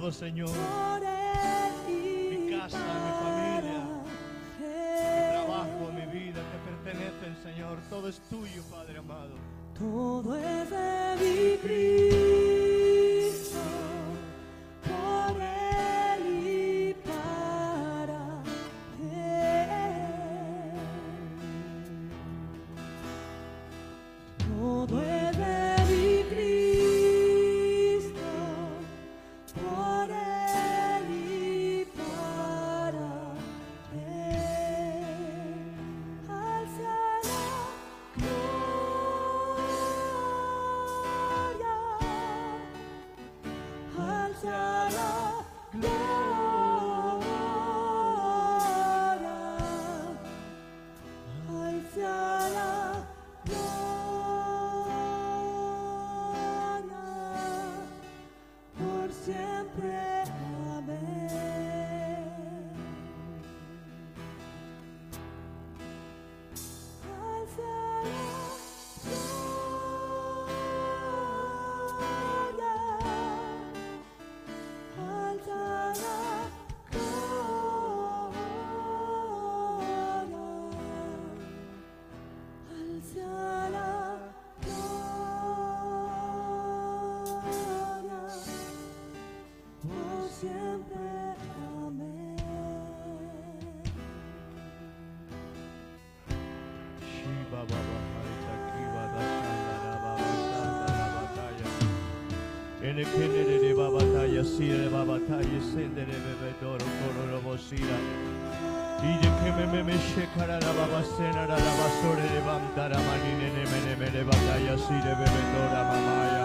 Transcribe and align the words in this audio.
todo, 0.00 0.12
Señor. 0.12 0.48
Mi 0.48 0.54
casa, 2.50 2.78
mi 2.78 3.12
familia, 3.22 3.80
mi 4.58 5.32
trabajo, 5.32 5.92
mi 5.92 6.06
vida 6.18 6.40
te 6.50 6.58
pertenecen, 6.70 7.32
Señor. 7.42 7.74
Todo 7.90 8.08
es 8.08 8.18
tuyo, 8.30 8.62
Padre 8.70 8.96
amado. 8.98 9.34
Todo 9.78 10.36
es 10.36 10.70
de 10.70 11.16
mi 11.20 11.58
Cristo, 11.58 12.69
Sendere 105.60 106.16
Bebedoro, 106.24 106.84
Kororo 106.98 107.40
Bosira. 107.42 107.98
Y 109.02 109.12
de 109.20 109.28
que 109.38 109.50
me 109.56 109.66
me 109.72 109.82
me 109.82 109.96
shekara 109.98 110.58
la 110.60 110.72
baba 110.72 111.02
sena 111.16 111.46
la 111.46 111.56
basore 111.56 112.26
de 112.34 112.40
bandara 112.46 112.98
manine 113.08 113.48
ne 113.56 113.64
me 113.70 113.78
ne 113.86 113.94
me 113.96 114.08
ne 114.10 114.22
bataya 114.24 114.76
sire 114.76 115.14
bebedora 115.20 115.82
mamaya. 115.90 116.44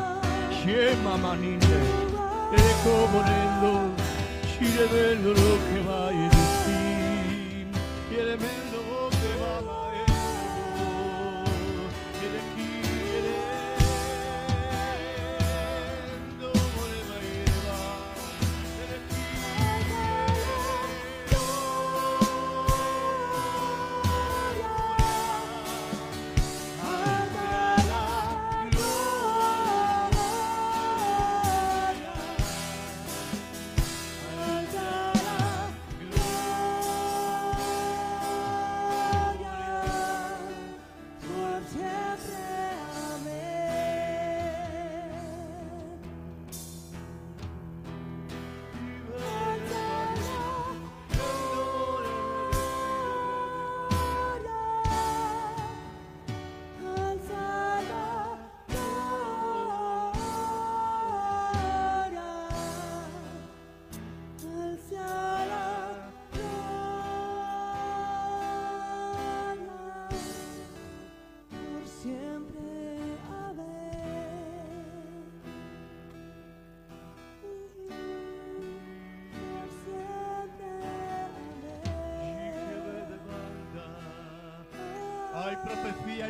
Shema 0.51 1.15
manine, 1.17 1.79
e 2.51 2.63
como 2.83 3.19
nendo, 3.27 3.71
shire 4.51 4.85
bello 4.87 5.31
lo 5.33 5.51
che 5.67 5.79
va 5.87 5.94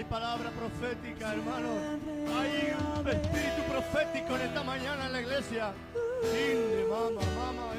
palabra 0.10 0.50
profética, 0.52 1.34
hermano. 1.34 1.70
Hay 2.38 2.74
un 3.00 3.08
espíritu 3.08 3.62
profético 3.70 4.36
en 4.36 4.42
esta 4.42 4.64
mañana 4.64 5.06
en 5.08 5.14
la 5.14 5.22
iglesia. 5.22 5.74
Inde, 6.24 6.86
mama, 6.90 7.22
mama, 7.36 7.72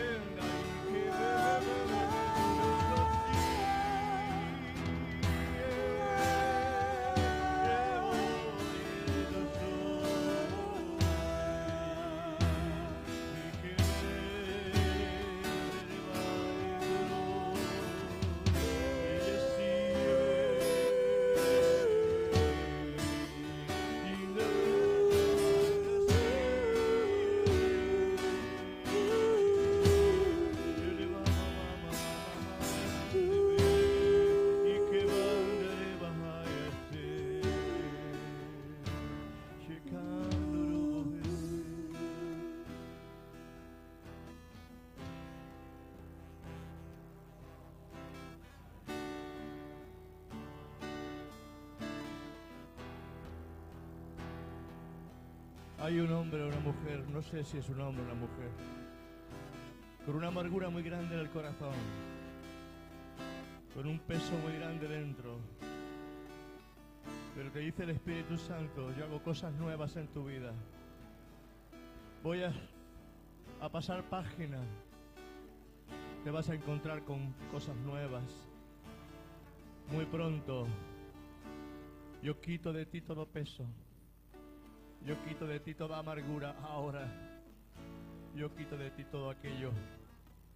Hay 55.86 56.00
un 56.00 56.10
hombre 56.10 56.42
o 56.42 56.48
una 56.48 56.58
mujer, 56.58 57.08
no 57.10 57.22
sé 57.22 57.44
si 57.44 57.58
es 57.58 57.68
un 57.68 57.80
hombre 57.80 58.02
o 58.02 58.06
una 58.06 58.14
mujer, 58.14 58.50
con 60.04 60.16
una 60.16 60.26
amargura 60.26 60.68
muy 60.68 60.82
grande 60.82 61.14
en 61.14 61.20
el 61.20 61.30
corazón, 61.30 61.76
con 63.72 63.86
un 63.86 64.00
peso 64.00 64.36
muy 64.38 64.54
grande 64.54 64.88
dentro. 64.88 65.38
Pero 67.36 67.52
te 67.52 67.60
dice 67.60 67.84
el 67.84 67.90
Espíritu 67.90 68.36
Santo, 68.36 68.92
yo 68.96 69.04
hago 69.04 69.22
cosas 69.22 69.54
nuevas 69.54 69.94
en 69.94 70.08
tu 70.08 70.24
vida. 70.24 70.52
Voy 72.24 72.42
a, 72.42 72.52
a 73.60 73.68
pasar 73.68 74.02
página. 74.10 74.58
Te 76.24 76.32
vas 76.32 76.50
a 76.50 76.56
encontrar 76.56 77.04
con 77.04 77.32
cosas 77.52 77.76
nuevas. 77.76 78.24
Muy 79.92 80.04
pronto. 80.06 80.66
Yo 82.24 82.40
quito 82.40 82.72
de 82.72 82.86
ti 82.86 83.02
todo 83.02 83.24
peso. 83.24 83.64
Yo 85.06 85.14
quito 85.22 85.46
de 85.46 85.60
ti 85.60 85.72
toda 85.72 85.98
amargura 85.98 86.56
ahora. 86.64 87.06
Yo 88.34 88.52
quito 88.56 88.76
de 88.76 88.90
ti 88.90 89.04
todo 89.04 89.30
aquello 89.30 89.70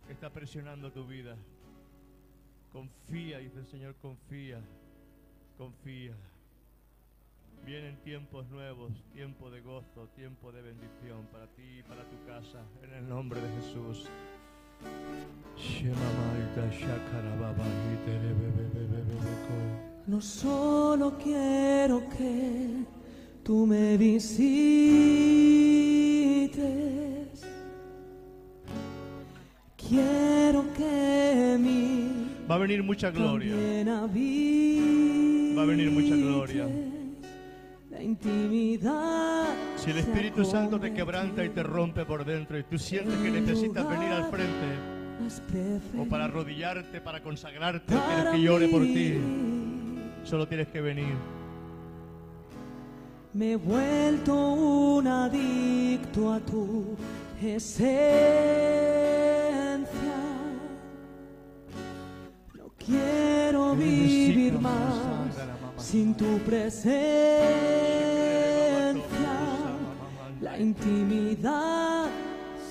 que 0.09 0.13
está 0.13 0.29
presionando 0.29 0.91
tu 0.91 1.07
vida. 1.07 1.37
Confía, 2.73 3.39
dice 3.39 3.61
el 3.61 3.67
Señor, 3.67 3.95
confía, 4.03 4.61
confía. 5.57 6.15
Vienen 7.65 7.97
tiempos 8.03 8.49
nuevos, 8.49 8.91
tiempo 9.13 9.51
de 9.51 9.61
gozo, 9.61 10.09
tiempo 10.17 10.51
de 10.51 10.63
bendición 10.63 11.27
para 11.31 11.47
ti 11.47 11.79
y 11.79 11.83
para 11.85 12.03
tu 12.03 12.27
casa, 12.27 12.65
en 12.83 12.93
el 12.93 13.09
nombre 13.09 13.41
de 13.41 13.49
Jesús. 13.61 14.09
No 20.09 20.21
solo 20.21 21.17
quiero 21.19 22.09
que 22.09 22.85
tú 23.51 23.67
me 23.67 23.97
visites. 23.97 24.31
Quiero 29.77 30.73
que 30.73 31.57
mi 31.59 32.29
va 32.49 32.55
a 32.55 32.59
venir 32.59 32.85
mucha 32.85 33.11
gloria. 33.11 33.53
Va 35.57 35.63
a 35.63 35.67
venir 35.67 35.91
mucha 35.91 36.15
gloria. 36.15 36.69
La 37.91 38.01
intimidad. 38.01 39.49
Si 39.75 39.91
el 39.91 39.99
Espíritu 39.99 40.45
Santo 40.45 40.79
te 40.79 40.95
quebranta 40.95 41.45
y 41.45 41.49
te 41.49 41.65
rompe 41.65 42.05
por 42.05 42.25
dentro 42.25 42.57
y 42.57 42.63
tú 42.63 42.79
sientes 42.79 43.17
que 43.17 43.33
necesitas 43.33 43.85
venir 43.89 44.13
al 44.13 44.31
frente 44.31 45.01
o 45.99 46.05
para 46.05 46.27
arrodillarte, 46.27 47.01
para 47.01 47.21
consagrarte, 47.21 47.97
para 47.97 48.15
quieres 48.15 48.33
que 48.33 48.43
llore 48.43 48.69
por 48.69 48.83
ti, 48.83 49.19
solo 50.23 50.47
tienes 50.47 50.69
que 50.69 50.81
venir. 50.81 51.40
Me 53.33 53.53
he 53.53 53.57
vuelto 53.57 54.35
un 54.35 55.07
adicto 55.07 56.33
a 56.33 56.41
tu 56.41 56.97
esencia. 57.41 57.87
No 62.55 62.73
quiero 62.77 63.77
vivir 63.77 64.59
más 64.59 64.97
sin 65.77 66.13
tu 66.15 66.39
presencia. 66.39 67.31
La 70.41 70.59
intimidad 70.59 72.09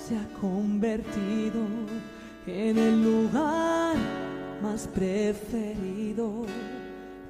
se 0.06 0.18
ha 0.18 0.28
convertido 0.38 1.64
en 2.46 2.76
el 2.76 3.02
lugar 3.02 3.96
más 4.62 4.86
preferido 4.88 6.44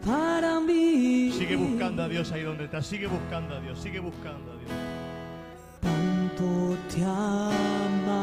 para 0.05 0.61
mí. 0.61 1.33
Sigue 1.33 1.57
buscando 1.57 2.03
a 2.03 2.09
Dios 2.09 2.31
ahí 2.33 2.43
donde 2.43 2.65
estás, 2.65 2.87
sigue 2.87 3.07
buscando 3.07 3.55
a 3.57 3.61
Dios, 3.61 3.79
sigue 3.79 4.01
buscando 4.01 4.53
a 4.53 4.57
Dios. 4.57 4.71
Tanto 5.81 6.77
te 6.93 7.03
amamos, 7.05 8.21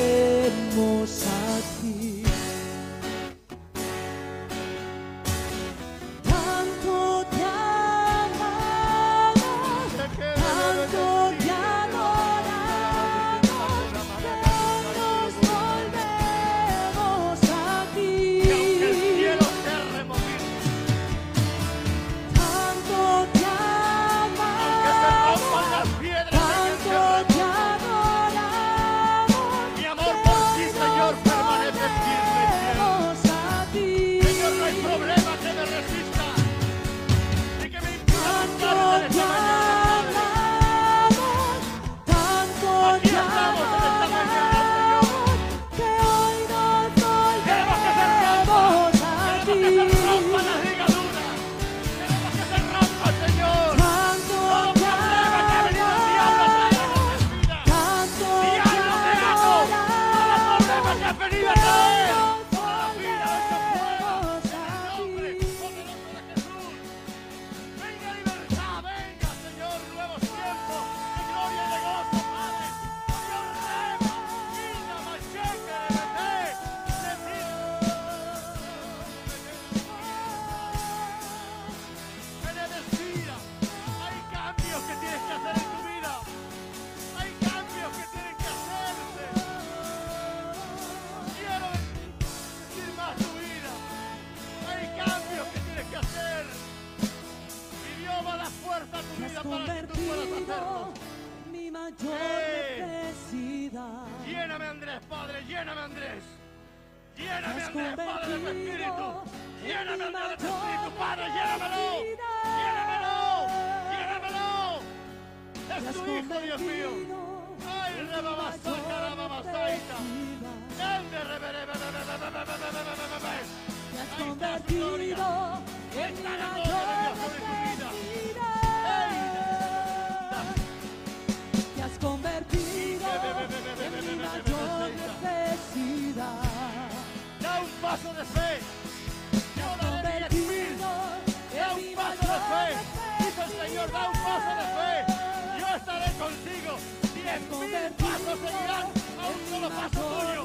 tuyo. 150.09 150.43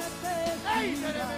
¡Ey, 0.80 1.37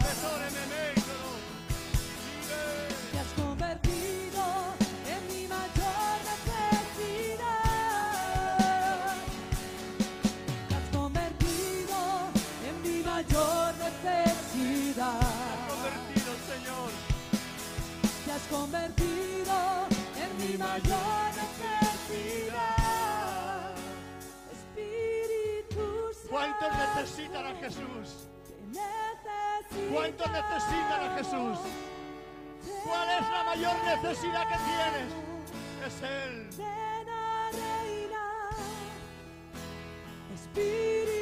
necesitan 27.00 27.46
a 27.46 27.54
Jesús? 27.56 28.28
¿Cuánto 29.92 30.24
necesitan 30.26 31.02
a 31.02 31.16
Jesús? 31.16 31.58
¿Cuál 32.84 33.08
es 33.08 33.30
la 33.30 33.44
mayor 33.44 33.74
necesidad 33.84 34.48
que 34.48 34.58
tienes? 34.68 35.12
Es 35.86 36.02
Él. 36.02 36.50
Espíritu. 40.34 41.19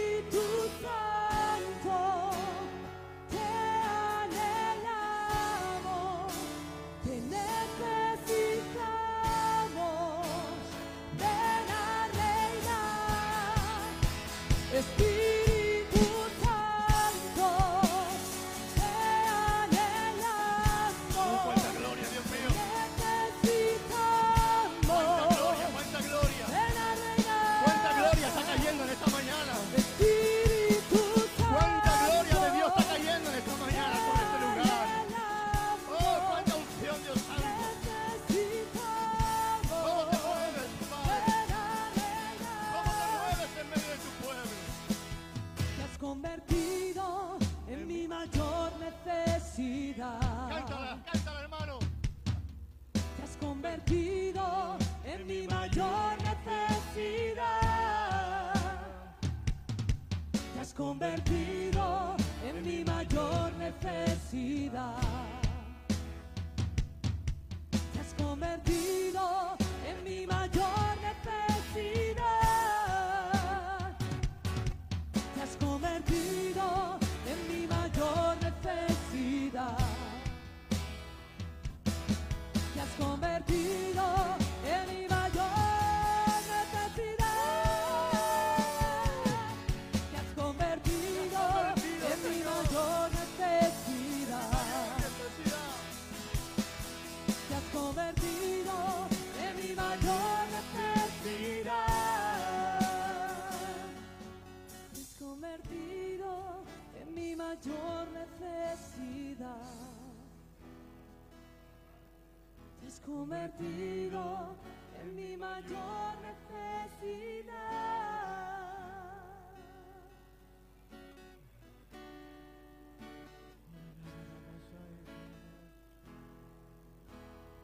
Convertido 113.00 114.56
en 115.02 115.16
mi 115.16 115.36
mayor 115.36 116.16
necesidad. 116.20 117.48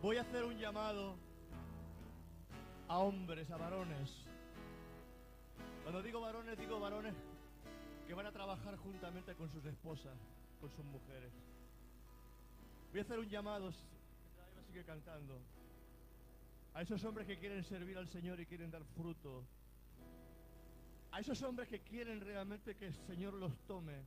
Voy 0.02 0.18
a 0.18 0.20
hacer 0.20 0.44
un 0.44 0.58
llamado 0.58 1.16
a 2.88 2.98
hombres, 2.98 3.50
a 3.50 3.56
varones. 3.56 4.10
Cuando 5.82 6.02
digo 6.02 6.20
varones, 6.20 6.58
digo 6.58 6.78
varones 6.78 7.14
que 8.06 8.14
van 8.14 8.26
a 8.26 8.32
trabajar 8.32 8.76
juntamente 8.76 9.34
con 9.34 9.50
sus 9.50 9.64
esposas, 9.64 10.16
con 10.60 10.70
sus 10.70 10.84
mujeres. 10.84 11.32
Voy 12.90 13.00
a 13.00 13.02
hacer 13.02 13.18
un 13.18 13.28
llamado, 13.28 13.70
cantando, 14.82 15.40
a 16.72 16.82
esos 16.82 17.04
hombres 17.04 17.26
que 17.26 17.38
quieren 17.38 17.62
servir 17.62 17.96
al 17.98 18.08
Señor 18.08 18.40
y 18.40 18.46
quieren 18.46 18.70
dar 18.70 18.84
fruto. 18.84 19.44
A 21.12 21.20
esos 21.20 21.40
hombres 21.42 21.68
que 21.68 21.78
quieren 21.80 22.20
realmente 22.20 22.74
que 22.74 22.86
el 22.86 22.94
Señor 22.94 23.34
los 23.34 23.56
tome. 23.66 24.02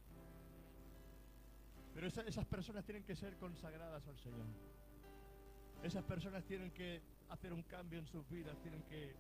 Pero 1.93 2.07
esa- 2.07 2.23
esas 2.23 2.45
personas 2.45 2.83
tienen 2.83 3.03
que 3.03 3.15
ser 3.15 3.37
consagradas 3.37 4.05
al 4.07 4.17
Señor. 4.17 4.45
Esas 5.81 6.03
personas 6.03 6.43
tienen 6.43 6.71
que 6.71 7.01
hacer 7.29 7.53
un 7.53 7.63
cambio 7.63 7.99
en 7.99 8.07
sus 8.07 8.27
vidas, 8.29 8.57
tienen 8.61 8.83
que, 8.83 9.15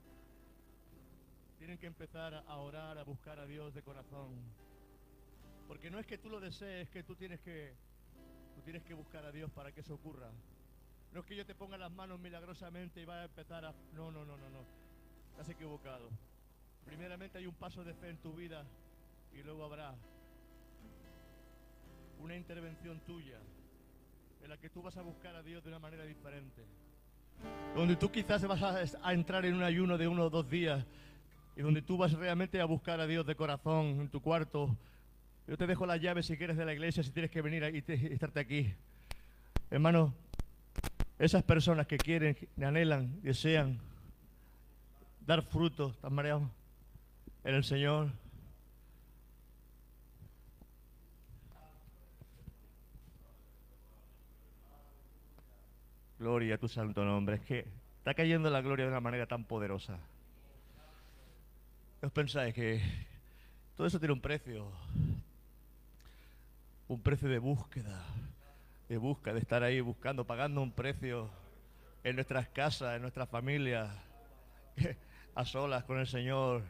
tienen 1.57 1.77
que 1.77 1.87
empezar 1.87 2.33
a 2.33 2.57
orar, 2.57 2.97
a 2.97 3.03
buscar 3.03 3.39
a 3.39 3.45
Dios 3.45 3.73
de 3.73 3.81
corazón. 3.81 4.35
Porque 5.67 5.89
no 5.89 5.99
es 5.99 6.05
que 6.05 6.17
tú 6.17 6.29
lo 6.29 6.39
desees, 6.41 6.87
es 6.87 6.89
que 6.89 7.03
tú 7.03 7.15
tienes 7.15 7.39
que, 7.39 7.73
tú 8.55 8.61
tienes 8.61 8.83
que 8.83 8.93
buscar 8.93 9.23
a 9.25 9.31
Dios 9.31 9.49
para 9.51 9.71
que 9.71 9.79
eso 9.81 9.95
ocurra. 9.95 10.29
No 11.17 11.21
es 11.21 11.27
que 11.27 11.35
yo 11.35 11.47
te 11.47 11.55
ponga 11.55 11.79
las 11.79 11.91
manos 11.91 12.19
milagrosamente 12.19 13.01
y 13.01 13.05
vaya 13.05 13.21
a 13.21 13.25
empezar 13.25 13.65
a... 13.65 13.73
No, 13.95 14.11
no, 14.11 14.23
no, 14.23 14.37
no, 14.37 14.51
no. 14.51 14.59
Estás 15.31 15.49
equivocado. 15.49 16.11
Primeramente 16.85 17.39
hay 17.39 17.47
un 17.47 17.55
paso 17.55 17.83
de 17.83 17.95
fe 17.95 18.09
en 18.09 18.17
tu 18.17 18.33
vida 18.33 18.63
y 19.33 19.41
luego 19.41 19.63
habrá 19.65 19.95
una 22.19 22.35
intervención 22.35 22.99
tuya 22.99 23.39
en 24.43 24.47
la 24.47 24.57
que 24.57 24.69
tú 24.69 24.83
vas 24.83 24.95
a 24.95 25.01
buscar 25.01 25.35
a 25.35 25.41
Dios 25.41 25.63
de 25.63 25.69
una 25.69 25.79
manera 25.79 26.03
diferente. 26.05 26.61
Donde 27.75 27.95
tú 27.95 28.11
quizás 28.11 28.45
vas 28.45 28.61
a, 28.61 28.83
a 29.01 29.11
entrar 29.11 29.43
en 29.47 29.55
un 29.55 29.63
ayuno 29.63 29.97
de 29.97 30.07
uno 30.07 30.25
o 30.25 30.29
dos 30.29 30.47
días 30.47 30.85
y 31.55 31.63
donde 31.63 31.81
tú 31.81 31.97
vas 31.97 32.13
realmente 32.13 32.61
a 32.61 32.65
buscar 32.65 32.99
a 32.99 33.07
Dios 33.07 33.25
de 33.25 33.33
corazón 33.35 34.01
en 34.01 34.09
tu 34.09 34.21
cuarto. 34.21 34.77
Yo 35.47 35.57
te 35.57 35.65
dejo 35.65 35.87
las 35.87 35.99
llaves 35.99 36.27
si 36.27 36.37
quieres 36.37 36.57
de 36.57 36.65
la 36.65 36.73
iglesia, 36.73 37.01
si 37.01 37.09
tienes 37.09 37.31
que 37.31 37.41
venir 37.41 37.63
y 37.73 37.81
te- 37.81 38.13
estarte 38.13 38.39
aquí. 38.39 38.71
Hermano, 39.71 40.13
esas 41.19 41.43
personas 41.43 41.87
que 41.87 41.97
quieren, 41.97 42.37
anhelan, 42.61 43.21
desean 43.21 43.79
dar 45.25 45.41
fruto, 45.41 45.89
¿están 45.89 46.13
mareados? 46.13 46.49
En 47.43 47.55
el 47.55 47.63
Señor. 47.63 48.11
Gloria 56.19 56.55
a 56.55 56.57
tu 56.57 56.67
santo 56.67 57.03
nombre. 57.03 57.35
Es 57.35 57.41
que 57.41 57.67
está 57.99 58.13
cayendo 58.13 58.49
la 58.49 58.61
gloria 58.61 58.85
de 58.85 58.91
una 58.91 59.01
manera 59.01 59.27
tan 59.27 59.43
poderosa. 59.43 59.99
¿Os 62.01 62.11
pensáis 62.11 62.53
que 62.53 62.81
todo 63.75 63.87
eso 63.87 63.99
tiene 63.99 64.13
un 64.13 64.21
precio? 64.21 64.71
Un 66.87 67.01
precio 67.01 67.27
de 67.27 67.39
búsqueda, 67.39 68.05
de 68.89 68.97
busca, 68.97 69.33
de 69.33 69.39
estar 69.39 69.63
ahí 69.63 69.81
buscando, 69.81 70.25
pagando 70.25 70.61
un 70.61 70.71
precio 70.71 71.29
en 72.03 72.15
nuestras 72.15 72.47
casas, 72.49 72.95
en 72.95 73.01
nuestras 73.01 73.27
familias, 73.29 73.89
a 75.35 75.45
solas 75.45 75.83
con 75.83 75.99
el 75.99 76.07
Señor, 76.07 76.63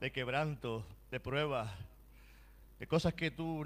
de 0.00 0.12
quebranto, 0.12 0.86
de 1.10 1.18
pruebas, 1.20 1.70
de 2.78 2.86
cosas 2.86 3.14
que 3.14 3.30
tú, 3.30 3.64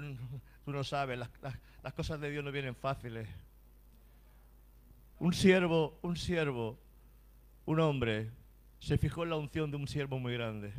tú 0.65 0.71
no 0.71 0.83
sabes. 0.83 1.17
Las, 1.19 1.29
las- 1.41 1.57
las 1.83 1.93
cosas 1.93 2.19
de 2.21 2.31
Dios 2.31 2.43
no 2.45 2.51
vienen 2.51 2.75
fáciles. 2.75 3.27
Un 5.19 5.33
siervo, 5.33 5.97
un 6.01 6.15
siervo, 6.17 6.77
un 7.65 7.79
hombre, 7.79 8.29
se 8.79 8.97
fijó 8.97 9.23
en 9.23 9.29
la 9.29 9.35
unción 9.37 9.69
de 9.69 9.77
un 9.77 9.87
siervo 9.87 10.17
muy 10.19 10.33
grande. 10.33 10.73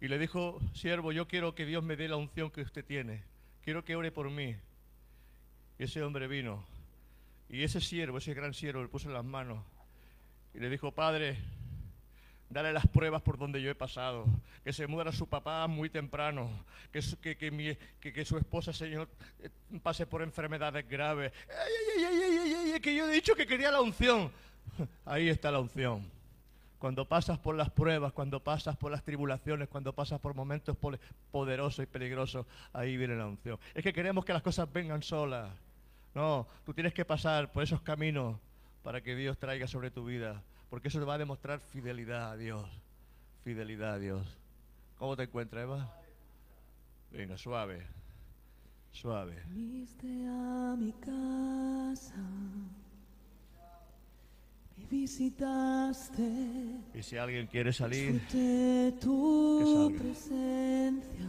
Y 0.00 0.08
le 0.08 0.18
dijo, 0.18 0.60
siervo, 0.74 1.10
yo 1.12 1.26
quiero 1.26 1.54
que 1.54 1.66
Dios 1.66 1.82
me 1.82 1.96
dé 1.96 2.06
la 2.08 2.16
unción 2.16 2.50
que 2.50 2.60
usted 2.62 2.84
tiene. 2.84 3.22
Quiero 3.62 3.84
que 3.84 3.96
ore 3.96 4.12
por 4.12 4.30
mí. 4.30 4.56
Y 5.78 5.84
ese 5.84 6.02
hombre 6.02 6.26
vino. 6.26 6.64
Y 7.48 7.62
ese 7.62 7.80
siervo, 7.80 8.18
ese 8.18 8.34
gran 8.34 8.52
siervo, 8.52 8.82
le 8.82 8.88
puso 8.88 9.08
las 9.10 9.24
manos. 9.24 9.64
Y 10.54 10.58
le 10.58 10.68
dijo, 10.68 10.92
Padre, 10.92 11.38
dale 12.50 12.72
las 12.72 12.86
pruebas 12.86 13.22
por 13.22 13.38
donde 13.38 13.62
yo 13.62 13.70
he 13.70 13.74
pasado. 13.74 14.26
Que 14.64 14.72
se 14.72 14.86
muera 14.86 15.12
su 15.12 15.28
papá 15.28 15.66
muy 15.66 15.88
temprano. 15.88 16.64
Que 16.92 17.00
su, 17.00 17.18
que, 17.20 17.36
que 17.36 18.24
su 18.24 18.38
esposa, 18.38 18.72
Señor, 18.72 19.08
eh, 19.40 19.50
pase 19.82 20.06
por 20.06 20.22
enfermedades 20.22 20.86
graves. 20.88 21.32
Ay, 21.48 22.04
ay, 22.04 22.72
ay, 22.72 22.80
que 22.80 22.94
yo 22.94 23.08
he 23.08 23.12
dicho 23.12 23.34
que 23.34 23.46
quería 23.46 23.70
la 23.70 23.80
unción. 23.80 24.30
Ahí 25.04 25.28
está 25.28 25.50
la 25.50 25.60
unción. 25.60 26.10
Cuando 26.78 27.08
pasas 27.08 27.38
por 27.38 27.56
las 27.56 27.70
pruebas, 27.70 28.12
cuando 28.12 28.40
pasas 28.40 28.76
por 28.76 28.92
las 28.92 29.02
tribulaciones, 29.02 29.68
cuando 29.68 29.92
pasas 29.92 30.20
por 30.20 30.34
momentos 30.34 30.76
poderosos 31.32 31.82
y 31.82 31.86
peligrosos, 31.86 32.46
ahí 32.72 32.96
viene 32.96 33.16
la 33.16 33.26
unción. 33.26 33.58
Es 33.74 33.82
que 33.82 33.92
queremos 33.92 34.24
que 34.24 34.32
las 34.32 34.42
cosas 34.42 34.72
vengan 34.72 35.02
solas. 35.02 35.50
No, 36.18 36.48
tú 36.64 36.74
tienes 36.74 36.92
que 36.92 37.04
pasar 37.04 37.52
por 37.52 37.62
esos 37.62 37.80
caminos 37.80 38.40
para 38.82 39.00
que 39.00 39.14
Dios 39.14 39.38
traiga 39.38 39.68
sobre 39.68 39.92
tu 39.92 40.04
vida, 40.04 40.42
porque 40.68 40.88
eso 40.88 40.98
te 40.98 41.04
va 41.04 41.14
a 41.14 41.18
demostrar 41.18 41.60
fidelidad 41.60 42.32
a 42.32 42.36
Dios. 42.36 42.68
Fidelidad 43.44 43.92
a 43.94 43.98
Dios. 44.00 44.36
¿Cómo 44.98 45.16
te 45.16 45.22
encuentras, 45.22 45.62
Eva? 45.62 45.94
Venga, 47.12 47.38
suave. 47.38 47.86
Suave. 48.90 49.44
Viniste 49.46 50.08
a 50.26 50.74
mi 50.76 50.90
casa, 50.94 52.16
me 54.76 54.86
visitaste, 54.90 56.80
Y 56.94 57.02
si 57.04 57.16
alguien 57.16 57.46
quiere 57.46 57.72
salir, 57.72 58.20
que 58.26 58.92
tu 59.00 59.86
salga. 59.86 59.98
presencia, 60.02 61.28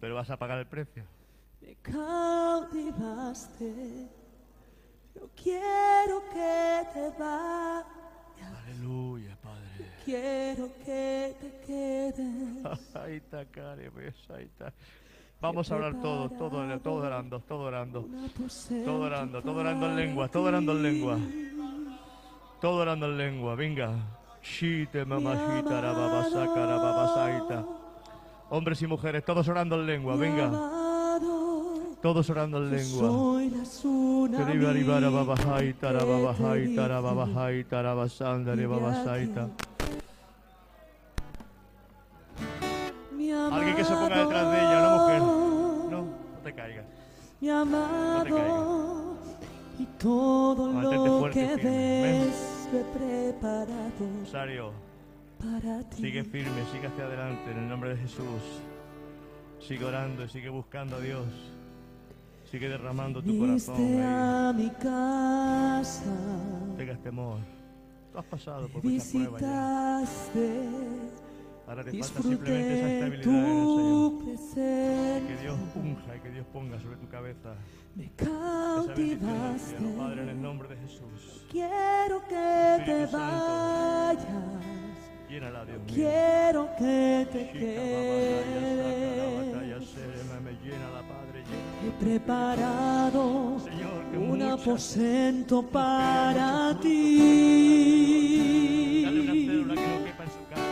pero 0.00 0.14
vas 0.14 0.30
a 0.30 0.36
pagar 0.36 0.60
el 0.60 0.66
precio. 0.68 1.02
Cautivaste. 1.82 3.72
No 5.14 5.28
quiero 5.36 6.22
que 6.32 6.86
te 6.94 7.10
vayas, 7.18 7.86
Aleluya, 8.64 9.36
Padre. 9.42 9.90
quiero 10.04 10.70
que 10.84 11.36
te 11.40 11.60
quedes. 11.66 12.94
Ahí 12.96 13.16
está, 13.16 13.44
ves, 13.94 14.14
ahí 14.30 14.44
está. 14.44 14.72
Vamos 15.40 15.70
a 15.70 15.74
hablar 15.74 16.00
todo, 16.00 16.30
todo, 16.30 16.80
todo 16.80 16.94
orando, 16.94 17.40
todo 17.40 17.60
orando. 17.64 18.08
Todo 18.84 19.00
orando, 19.00 19.42
todo 19.42 19.56
orando 19.56 19.86
en 19.90 19.96
lengua, 19.96 20.28
todo 20.28 20.44
orando 20.44 20.72
en 20.72 20.82
lengua. 20.82 21.18
Todo 22.60 22.76
orando 22.76 23.06
en 23.06 23.18
lengua, 23.18 23.54
venga. 23.56 23.92
Shite 24.40 25.04
mamashita 25.04 25.80
rababasaka 25.80 26.66
rababasaita. 26.66 27.64
Hombres 28.50 28.82
y 28.82 28.86
mujeres, 28.86 29.24
todos 29.24 29.48
orando 29.48 29.80
en 29.80 29.86
lengua, 29.86 30.14
venga. 30.16 30.81
Todos 32.02 32.28
orando 32.30 32.58
en 32.58 32.70
lengua. 32.72 33.08
te 34.30 34.42
Alguien 43.52 43.76
que 43.76 43.84
se 43.84 43.92
ponga 43.92 44.18
detrás 44.18 44.50
de 44.50 44.58
ella, 44.58 44.78
una 44.78 44.96
mujer. 44.96 45.20
No, 45.20 46.02
no 46.02 46.38
te 46.42 46.54
caigas. 46.54 46.86
Mi 47.40 47.50
amado, 47.50 49.16
y 49.78 49.84
todo 49.98 50.72
Mantente 50.72 51.08
lo 51.08 51.18
fuerte 51.20 51.40
que 51.40 51.56
ves 51.56 52.68
lo 52.72 52.80
he 52.80 52.84
preparado 52.84 53.90
Rosario, 54.20 54.72
para 55.38 55.82
ti. 55.90 55.96
sigue 55.96 56.24
firme, 56.24 56.64
sigue 56.72 56.86
hacia 56.86 57.04
adelante 57.04 57.50
en 57.50 57.58
el 57.58 57.68
nombre 57.68 57.90
de 57.90 57.96
Jesús. 57.96 58.62
Sigue 59.60 59.84
orando 59.84 60.24
y 60.24 60.28
sigue 60.28 60.48
buscando 60.48 60.96
a 60.96 61.00
Dios. 61.00 61.51
Sigue 62.52 62.68
derramando 62.68 63.22
tu 63.22 63.38
corazón. 63.38 63.76
Viniste 63.78 64.02
ahí. 64.02 64.02
a 64.02 64.52
mi 64.54 64.68
casa, 64.72 66.02
tengas 66.76 67.00
temor. 67.00 67.38
Tú 68.12 68.18
has 68.18 68.26
pasado 68.26 68.68
por 68.68 68.84
muchas 68.84 69.08
pruebas 69.08 69.40
ya. 69.40 70.04
Ahora 71.66 71.82
te 71.82 71.92
falta 71.92 72.22
simplemente 72.22 72.78
esa 72.78 72.88
estabilidad 72.92 73.34
en 73.34 74.28
el 74.28 74.38
Señor. 74.38 75.22
Y 75.22 75.26
que 75.28 75.42
Dios 75.42 75.58
unja 75.76 76.16
y 76.16 76.20
que 76.20 76.30
Dios 76.30 76.46
ponga 76.52 76.78
sobre 76.78 76.96
tu 76.96 77.08
cabeza 77.08 77.54
me 77.94 78.02
del 78.02 78.12
cautivaste. 78.16 79.78
cielo. 79.78 79.96
Padre, 79.96 80.22
en 80.24 80.28
el 80.28 80.42
nombre 80.42 80.68
de 80.68 80.76
Jesús. 80.76 81.46
Quiero 81.50 82.22
que 82.28 82.76
Espíritu 82.76 83.06
te 83.10 83.16
vayas. 83.16 84.81
Quiero 85.86 86.68
que 86.78 87.26
te 87.32 87.42
la 87.46 87.52
quedes. 87.52 88.92
la. 90.92 91.02
He 91.84 91.90
preparado 92.04 93.56
un 94.14 94.42
aposento 94.42 95.62
para 95.62 96.78
ti, 96.80 97.22
célula 99.04 99.74
que 99.74 99.88
no 99.88 100.04
quepa 100.04 100.24
en 100.24 100.30
su 100.30 100.46
casa, 100.48 100.66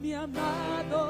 mi 0.00 0.12
amado, 0.14 1.00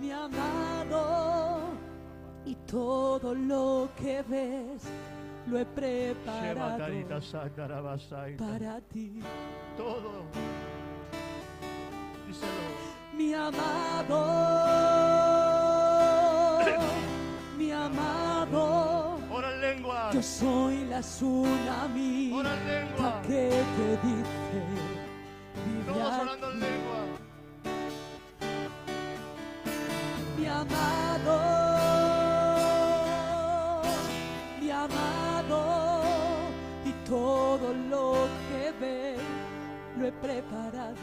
mi 0.00 0.10
amado, 0.10 1.60
y 2.44 2.54
todo 2.66 3.34
lo 3.34 3.88
que 3.96 4.22
ves 4.22 4.82
lo 5.46 5.58
he 5.58 5.64
preparado 5.66 6.54
para 8.38 8.80
ti, 8.80 9.20
Todo. 9.76 10.24
Díselo. 12.26 12.52
mi 13.16 13.34
amado, 13.34 14.20
mi 17.58 17.70
amado. 17.72 18.93
Yo 20.12 20.22
soy 20.22 20.84
la 20.86 21.00
tsunami 21.00 22.32
Ora 22.32 22.52
en 22.54 22.66
lengua. 22.68 23.22
que 23.22 23.50
te 23.76 23.88
dice 24.06 24.56
aquí, 25.54 26.00
orando 26.00 26.50
en 26.52 26.60
lengua. 26.60 27.00
mi 30.36 30.46
amado, 30.46 31.40
mi 34.60 34.70
amado, 34.70 36.02
y 36.84 36.92
todo 37.08 37.72
lo 37.90 38.28
que 38.48 38.72
ves 38.80 39.20
lo 39.98 40.06
he 40.06 40.12
preparado 40.12 40.96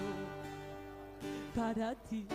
para 1.55 1.95
ti. 2.09 2.27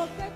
Todo 0.00 0.08
lo 0.18 0.29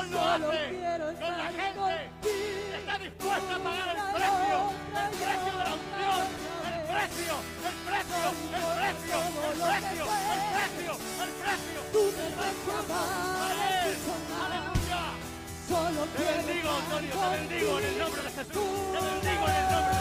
Dios 0.00 0.10
lo 0.12 0.20
hace 0.22 0.80
con 1.20 1.32
la 1.36 1.48
gente 1.52 2.10
que 2.22 2.76
está 2.78 2.98
dispuesta 2.98 3.54
a 3.54 3.58
pagar 3.58 3.88
el 3.90 4.02
precio. 4.14 4.58
El 4.96 5.10
precio 5.20 5.52
de 5.52 5.64
la 5.64 5.72
unción. 5.76 6.24
El 6.64 6.80
precio, 6.90 7.34
el 7.68 7.76
precio, 7.84 8.28
el 8.30 8.56
precio, 8.80 9.16
el 9.20 9.58
precio, 9.60 10.04
el 10.32 10.40
precio, 10.56 10.92
el 11.20 11.32
precio. 11.40 11.80
Mucho 11.92 12.76
más. 12.88 13.08
Aleluya. 14.40 15.02
Solo 15.68 16.02
Te 16.06 16.22
bendigo, 16.24 16.70
Antonio, 16.70 17.14
te 17.14 17.28
bendigo 17.36 17.70
en 17.78 17.84
el 17.84 17.98
nombre 17.98 18.22
de 18.22 18.30
Jesús. 18.30 18.70
Te 18.92 19.00
bendigo 19.04 19.44
en 19.48 19.54
el 19.54 19.62
nombre 19.70 19.90
de 19.90 19.94
Jesús. 19.94 19.99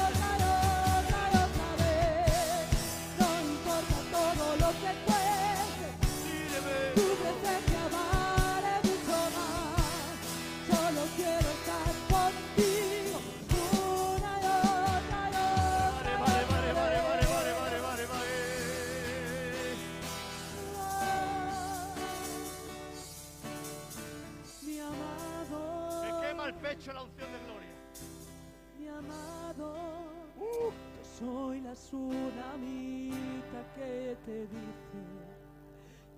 Soy 31.20 31.62
la 31.62 31.74
tsunamita 31.74 33.62
que 33.76 34.18
te 34.26 34.42
dice, 34.42 35.02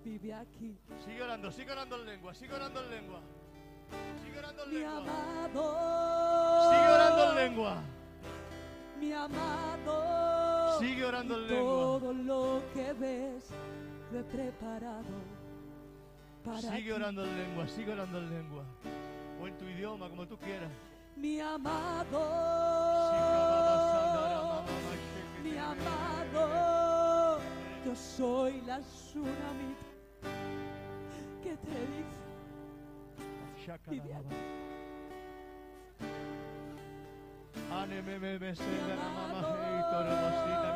vive 0.04 0.34
aquí. 0.34 0.78
Sigue 1.06 1.22
orando, 1.24 1.52
sigue 1.52 1.72
orando 1.72 1.96
en 1.98 2.06
lengua, 2.06 2.34
sigue 2.34 2.54
orando 2.54 2.82
en 2.84 2.90
lengua. 2.92 3.20
Sigue 4.24 4.40
orando 4.40 4.64
en 4.64 4.70
Mi 4.70 4.76
lengua. 4.76 4.98
amado, 4.98 5.64
Sigue 6.72 6.92
orando 6.94 7.30
en 7.30 7.36
lengua. 7.36 7.82
mi 9.00 9.12
amado, 9.14 10.80
Sigue 10.80 11.06
orando 11.06 11.36
en 11.36 11.48
lengua. 11.48 11.70
todo 11.72 12.14
lo 12.14 12.62
que 12.74 12.94
ves 12.94 13.50
lo 14.12 14.20
he 14.20 14.24
preparado 14.24 15.04
para 16.46 16.62
Sigue 16.62 16.84
ti. 16.84 16.92
orando 16.92 17.26
en 17.26 17.38
lengua, 17.38 17.68
sigue 17.68 17.92
orando 17.92 18.18
en 18.20 18.30
lengua. 18.30 18.64
O 19.42 19.48
en 19.48 19.58
tu 19.58 19.66
idioma, 19.66 20.08
como 20.10 20.26
tú 20.28 20.38
quieras. 20.38 20.70
Mi 21.18 21.40
amado, 21.42 22.20
la 28.72 28.80
tsunamita 28.80 29.90
que 31.44 31.58
te 31.58 31.78
dice, 31.92 32.22
me, 38.56 38.96
la, 38.96 39.10
mamá, 39.10 39.40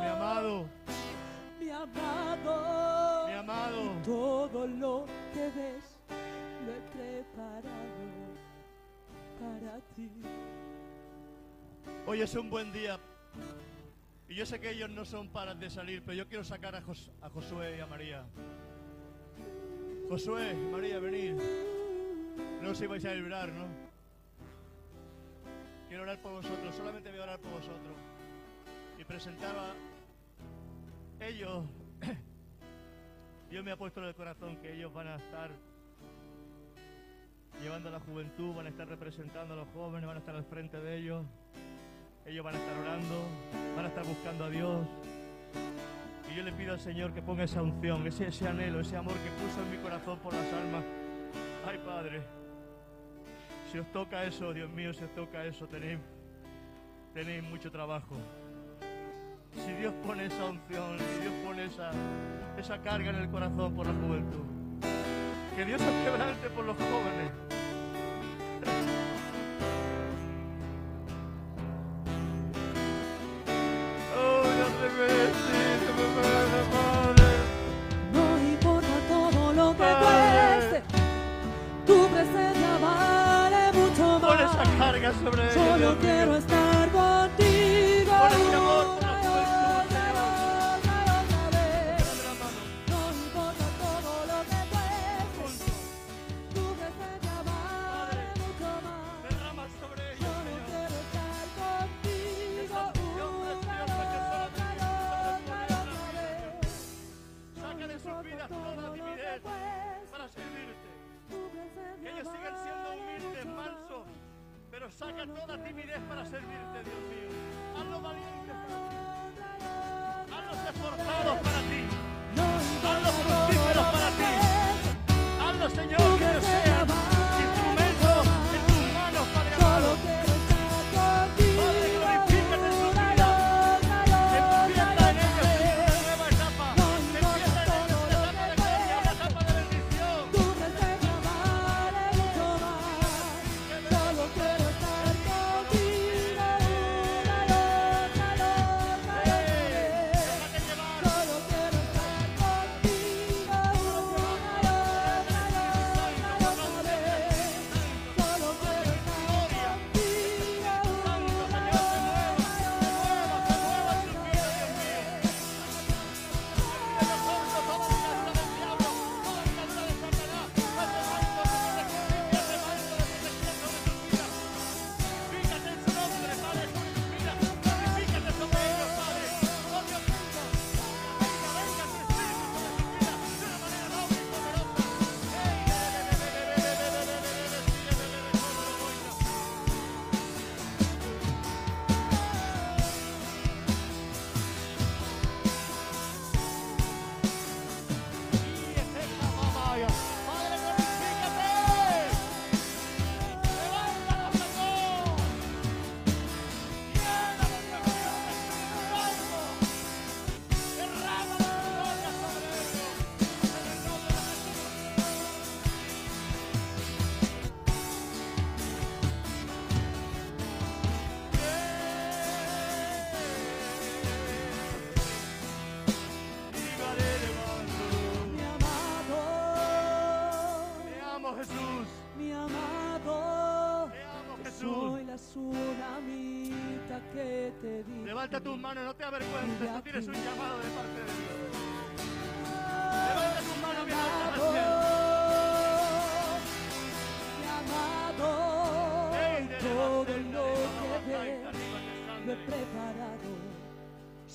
mi 0.02 0.08
amado, 0.08 0.68
mi 1.58 1.70
amado, 1.70 3.26
mi 3.28 3.32
amado. 3.32 3.80
y 3.82 4.02
todo 4.04 4.66
lo 4.66 5.06
que 5.32 5.44
ves 5.56 5.96
lo 6.66 6.72
he 6.74 6.82
preparado 6.92 8.08
para 9.40 9.80
ti. 9.94 10.10
Hoy 12.06 12.20
es 12.20 12.34
un 12.34 12.50
buen 12.50 12.70
día. 12.72 13.00
Yo 14.36 14.44
sé 14.44 14.60
que 14.60 14.70
ellos 14.70 14.90
no 14.90 15.06
son 15.06 15.28
para 15.30 15.54
de 15.54 15.70
salir, 15.70 16.02
pero 16.02 16.12
yo 16.12 16.28
quiero 16.28 16.44
sacar 16.44 16.76
a, 16.76 16.82
Jos- 16.82 17.10
a 17.22 17.30
Josué 17.30 17.78
y 17.78 17.80
a 17.80 17.86
María. 17.86 18.22
Josué, 20.10 20.52
María, 20.70 20.98
venid. 20.98 21.36
No 22.60 22.68
os 22.72 22.80
ibais 22.82 23.02
a 23.06 23.14
librar, 23.14 23.48
¿no? 23.48 23.64
Quiero 25.88 26.02
orar 26.02 26.20
por 26.20 26.32
vosotros, 26.32 26.74
solamente 26.74 27.10
voy 27.10 27.20
a 27.20 27.22
orar 27.22 27.38
por 27.38 27.50
vosotros. 27.52 27.96
Y 28.98 29.04
presentar 29.04 29.56
a 29.56 31.24
ellos. 31.26 31.64
Dios 33.50 33.64
me 33.64 33.70
ha 33.72 33.76
puesto 33.78 34.00
en 34.02 34.08
el 34.08 34.14
corazón 34.14 34.56
que 34.58 34.74
ellos 34.74 34.92
van 34.92 35.06
a 35.08 35.16
estar 35.16 35.50
llevando 37.62 37.88
a 37.88 37.92
la 37.92 38.00
juventud, 38.00 38.54
van 38.54 38.66
a 38.66 38.68
estar 38.68 38.86
representando 38.86 39.54
a 39.54 39.56
los 39.56 39.68
jóvenes, 39.68 40.06
van 40.06 40.16
a 40.16 40.20
estar 40.20 40.36
al 40.36 40.44
frente 40.44 40.78
de 40.78 40.98
ellos. 40.98 41.24
Ellos 42.26 42.44
van 42.44 42.56
a 42.56 42.58
estar 42.58 42.76
orando, 42.76 43.28
van 43.76 43.84
a 43.84 43.88
estar 43.88 44.04
buscando 44.04 44.44
a 44.44 44.50
Dios. 44.50 44.86
Y 46.28 46.34
yo 46.34 46.42
le 46.42 46.52
pido 46.52 46.72
al 46.72 46.80
Señor 46.80 47.12
que 47.12 47.22
ponga 47.22 47.44
esa 47.44 47.62
unción, 47.62 48.04
ese, 48.04 48.48
anhelo, 48.48 48.80
ese 48.80 48.96
amor 48.96 49.14
que 49.14 49.30
puso 49.30 49.62
en 49.62 49.70
mi 49.70 49.76
corazón 49.76 50.18
por 50.18 50.34
las 50.34 50.52
almas. 50.52 50.84
Ay, 51.64 51.78
Padre, 51.86 52.22
si 53.70 53.78
os 53.78 53.86
toca 53.92 54.24
eso, 54.24 54.52
Dios 54.52 54.68
mío, 54.70 54.92
si 54.92 55.04
os 55.04 55.14
toca 55.14 55.44
eso, 55.44 55.68
tenéis, 55.68 56.00
tenéis 57.14 57.44
mucho 57.44 57.70
trabajo. 57.70 58.16
Si 59.64 59.72
Dios 59.72 59.94
pone 60.04 60.26
esa 60.26 60.46
unción, 60.46 60.98
si 60.98 61.20
Dios 61.22 61.34
pone 61.44 61.64
esa, 61.66 61.90
esa 62.58 62.78
carga 62.82 63.10
en 63.10 63.16
el 63.16 63.30
corazón 63.30 63.74
por 63.74 63.86
la 63.86 63.92
juventud, 63.92 64.44
que 65.54 65.64
Dios 65.64 65.80
os 65.80 66.04
quebrante 66.04 66.50
por 66.50 66.64
los 66.64 66.76
jóvenes. 66.76 67.45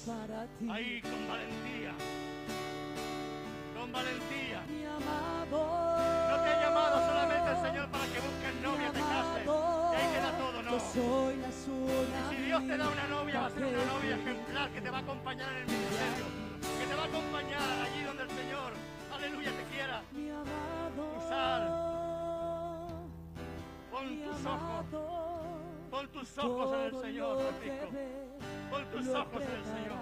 Para 0.06 0.48
ti. 0.58 0.68
Ahí 0.70 1.02
con 1.02 1.28
valentía. 1.28 1.94
Con 3.78 3.92
valentía. 3.92 4.64
Mi 4.68 4.86
amado, 4.86 5.60
No 6.30 6.44
te 6.44 6.50
ha 6.50 6.62
llamado 6.62 7.06
solamente 7.06 7.52
el 7.52 7.58
Señor 7.68 7.90
para 7.92 8.06
que 8.06 8.20
busques 8.20 8.56
novia, 8.62 8.92
te 8.92 9.00
cases. 9.00 9.46
Y 9.46 9.96
ahí 9.96 10.08
queda 10.14 10.38
todo, 10.38 10.64
no. 10.64 10.72
yo 10.72 10.80
soy 10.80 11.38
la 11.38 11.50
tsunamita. 11.50 12.30
Si 12.30 12.36
Dios 12.38 12.68
te 12.68 12.78
da 12.78 12.90
una 12.90 13.08
novia, 13.08 13.42
va 13.42 13.48
a 13.48 13.50
ser 13.50 13.66
una 13.66 13.86
novia 13.86 14.16
ejemplar 14.16 14.70
que 14.72 14.82
te 14.82 14.90
va 14.90 14.98
a 14.98 15.02
acompañar 15.02 15.52
en 15.52 15.58
el 15.58 15.68
ministerio. 15.68 16.26
Que 16.80 16.86
te 16.86 16.96
va 16.96 17.04
a 17.04 17.06
acompañar 17.06 17.62
allí 17.62 18.04
donde 18.04 18.24
el 18.24 18.30
Señor, 18.30 18.74
aleluya, 19.14 19.52
te 19.52 19.64
quiera. 19.76 20.02
Mi 20.14 20.30
amado, 20.30 21.18
Usar. 21.18 21.92
Pon 23.92 24.20
tus 24.24 24.46
ojos, 24.46 24.86
pon 25.92 26.08
tus 26.08 26.38
ojos 26.38 26.74
en 26.74 26.96
el 26.96 27.02
Señor, 27.02 27.38
Francisco. 27.38 28.31
Pon 28.70 28.86
tus 28.92 29.08
ojos 29.10 29.42
en 29.42 29.52
el 29.52 29.66
Señor. 29.66 30.02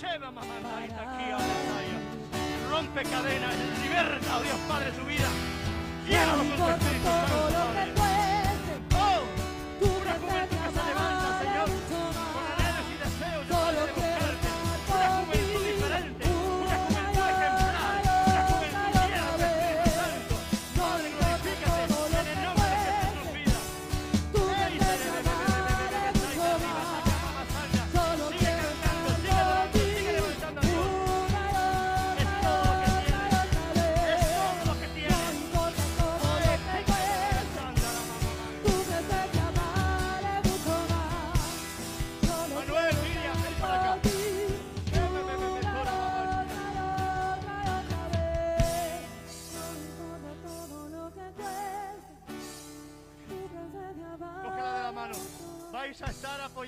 Lleva 0.00 0.30
mamá 0.30 0.54
aquí 0.56 0.92
a 1.30 1.38
Mesaya. 1.38 1.98
ti. 2.32 2.70
Rompe 2.70 3.02
cadenas, 3.02 3.54
liberta, 3.82 4.36
oh 4.36 4.42
Dios 4.42 4.58
Padre, 4.68 4.92
su 4.94 5.04
vida. 5.06 5.28
Llénalo 6.06 6.42
No 6.44 6.56
con 6.56 6.56
tu 6.56 6.70
Espíritu 6.70 7.04
Santo, 7.04 7.94
Padre. 7.96 8.15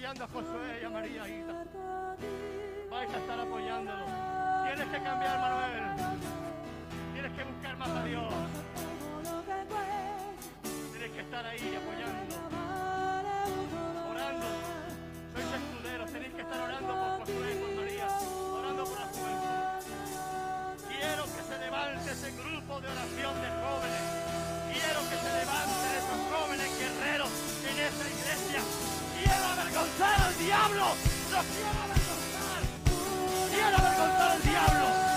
Apoyando 0.09 0.25
a 0.25 0.29
Josué 0.29 0.81
y 0.81 0.85
a 0.85 0.90
María. 0.90 1.23
Vais 2.90 3.14
a 3.14 3.18
estar 3.18 3.40
apoyándolo. 3.40 4.07
Tienes 4.64 4.87
que 4.87 5.03
cambiar, 5.03 5.38
Manuel. 5.38 5.85
Tienes 7.12 7.33
que 7.33 7.44
buscar 7.44 7.77
más 7.77 7.88
a 7.90 8.05
Dios. 8.05 8.35
Tienes 10.92 11.11
que 11.11 11.21
estar 11.21 11.47
ahí 11.47 11.77
apoyando, 11.77 12.37
orando. 14.11 14.47
Sois 15.35 15.47
escuderos, 15.61 16.12
tenéis 16.12 16.35
que 16.35 16.42
estar 16.42 16.61
orando 16.61 16.88
por 16.88 17.18
Josué 17.21 17.53
y 17.53 17.59
por 17.61 17.71
María, 17.77 18.09
orando 18.09 18.85
por 18.85 18.99
la 18.99 19.07
juventud. 19.12 19.59
Quiero 20.88 21.25
que 21.25 21.42
se 21.42 21.59
levante 21.59 22.11
ese 22.11 22.31
grupo 22.33 22.81
de 22.81 22.88
oración 22.88 23.35
de 23.44 23.49
jóvenes. 23.61 24.05
Quiero 24.73 25.01
que 25.05 25.16
se 25.21 25.31
levanten 25.37 25.92
esos 26.01 26.21
jóvenes 26.33 26.68
guerreros 26.79 27.31
en 27.68 27.77
esta 27.79 28.05
iglesia. 28.09 28.88
Quiero 29.22 29.46
avergonzar 29.46 30.20
al 30.20 30.38
diablo. 30.38 30.85
Lo 31.33 31.40
quiero 31.52 31.78
avergonzar. 31.87 32.61
Quiero 33.50 33.76
avergonzar 33.76 34.31
al 34.33 34.42
diablo 34.42 35.08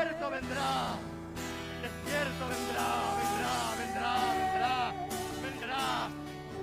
Desierto 0.00 0.30
vendrá. 0.30 0.96
Desierto 1.82 2.48
vendrá, 2.48 2.88
vendrá, 3.20 3.52
vendrá, 3.76 4.14
vendrá, 4.32 4.92
vendrá. 5.42 6.08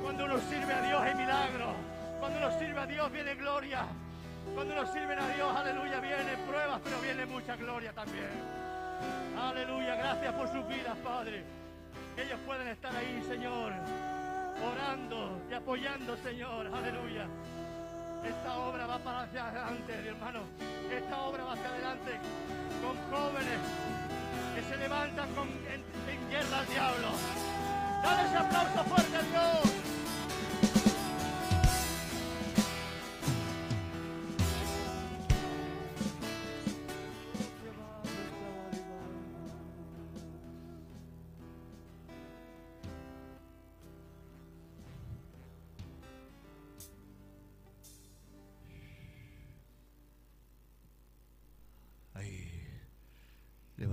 Cuando 0.02 0.26
uno 0.26 0.40
sirve 0.50 0.74
a 0.74 0.82
Dios 0.82 1.02
hay 1.04 1.14
milagros. 1.14 1.76
Cuando 2.20 2.40
uno 2.40 2.60
sirve 2.60 2.80
a 2.80 2.86
Dios 2.88 3.12
viene 3.12 3.36
gloria. 3.36 3.86
Cuando 4.56 4.74
uno 4.74 4.92
sirve 4.92 5.14
a 5.14 5.28
Dios, 5.36 5.56
aleluya, 5.56 6.00
viene 6.00 6.38
pruebas, 6.48 6.82
pero 6.84 7.00
viene 7.00 7.28
mucha 7.28 7.56
gloria 7.56 7.94
también. 7.94 8.32
Aleluya, 9.40 9.96
gracias 9.96 10.34
por 10.34 10.52
sus 10.52 10.68
vidas, 10.68 10.98
Padre. 11.04 11.44
Que 12.16 12.24
ellos 12.24 12.40
pueden 12.44 12.70
estar 12.70 12.96
ahí, 12.96 13.24
Señor, 13.28 13.72
orando 14.66 15.44
y 15.52 15.54
apoyando, 15.54 16.18
Señor. 16.24 16.72
Aleluya. 16.74 17.28
Esta 18.28 18.58
obra 18.58 18.86
va 18.88 19.00
para 19.00 19.22
hacia 19.22 19.48
adelante, 19.48 19.98
mi 20.02 20.08
hermano. 20.10 20.40
Esta 20.92 21.22
obra 21.22 21.44
va 21.46 21.54
hacia 21.54 21.70
adelante 21.70 22.12
con 22.82 22.96
jóvenes 23.12 23.60
que 24.56 24.62
se 24.64 24.78
levantan 24.78 25.34
con, 25.34 25.48
en, 25.48 25.84
en 26.36 26.54
al 26.54 26.66
diablo. 26.68 27.10
Dale 28.04 28.28
ese 28.28 28.38
aplauso 28.38 28.84
fuerte 28.84 29.18
a 29.18 29.22
Dios. 29.22 29.88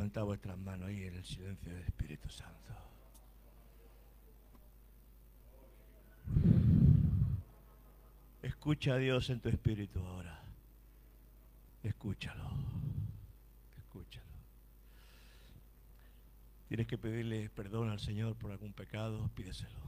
Levantad 0.05 0.25
vuestras 0.27 0.59
manos 0.59 0.89
ahí 0.89 1.05
en 1.05 1.15
el 1.15 1.25
silencio 1.25 1.73
del 1.73 1.83
Espíritu 1.83 2.29
Santo. 2.29 2.75
Escucha 8.43 8.93
a 8.93 8.97
Dios 8.99 9.31
en 9.31 9.41
tu 9.41 9.49
espíritu 9.49 10.01
ahora. 10.01 10.43
Escúchalo. 11.83 12.51
Escúchalo. 13.79 14.27
Tienes 16.69 16.87
que 16.87 16.99
pedirle 16.99 17.49
perdón 17.49 17.89
al 17.89 17.99
Señor 17.99 18.37
por 18.37 18.53
algún 18.53 18.75
pecado, 18.75 19.31
pídeselo. 19.35 19.81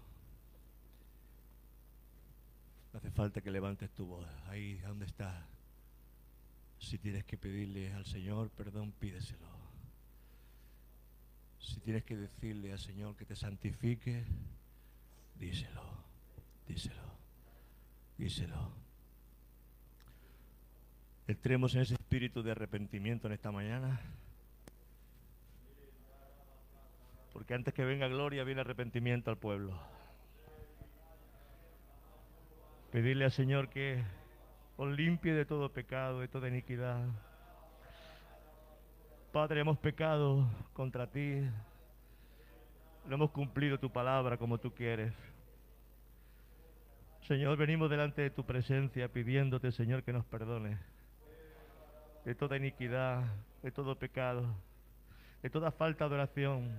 No 2.91 3.01
hace 3.01 3.11
falta 3.11 3.43
que 3.43 3.51
levantes 3.51 3.91
tu 3.91 4.07
voz. 4.07 4.27
Ahí 4.47 4.79
donde 4.79 5.05
estás. 5.05 5.45
Si 6.79 6.97
tienes 6.97 7.27
que 7.27 7.37
pedirle 7.37 7.93
al 7.93 8.07
Señor 8.07 8.49
perdón, 8.49 8.93
pídeselo. 8.93 9.66
Si 11.67 11.81
tienes 11.81 12.05
que 12.05 12.17
decirle 12.17 12.71
al 12.71 12.79
Señor 12.79 13.17
que 13.17 13.25
te 13.25 13.35
santifique, 13.35 14.25
díselo, 15.35 15.83
díselo, 16.69 17.03
díselo. 18.17 18.71
Entremos 21.27 21.75
en 21.75 21.81
ese 21.81 21.95
espíritu 21.95 22.45
de 22.45 22.53
arrepentimiento 22.53 23.27
en 23.27 23.33
esta 23.33 23.51
mañana. 23.51 24.01
Porque 27.33 27.55
antes 27.55 27.75
que 27.75 27.85
venga 27.85 28.07
gloria 28.07 28.45
viene 28.45 28.61
arrepentimiento 28.61 29.33
al 29.33 29.39
pueblo. 29.39 29.77
Pedirle 32.93 33.25
al 33.25 33.33
Señor 33.33 33.71
que 33.71 34.05
os 34.77 34.89
limpie 34.97 35.35
de 35.35 35.45
todo 35.45 35.73
pecado, 35.73 36.21
de 36.21 36.29
toda 36.29 36.47
iniquidad. 36.47 37.09
Padre, 39.37 39.61
hemos 39.61 39.77
pecado 39.77 40.49
contra 40.73 41.07
ti. 41.07 41.43
No 43.05 43.17
hemos 43.17 43.31
cumplido 43.33 43.79
tu 43.79 43.93
palabra 43.93 44.39
como 44.39 44.57
tú 44.57 44.73
quieres. 44.73 45.13
Señor, 47.21 47.59
venimos 47.59 47.91
delante 47.91 48.23
de 48.23 48.31
tu 48.31 48.47
presencia 48.47 49.13
pidiéndote, 49.13 49.73
Señor, 49.73 50.03
que 50.05 50.15
nos 50.15 50.25
perdone 50.25 50.79
de 52.25 52.35
toda 52.35 52.57
iniquidad, 52.57 53.25
de 53.63 53.71
todo 53.71 53.99
pecado, 53.99 54.57
de 55.43 55.51
toda 55.51 55.71
falta 55.71 56.09
de 56.09 56.15
oración, 56.15 56.75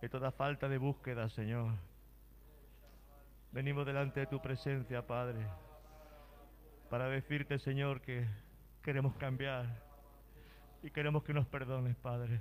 de 0.00 0.08
toda 0.08 0.32
falta 0.32 0.70
de 0.70 0.78
búsqueda, 0.78 1.28
Señor. 1.28 1.74
Venimos 3.50 3.84
delante 3.84 4.20
de 4.20 4.26
tu 4.26 4.40
presencia, 4.40 5.06
Padre, 5.06 5.46
para 6.88 7.08
decirte, 7.08 7.58
Señor, 7.58 8.00
que 8.00 8.26
queremos 8.82 9.14
cambiar 9.16 9.91
y 10.82 10.90
queremos 10.90 11.22
que 11.22 11.32
nos 11.32 11.46
perdones, 11.46 11.96
Padre, 11.96 12.40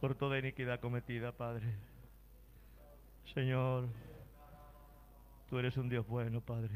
por 0.00 0.14
toda 0.16 0.38
iniquidad 0.38 0.80
cometida, 0.80 1.32
Padre. 1.32 1.66
Señor, 3.32 3.88
tú 5.48 5.58
eres 5.58 5.76
un 5.76 5.88
Dios 5.88 6.06
bueno, 6.06 6.40
Padre. 6.40 6.74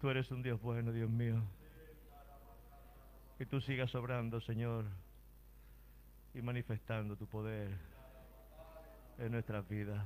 Tú 0.00 0.08
eres 0.08 0.30
un 0.30 0.42
Dios 0.42 0.60
bueno, 0.62 0.90
Dios 0.92 1.10
mío. 1.10 1.42
Que 3.36 3.44
tú 3.44 3.60
sigas 3.60 3.94
obrando, 3.94 4.40
Señor, 4.40 4.86
y 6.34 6.40
manifestando 6.40 7.16
tu 7.16 7.26
poder 7.26 7.70
en 9.18 9.32
nuestras 9.32 9.68
vidas. 9.68 10.02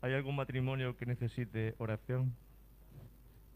¿Hay 0.00 0.12
algún 0.12 0.36
matrimonio 0.36 0.96
que 0.96 1.06
necesite 1.06 1.74
oración? 1.78 2.34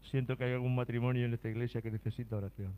Siento 0.03 0.37
que 0.37 0.43
hay 0.43 0.53
algún 0.53 0.75
matrimonio 0.75 1.25
en 1.25 1.33
esta 1.33 1.49
iglesia 1.49 1.81
que 1.81 1.91
necesita 1.91 2.35
oración. 2.35 2.73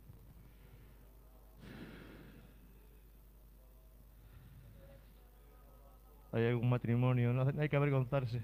Hay 6.33 6.45
algún 6.45 6.69
matrimonio, 6.69 7.33
no 7.33 7.61
hay 7.61 7.69
que 7.69 7.75
avergonzarse. 7.75 8.41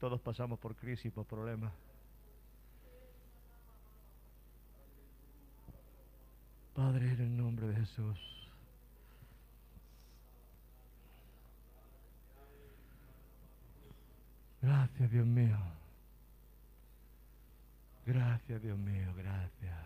Todos 0.00 0.20
pasamos 0.20 0.58
por 0.58 0.74
crisis, 0.74 1.12
por 1.12 1.26
problemas. 1.26 1.72
Padre, 6.74 7.12
en 7.12 7.20
el 7.20 7.36
nombre 7.36 7.68
de 7.68 7.76
Jesús. 7.76 8.18
Gracias, 14.62 15.10
Dios 15.10 15.26
mío. 15.26 15.58
Gracias, 18.04 18.62
Dios 18.62 18.78
mío, 18.78 19.14
gracias. 19.14 19.78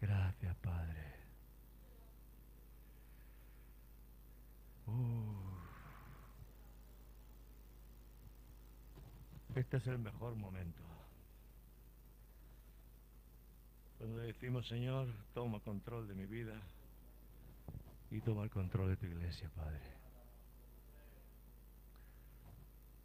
Gracias, 0.00 0.56
Padre. 0.56 1.12
Este 9.54 9.76
es 9.76 9.86
el 9.86 9.98
mejor 9.98 10.34
momento. 10.34 10.82
Cuando 13.98 14.18
le 14.18 14.28
decimos, 14.28 14.66
Señor, 14.66 15.08
toma 15.34 15.60
control 15.60 16.08
de 16.08 16.14
mi 16.14 16.26
vida 16.26 16.60
y 18.10 18.20
toma 18.20 18.44
el 18.44 18.50
control 18.50 18.88
de 18.88 18.96
tu 18.96 19.06
iglesia, 19.06 19.50
Padre. 19.54 19.80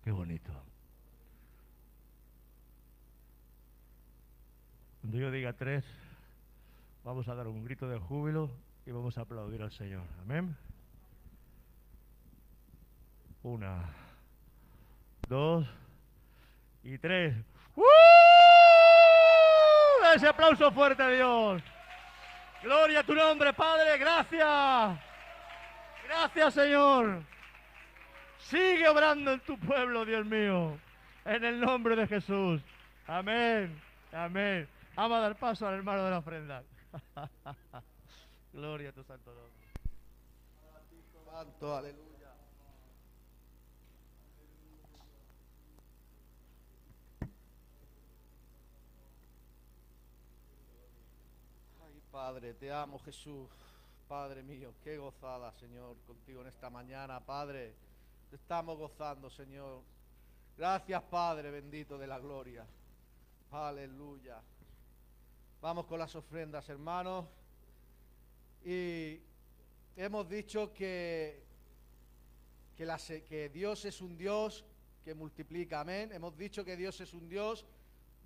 Qué 0.03 0.11
bonito. 0.11 0.53
Cuando 5.07 5.21
yo 5.21 5.31
diga 5.31 5.53
tres, 5.53 5.85
vamos 7.05 7.29
a 7.29 7.33
dar 7.33 7.47
un 7.47 7.63
grito 7.63 7.87
de 7.87 7.97
júbilo 7.97 8.51
y 8.85 8.91
vamos 8.91 9.17
a 9.17 9.21
aplaudir 9.21 9.61
al 9.61 9.71
Señor. 9.71 10.03
Amén. 10.21 10.53
Una, 13.41 13.85
dos 15.29 15.65
y 16.83 16.97
tres. 16.97 17.33
¡Uh! 17.73 17.83
Ese 20.13 20.27
aplauso 20.27 20.69
fuerte 20.73 21.01
a 21.01 21.07
Dios. 21.07 21.63
Gloria 22.61 22.99
a 22.99 23.03
tu 23.03 23.15
nombre, 23.15 23.53
Padre. 23.53 23.97
Gracias. 23.97 24.99
Gracias, 26.05 26.53
Señor. 26.53 27.23
Sigue 28.39 28.89
obrando 28.89 29.31
en 29.31 29.39
tu 29.39 29.57
pueblo, 29.57 30.03
Dios 30.03 30.25
mío. 30.25 30.77
En 31.23 31.45
el 31.45 31.61
nombre 31.61 31.95
de 31.95 32.07
Jesús. 32.07 32.61
Amén. 33.07 33.81
Amén. 34.11 34.67
Vamos 34.97 35.19
a 35.19 35.21
dar 35.21 35.37
paso 35.37 35.67
al 35.67 35.75
hermano 35.75 36.03
de 36.05 36.09
la 36.09 36.17
ofrenda. 36.17 36.63
Gloria 38.51 38.89
a 38.89 38.93
tu 38.93 39.03
santo 39.03 39.31
nombre. 39.31 39.67
Santo, 41.31 41.75
aleluya. 41.75 42.33
Ay, 51.85 52.01
Padre, 52.11 52.55
te 52.55 52.71
amo, 52.71 52.97
Jesús. 52.97 53.47
Padre 54.07 54.41
mío, 54.41 54.73
qué 54.83 54.97
gozada, 54.97 55.53
Señor, 55.59 55.95
contigo 56.07 56.41
en 56.41 56.47
esta 56.47 56.71
mañana, 56.71 57.19
Padre. 57.19 57.75
Te 58.31 58.37
estamos 58.37 58.75
gozando, 58.79 59.29
Señor. 59.29 59.83
Gracias, 60.57 61.03
Padre 61.03 61.51
bendito 61.51 61.99
de 61.99 62.07
la 62.07 62.17
gloria. 62.17 62.65
Aleluya. 63.51 64.41
Vamos 65.61 65.87
con 65.87 65.97
las 65.97 66.15
ofrendas, 66.15 66.69
hermanos. 66.69 67.25
Y 68.63 69.19
hemos 69.95 70.29
dicho 70.29 70.71
que, 70.71 71.43
que, 72.75 73.49
Dios 73.51 73.83
es 73.85 73.99
un 74.01 74.17
Dios 74.17 74.63
que 75.03 75.15
multiplica, 75.15 75.81
amén. 75.81 76.11
Hemos 76.13 76.37
dicho 76.37 76.63
que 76.63 76.77
Dios 76.77 77.01
es 77.01 77.11
un 77.13 77.27
Dios 77.27 77.65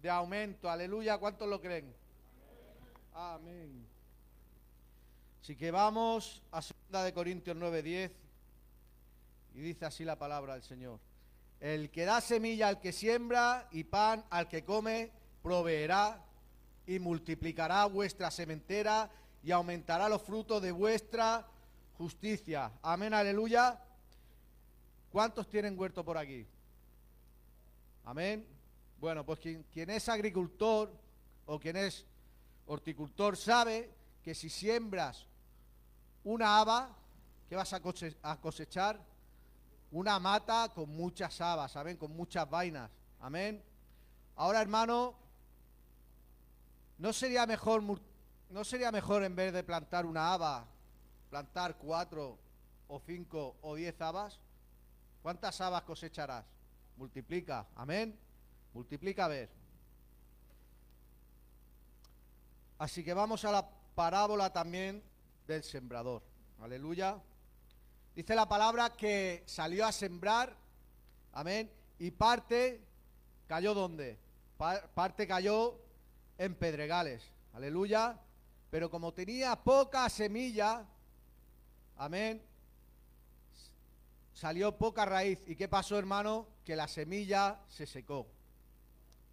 de 0.02 0.10
aumento, 0.10 0.70
aleluya. 0.70 1.17
¿Cuántos 1.20 1.48
lo 1.48 1.62
creen? 1.62 1.96
Amén. 3.13 3.88
Así 5.41 5.56
que 5.56 5.72
vamos 5.72 6.44
a 6.52 6.62
2 6.89 7.04
de 7.06 7.13
Corintios 7.13 7.56
9:10 7.56 8.12
y 9.54 9.62
dice 9.62 9.86
así 9.86 10.04
la 10.04 10.20
palabra 10.20 10.56
del 10.56 10.63
Señor. 10.63 11.00
El 11.62 11.91
que 11.91 12.04
da 12.04 12.20
semilla 12.20 12.67
al 12.67 12.82
que 12.82 12.91
siembra 12.91 13.70
y 13.72 13.86
pan 13.86 14.26
al 14.30 14.50
que 14.50 14.65
come, 14.65 15.12
proveerá 15.41 16.26
y 16.86 17.00
multiplicará 17.00 17.86
vuestra 17.86 18.32
sementera 18.32 19.10
y 19.44 19.52
aumentará 19.52 20.10
los 20.10 20.22
frutos 20.22 20.62
de 20.62 20.72
vuestra 20.72 21.48
justicia. 21.98 22.72
Amén, 22.82 23.13
aleluya. 23.13 23.80
¿Cuántos 25.12 25.48
tienen 25.50 25.78
huerto 25.80 26.04
por 26.04 26.17
aquí? 26.17 26.48
Amén. 28.06 28.46
Bueno, 29.00 29.26
pues 29.26 29.39
quien, 29.39 29.89
es 29.89 30.10
agricultor 30.10 30.91
o 31.46 31.60
quien 31.60 31.76
es 31.76 32.06
horticultor 32.67 33.36
sabe 33.36 33.91
que 34.24 34.34
si 34.36 34.50
siembras 34.50 35.26
una 36.24 36.60
haba, 36.60 36.96
¿qué 37.50 37.56
vas 37.56 37.74
a 37.74 37.82
cose- 37.82 38.15
a 38.22 38.39
cosechar? 38.39 39.00
Una 39.92 40.19
mata 40.19 40.69
con 40.73 40.90
muchas 40.90 41.42
habas, 41.42 41.71
¿saben? 41.71 41.98
Con 41.98 42.15
muchas 42.15 42.50
vainas. 42.50 42.90
Amén. 43.19 43.62
Ahora, 44.36 44.62
hermano, 44.62 45.15
¿no 47.02 47.12
sería 47.13 47.47
mejor, 47.47 47.81
no 48.52 48.63
sería 48.63 48.91
mejor 48.91 49.23
en 49.23 49.35
vez 49.35 49.52
de 49.52 49.63
plantar 49.63 50.06
una 50.06 50.33
haba, 50.33 50.67
plantar 51.31 51.75
cuatro 51.77 52.37
o 52.87 52.99
cinco 52.99 53.56
o 53.63 53.73
diez 53.73 53.99
habas? 54.02 54.39
¿Cuántas 55.23 55.60
habas 55.62 55.81
cosecharás? 55.81 56.45
Multiplica. 56.97 57.65
Amén. 57.75 58.15
Multiplica 58.73 59.25
a 59.25 59.29
ver. 59.29 59.49
Así 62.77 63.04
que 63.04 63.15
vamos 63.15 63.43
a 63.45 63.52
la 63.52 63.67
parábola 63.95 64.54
también 64.54 65.04
del 65.47 65.63
sembrador. 65.63 66.21
Aleluya. 66.62 67.19
Dice 68.15 68.35
la 68.35 68.47
palabra 68.47 68.91
que 68.91 69.41
salió 69.47 69.87
a 69.87 69.91
sembrar, 69.91 70.56
amén, 71.33 71.71
y 71.97 72.12
parte 72.12 72.79
cayó 73.47 73.73
donde? 73.73 74.19
Pa- 74.58 74.83
parte 74.93 75.25
cayó 75.27 75.79
en 76.42 76.56
pedregales, 76.56 77.21
aleluya. 77.54 78.19
Pero 78.71 78.89
como 78.89 79.13
tenía 79.13 79.56
poca 79.56 80.10
semilla, 80.10 80.87
amén, 81.98 82.42
salió 84.33 84.75
poca 84.75 85.06
raíz. 85.06 85.39
¿Y 85.46 85.56
qué 85.56 85.67
pasó, 85.67 86.00
hermano? 86.00 86.48
Que 86.65 86.75
la 86.75 86.87
semilla 86.87 87.60
se 87.67 87.85
secó. 87.85 88.27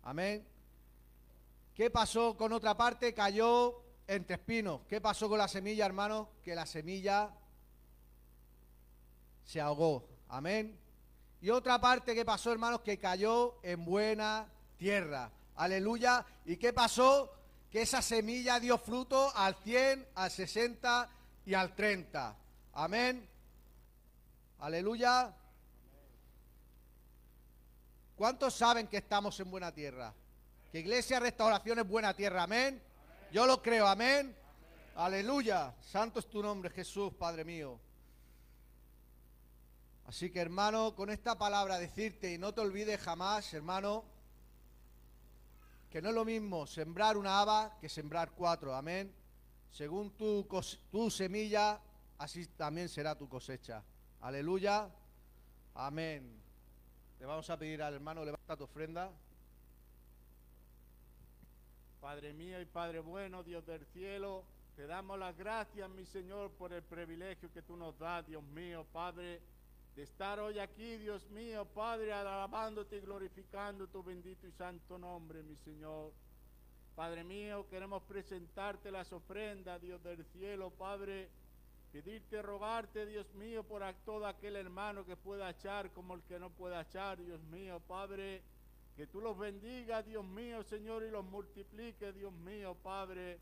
Amén. 0.03 0.47
¿Qué 1.75 1.89
pasó 1.89 2.37
con 2.37 2.53
otra 2.53 2.77
parte? 2.77 3.15
Cayó 3.15 3.83
entre 4.07 4.37
espinos. 4.37 4.83
¿Qué 4.87 5.01
pasó 5.01 5.31
con 5.31 5.39
la 5.39 5.49
semilla, 5.49 5.87
hermano? 5.87 6.29
Que 6.43 6.55
la 6.55 6.67
semilla 6.67 7.31
se 9.45 9.63
ahogó. 9.63 10.07
Amén. 10.29 10.79
Y 11.41 11.49
otra 11.49 11.81
parte 11.81 12.15
que 12.15 12.25
pasó, 12.25 12.53
hermanos, 12.53 12.83
que 12.83 12.99
cayó 12.99 13.61
en 13.63 13.85
buena 13.87 14.47
tierra. 14.77 15.33
Aleluya. 15.59 16.25
¿Y 16.45 16.57
qué 16.57 16.73
pasó? 16.73 17.33
Que 17.71 17.83
esa 17.83 18.01
semilla 18.01 18.61
dio 18.61 18.79
fruto 18.79 19.37
al 19.37 19.57
100, 19.57 20.07
al 20.15 20.31
60 20.31 21.11
y 21.47 21.55
al 21.55 21.75
30. 21.75 22.37
Amén. 22.75 23.29
Aleluya. 24.61 25.35
¿Cuántos 28.17 28.55
saben 28.55 28.87
que 28.87 28.99
estamos 28.99 29.39
en 29.41 29.51
buena 29.51 29.73
tierra? 29.73 30.15
Que 30.71 30.79
Iglesia 30.79 31.19
Restauración 31.19 31.81
es 31.81 31.89
buena 31.89 32.15
tierra. 32.15 32.45
Amén. 32.45 32.81
Yo 33.33 33.45
lo 33.45 33.61
creo. 33.61 33.89
Amén. 33.89 34.37
Aleluya. 34.95 35.75
Santo 35.81 36.21
es 36.21 36.31
tu 36.31 36.41
nombre, 36.41 36.71
Jesús, 36.71 37.13
Padre 37.15 37.45
mío. 37.45 37.81
Así 40.07 40.31
que 40.31 40.39
hermano, 40.39 40.95
con 40.95 41.11
esta 41.11 41.37
palabra 41.37 41.79
decirte, 41.79 42.33
y 42.33 42.39
no 42.39 42.55
te 42.55 42.61
olvides 42.61 43.01
jamás, 43.01 43.53
hermano, 43.55 44.05
que 45.91 46.03
no 46.03 46.11
es 46.11 46.15
lo 46.15 46.25
mismo 46.25 46.67
sembrar 46.67 47.17
una 47.17 47.41
haba 47.41 47.79
que 47.81 47.89
sembrar 47.89 48.33
cuatro. 48.33 48.75
Amén. 48.75 49.15
Según 49.71 50.11
tu, 50.13 50.47
tu 50.91 51.11
semilla, 51.11 51.81
así 52.19 52.47
también 52.47 52.89
será 52.89 53.17
tu 53.17 53.29
cosecha. 53.29 53.83
Aleluya. 54.21 54.91
Amén. 55.75 56.43
Le 57.19 57.27
vamos 57.27 57.49
a 57.51 57.57
pedir 57.57 57.83
al 57.83 57.95
hermano, 57.95 58.25
levanta 58.25 58.57
tu 58.57 58.65
ofrenda. 58.65 59.11
Padre 62.01 62.33
mío 62.33 62.61
y 62.61 62.65
Padre 62.65 63.01
bueno, 63.01 63.43
Dios 63.43 63.67
del 63.67 63.85
cielo, 63.87 64.45
te 64.77 64.87
damos 64.87 65.19
las 65.19 65.37
gracias, 65.37 65.91
mi 65.91 66.07
Señor, 66.07 66.53
por 66.53 66.73
el 66.73 66.83
privilegio 66.83 67.51
que 67.53 67.63
tú 67.63 67.77
nos 67.77 67.99
das, 67.99 68.25
Dios 68.27 68.43
mío, 68.43 68.87
Padre, 68.93 69.41
de 69.99 70.05
estar 70.05 70.39
hoy 70.39 70.61
aquí, 70.61 70.97
Dios 70.99 71.29
mío, 71.31 71.65
Padre, 71.65 72.13
alabándote 72.13 72.99
y 72.99 73.01
glorificando 73.01 73.89
tu 73.89 74.01
bendito 74.01 74.47
y 74.47 74.53
santo 74.53 74.97
nombre, 74.97 75.43
mi 75.43 75.57
Señor. 75.57 76.13
Padre 76.95 77.25
mío, 77.25 77.67
queremos 77.69 78.05
presentarte 78.05 78.93
las 78.93 79.13
ofrendas, 79.13 79.83
Dios 79.83 80.01
del 80.05 80.25
cielo, 80.27 80.71
Padre, 80.71 81.29
pedirte, 81.91 82.41
rogarte, 82.43 83.07
Dios 83.07 83.35
mío, 83.35 83.65
por 83.65 83.83
todo 84.05 84.25
aquel 84.29 84.55
hermano 84.55 85.05
que 85.05 85.17
pueda 85.17 85.51
echar 85.51 85.91
como 85.91 86.15
el 86.15 86.23
que 86.23 86.39
no 86.39 86.51
pueda 86.51 86.83
echar, 86.83 87.21
Dios 87.21 87.41
mío, 87.51 87.83
Padre, 87.89 88.41
que 88.95 89.09
tú 89.09 89.21
los 89.21 89.37
bendigas, 89.37 90.07
Dios 90.07 90.25
mío, 90.25 90.63
Señor, 90.63 91.03
y 91.03 91.11
los 91.11 91.25
multipliques, 91.25 92.15
Dios 92.15 92.33
mío, 92.33 92.77
Padre, 92.85 93.41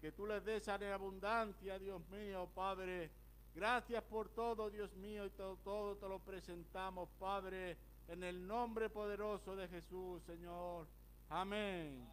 que 0.00 0.12
tú 0.12 0.24
les 0.24 0.44
des 0.44 0.68
abundancia, 0.68 1.80
Dios 1.80 2.00
mío, 2.10 2.48
Padre. 2.54 3.10
Gracias 3.56 4.04
por 4.04 4.28
todo, 4.28 4.68
Dios 4.68 4.94
mío, 4.96 5.24
y 5.24 5.30
todo, 5.30 5.56
todo 5.64 5.96
te 5.96 6.06
lo 6.06 6.18
presentamos, 6.18 7.08
Padre, 7.18 7.78
en 8.06 8.22
el 8.22 8.46
nombre 8.46 8.90
poderoso 8.90 9.56
de 9.56 9.66
Jesús, 9.66 10.22
Señor. 10.24 10.86
Amén. 11.30 12.06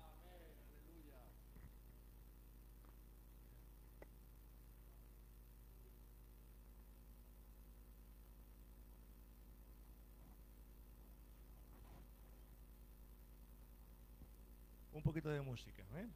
Un 14.94 15.04
poquito 15.04 15.28
de 15.28 15.42
música, 15.42 15.84
¿eh? 15.98 16.08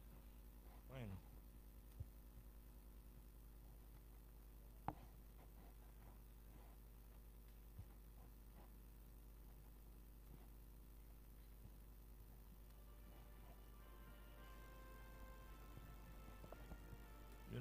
Bueno. 0.88 1.27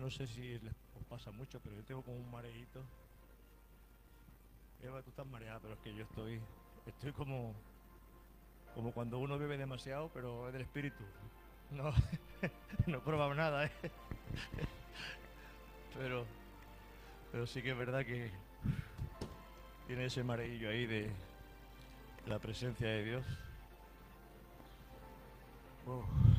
No 0.08 0.12
sé 0.12 0.26
si 0.26 0.58
les 0.60 0.74
pasa 1.10 1.32
mucho, 1.32 1.60
pero 1.60 1.76
yo 1.76 1.84
tengo 1.84 2.02
como 2.02 2.16
un 2.16 2.32
mareíto. 2.32 2.82
Eva, 4.82 5.02
tú 5.02 5.10
estás 5.10 5.28
mareada, 5.28 5.60
pero 5.60 5.74
es 5.74 5.80
que 5.82 5.94
yo 5.94 6.04
estoy, 6.06 6.40
estoy 6.86 7.12
como, 7.12 7.54
como 8.74 8.94
cuando 8.94 9.20
uno 9.20 9.38
bebe 9.38 9.58
demasiado, 9.58 10.10
pero 10.14 10.48
es 10.48 10.54
del 10.54 10.62
espíritu. 10.62 11.04
No, 11.72 11.92
no 12.88 13.00
he 13.00 13.02
probado 13.02 13.36
nada, 13.36 13.66
¿eh? 13.66 13.72
Pero, 15.98 16.26
pero 17.32 17.48
sí 17.48 17.64
que 17.64 17.72
es 17.72 17.78
verdad 17.78 18.06
que 18.06 18.32
tiene 19.88 20.06
ese 20.06 20.24
mareillo 20.24 20.70
ahí 20.70 20.86
de 20.86 21.12
la 22.28 22.38
presencia 22.38 22.88
de 22.88 23.04
Dios. 23.04 23.26
Uf. 25.88 26.37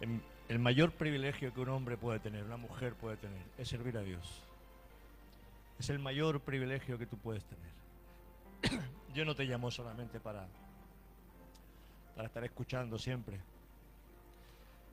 El, 0.00 0.20
el 0.48 0.58
mayor 0.58 0.92
privilegio 0.92 1.52
que 1.54 1.60
un 1.60 1.68
hombre 1.70 1.96
puede 1.96 2.18
tener, 2.20 2.44
una 2.44 2.56
mujer 2.56 2.94
puede 2.94 3.16
tener, 3.16 3.42
es 3.58 3.68
servir 3.68 3.96
a 3.96 4.02
Dios. 4.02 4.42
Es 5.78 5.90
el 5.90 5.98
mayor 5.98 6.40
privilegio 6.40 6.98
que 6.98 7.06
tú 7.06 7.16
puedes 7.18 7.44
tener. 7.44 8.80
Yo 9.14 9.24
no 9.24 9.34
te 9.34 9.44
llamo 9.44 9.70
solamente 9.70 10.20
para, 10.20 10.46
para 12.14 12.26
estar 12.28 12.44
escuchando 12.44 12.98
siempre. 12.98 13.40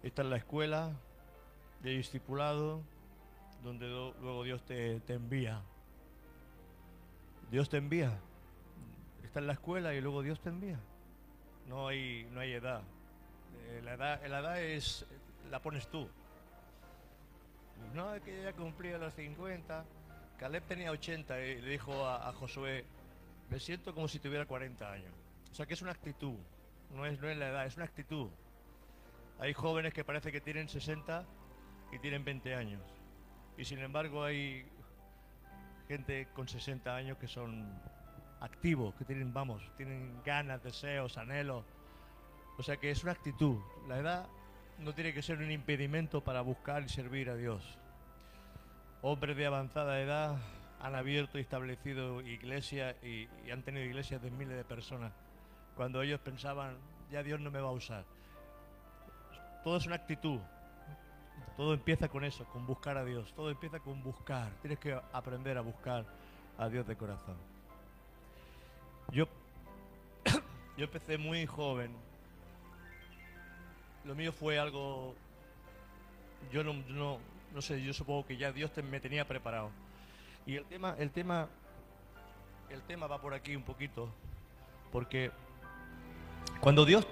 Esta 0.04 0.22
es 0.24 0.28
la 0.30 0.38
escuela 0.38 0.92
de 1.84 1.92
discipulado 1.92 2.82
donde 3.64 3.88
do- 3.88 4.16
luego 4.22 4.44
Dios 4.44 4.64
te, 4.66 5.00
te 5.02 5.14
envía. 5.14 5.62
Dios 7.52 7.70
te 7.70 7.78
envía. 7.78 8.18
Esta 9.24 9.40
es 9.40 9.46
la 9.46 9.54
escuela 9.54 9.94
y 9.94 10.02
luego 10.02 10.22
Dios 10.24 10.40
te 10.42 10.50
envía. 10.50 10.80
No 11.68 11.88
hay, 11.88 12.28
no 12.32 12.40
hay 12.40 12.54
edad. 12.54 12.82
Eh, 13.60 13.82
la 13.84 13.94
edad. 13.94 14.26
La 14.28 14.40
edad 14.40 14.62
es, 14.62 15.06
la 15.50 15.60
pones 15.62 15.88
tú. 15.88 16.08
No, 17.94 18.14
que 18.22 18.44
ya 18.44 18.54
cumplía 18.54 18.98
los 18.98 19.14
50. 19.14 19.86
Caleb 20.38 20.64
tenía 20.64 20.92
80 20.92 21.40
y 21.46 21.62
le 21.62 21.70
dijo 21.70 22.06
a, 22.06 22.30
a 22.30 22.34
Josué, 22.34 22.86
me 23.50 23.60
siento 23.60 23.94
como 23.94 24.08
si 24.08 24.20
tuviera 24.20 24.46
40 24.46 24.92
años. 24.92 25.14
O 25.52 25.56
sea 25.56 25.66
que 25.66 25.74
es 25.74 25.82
una 25.82 25.92
actitud, 25.92 26.36
no 26.96 27.06
es, 27.06 27.20
no 27.20 27.30
es 27.30 27.38
la 27.38 27.50
edad, 27.50 27.66
es 27.66 27.76
una 27.76 27.86
actitud. 27.86 28.30
Hay 29.40 29.54
jóvenes 29.54 29.94
que 29.94 30.04
parece 30.04 30.32
que 30.32 30.40
tienen 30.40 30.70
60 30.70 31.26
y 31.92 32.00
tienen 32.00 32.24
20 32.24 32.56
años. 32.56 32.82
Y 33.58 33.66
sin 33.66 33.80
embargo 33.80 34.24
hay 34.24 34.66
gente 35.88 36.28
con 36.34 36.48
60 36.48 36.96
años 36.96 37.18
que 37.18 37.28
son 37.28 37.68
activos, 38.40 38.96
que 38.96 39.06
tienen, 39.06 39.34
vamos, 39.34 39.62
tienen 39.76 40.22
ganas, 40.24 40.64
deseos, 40.64 41.18
anhelos. 41.18 41.66
O 42.58 42.64
sea 42.64 42.78
que 42.78 42.92
es 42.92 43.04
una 43.04 43.14
actitud. 43.14 43.58
La 43.88 43.98
edad 43.98 44.28
no 44.80 44.94
tiene 44.94 45.14
que 45.14 45.22
ser 45.22 45.38
un 45.38 45.52
impedimento 45.52 46.24
para 46.24 46.42
buscar 46.42 46.84
y 46.84 46.90
servir 46.90 47.30
a 47.30 47.36
Dios. 47.36 47.78
Hombres 49.02 49.38
de 49.38 49.46
avanzada 49.46 50.00
edad 50.00 50.38
han 50.80 50.96
abierto 50.96 51.38
y 51.38 51.42
establecido 51.42 52.22
iglesias 52.22 52.96
y, 53.04 53.28
y 53.46 53.52
han 53.52 53.64
tenido 53.64 53.86
iglesias 53.86 54.22
de 54.22 54.32
miles 54.32 54.58
de 54.58 54.64
personas. 54.64 55.12
Cuando 55.76 56.02
ellos 56.02 56.20
pensaban, 56.20 56.78
ya 57.12 57.24
Dios 57.24 57.40
no 57.40 57.52
me 57.52 57.60
va 57.60 57.70
a 57.70 57.74
usar. 57.74 58.06
Todo 59.64 59.78
es 59.78 59.86
una 59.86 59.96
actitud. 59.96 60.40
Todo 61.58 61.74
empieza 61.74 62.08
con 62.08 62.24
eso, 62.24 62.46
con 62.46 62.66
buscar 62.66 62.98
a 62.98 63.06
Dios. 63.06 63.34
Todo 63.36 63.52
empieza 63.52 63.80
con 63.80 64.02
buscar. 64.02 64.52
Tienes 64.62 64.80
que 64.80 65.00
aprender 65.14 65.58
a 65.58 65.62
buscar 65.62 66.06
a 66.58 66.70
Dios 66.70 66.88
de 66.88 66.96
corazón. 66.96 67.38
Yo, 69.12 69.26
yo 70.78 70.86
empecé 70.86 71.18
muy 71.18 71.46
joven. 71.46 71.96
Lo 74.06 74.16
mío 74.16 74.32
fue 74.32 74.58
algo. 74.60 75.16
Yo 76.52 76.64
no, 76.64 76.74
no, 77.54 77.62
sé, 77.62 77.82
yo 77.84 77.94
supongo 77.94 78.26
que 78.26 78.38
ya 78.38 78.52
Dios 78.52 78.72
me 78.90 79.00
tenía 79.00 79.28
preparado. 79.28 79.70
Y 80.46 80.56
el 80.56 80.66
tema, 80.66 80.96
el 80.98 81.12
tema, 81.12 81.48
el 82.70 82.82
tema 82.82 83.08
va 83.08 83.22
por 83.22 83.34
aquí 83.34 83.56
un 83.56 83.64
poquito, 83.64 84.10
porque 84.92 85.32
cuando 86.60 86.84
Dios 86.84 87.06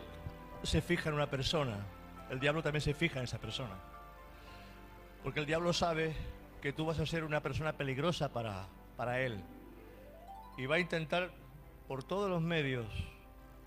se 0.64 0.82
fija 0.82 1.10
en 1.10 1.16
una 1.16 1.30
persona, 1.30 1.86
el 2.30 2.40
diablo 2.40 2.64
también 2.64 2.82
se 2.82 2.94
fija 2.94 3.20
en 3.20 3.26
esa 3.26 3.38
persona. 3.38 3.76
Porque 5.24 5.40
el 5.42 5.46
diablo 5.46 5.74
sabe 5.74 6.16
que 6.62 6.74
tú 6.74 6.86
vas 6.86 7.00
a 7.00 7.06
ser 7.06 7.24
una 7.24 7.42
persona 7.42 7.74
peligrosa 7.74 8.34
para, 8.34 8.68
para 8.98 9.22
él. 9.22 9.44
Y 10.58 10.66
va 10.66 10.76
a 10.76 10.80
intentar 10.80 11.32
por 11.88 12.04
todos 12.04 12.30
los 12.30 12.42
medios 12.42 12.88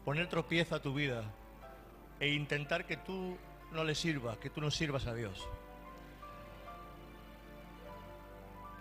poner 0.04 0.28
tropiezo 0.28 0.74
a 0.74 0.82
tu 0.82 0.92
vida 0.92 1.24
e 2.22 2.28
intentar 2.28 2.84
que 2.84 2.96
tú 2.96 3.36
no 3.72 3.82
le 3.82 3.96
sirvas, 3.96 4.38
que 4.38 4.48
tú 4.48 4.60
no 4.60 4.70
sirvas 4.70 5.08
a 5.08 5.14
Dios. 5.14 5.44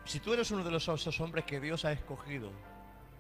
Si 0.06 0.20
tú 0.20 0.34
eres 0.34 0.52
uno 0.52 0.64
de 0.64 0.70
los, 0.70 0.88
esos 0.88 1.20
hombres 1.20 1.46
que 1.46 1.60
Dios 1.60 1.84
ha 1.84 1.92
escogido, 1.92 2.52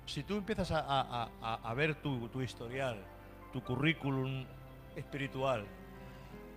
si 0.05 0.21
tú 0.21 0.37
empiezas 0.37 0.71
a, 0.73 1.73
ver 1.75 1.95
tu, 1.95 2.27
tu 2.27 2.43
historial, 2.43 3.03
tu 3.51 3.63
currículum 3.63 4.45
espiritual, 4.95 5.65